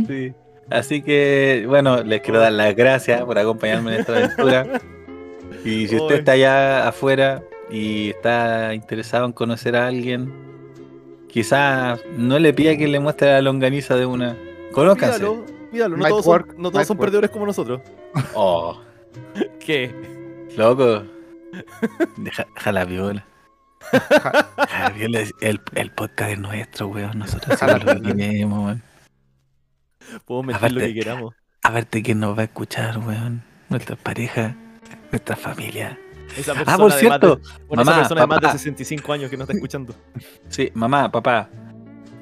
Sí. 0.06 0.32
Así 0.70 1.02
que, 1.02 1.66
bueno, 1.68 2.02
les 2.02 2.22
quiero 2.22 2.40
dar 2.40 2.52
las 2.52 2.74
gracias 2.74 3.22
por 3.24 3.38
acompañarme 3.38 3.94
en 3.96 4.00
esta 4.00 4.16
aventura. 4.16 4.80
Y 5.66 5.86
si 5.86 5.96
usted 5.96 6.14
está 6.20 6.32
allá 6.32 6.88
afuera 6.88 7.42
y 7.72 8.10
está 8.10 8.74
interesado 8.74 9.24
en 9.26 9.32
conocer 9.32 9.74
a 9.76 9.86
alguien, 9.86 10.32
quizás 11.28 12.00
no 12.16 12.38
le 12.38 12.52
pida 12.52 12.76
que 12.76 12.86
le 12.86 13.00
muestre 13.00 13.32
la 13.32 13.40
longaniza 13.42 13.96
de 13.96 14.06
una. 14.06 14.36
Conózcanse. 14.72 15.18
Pídalo, 15.20 15.44
pídalo. 15.70 15.96
No 15.96 16.02
Might 16.02 16.10
todos 16.10 16.26
work, 16.26 16.46
son, 16.52 16.56
no 16.62 16.68
todos 16.70 16.74
might 16.80 16.86
son 16.86 16.96
work. 16.98 17.06
perdedores 17.06 17.30
como 17.30 17.46
nosotros. 17.46 17.80
Oh, 18.34 18.78
¿Qué? 19.60 19.90
loco. 20.56 21.02
Deja, 22.16 22.46
deja 22.54 22.72
la 22.72 22.84
viola. 22.84 23.26
La 24.56 24.90
viola, 24.90 25.20
El, 25.40 25.60
el 25.74 25.90
podcast 25.90 26.30
es 26.32 26.38
nuestro, 26.38 26.88
weón. 26.88 27.18
Nosotros 27.18 27.60
hacemos 27.62 27.84
lo 27.84 28.00
que 28.00 28.14
queremos, 28.16 28.64
weón. 28.64 28.82
Podemos 30.24 30.46
mentir 30.60 30.72
lo 30.72 30.80
Aparte- 30.80 30.94
que 30.94 31.00
queramos. 31.00 31.34
A 31.64 31.70
verte 31.70 32.02
quién 32.02 32.20
nos 32.20 32.36
va 32.36 32.42
a 32.42 32.44
escuchar, 32.44 32.98
weón. 32.98 33.42
Nuestra 33.68 33.96
pareja, 33.96 34.56
nuestra 35.10 35.36
familia. 35.36 35.98
Esa 36.36 36.52
Ah, 36.52 36.54
persona 36.56 36.78
por 36.78 36.92
de 36.92 36.98
cierto, 36.98 37.38
más 37.38 37.42
de, 37.58 37.64
bueno, 37.68 37.82
esa 37.82 37.90
mamá, 37.90 37.96
persona 38.02 38.20
de 38.22 38.26
más 38.26 38.36
de 38.40 38.46
papá. 38.46 38.58
65 38.58 39.12
años 39.12 39.30
que 39.30 39.36
no 39.36 39.42
está 39.44 39.52
escuchando. 39.54 39.94
Sí, 40.48 40.70
mamá, 40.74 41.10
papá. 41.10 41.48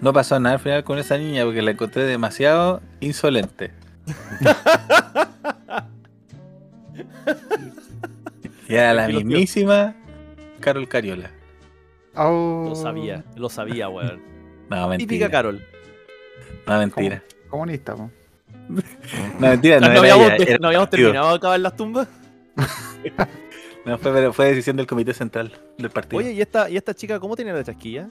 No 0.00 0.12
pasó 0.12 0.38
nada 0.40 0.54
al 0.54 0.60
final 0.60 0.82
con 0.84 0.98
esa 0.98 1.18
niña 1.18 1.44
porque 1.44 1.60
la 1.62 1.70
encontré 1.72 2.04
demasiado 2.04 2.80
insolente. 3.00 3.72
y 8.68 8.74
era 8.74 8.94
la 8.94 9.08
mismísima 9.08 9.94
Carol 10.60 10.88
Cariola. 10.88 11.30
Oh, 12.14 12.66
Lo 12.70 12.74
sabía, 12.74 13.24
lo 13.36 13.48
sabía, 13.48 13.88
weón. 13.88 14.20
No, 14.68 14.88
mentira. 14.88 15.08
Típica 15.08 15.30
Carol. 15.30 15.64
No, 16.66 16.78
mentira. 16.78 17.22
Comunista, 17.48 17.94
po. 17.94 18.10
No, 18.68 18.80
mentira, 19.38 19.80
no, 19.80 19.86
¿No, 19.86 19.92
era 19.92 20.00
habíamos, 20.00 20.26
ella, 20.32 20.44
era 20.48 20.58
no 20.58 20.66
habíamos 20.68 20.88
partido. 20.88 21.08
terminado 21.08 21.30
de 21.30 21.36
acabar 21.36 21.60
las 21.60 21.76
tumbas? 21.76 22.08
No, 23.86 23.96
fue, 23.98 24.12
pero 24.12 24.32
fue 24.32 24.46
decisión 24.46 24.76
del 24.76 24.86
comité 24.86 25.14
central 25.14 25.52
del 25.78 25.90
partido. 25.90 26.18
Oye, 26.18 26.32
¿y 26.32 26.40
esta, 26.40 26.68
¿y 26.68 26.76
esta 26.76 26.94
chica 26.94 27.18
cómo 27.18 27.34
tenía 27.36 27.52
la 27.54 27.64
chasquilla? 27.64 28.08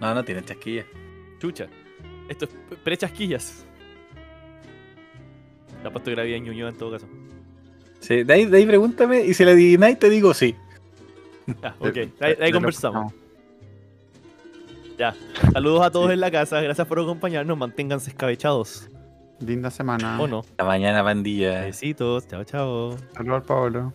No, 0.00 0.14
no 0.14 0.24
tiene 0.24 0.42
chasquilla. 0.44 0.84
Chucha. 1.38 1.66
Esto 2.28 2.44
es 2.46 2.50
pre- 2.68 2.76
pre-chasquillas. 2.78 3.64
La 5.84 5.90
puesto 5.90 6.10
gravedad 6.10 6.36
en 6.36 6.44
Ñuñoa 6.44 6.70
en 6.70 6.76
todo 6.76 6.92
caso. 6.92 7.06
Sí, 8.00 8.22
de 8.24 8.32
ahí, 8.32 8.44
de 8.46 8.56
ahí 8.58 8.66
pregúntame 8.66 9.24
y 9.24 9.34
si 9.34 9.44
la 9.44 9.52
adivináis 9.52 9.98
te 9.98 10.08
digo 10.10 10.32
sí. 10.34 10.54
Ah, 11.62 11.74
ok. 11.78 11.92
De- 11.94 12.00
Ahí, 12.00 12.08
de- 12.18 12.26
ahí 12.26 12.36
de 12.36 12.48
lo- 12.50 12.56
conversamos. 12.56 13.12
Ya. 14.98 15.14
Saludos 15.52 15.82
a 15.82 15.90
todos 15.90 16.10
en 16.10 16.20
la 16.20 16.30
casa. 16.30 16.60
Gracias 16.60 16.86
por 16.86 16.98
acompañarnos. 16.98 17.56
Manténganse 17.56 18.10
escabechados. 18.10 18.88
Linda 19.40 19.70
semana. 19.70 20.20
¿O 20.20 20.26
no? 20.26 20.44
La 20.58 20.64
mañana 20.64 21.04
pandilla. 21.04 21.60
Besitos. 21.62 22.26
Chao, 22.26 22.42
chao. 22.44 22.96
Saludos 23.14 23.36
al 23.36 23.42
Pablo. 23.44 23.92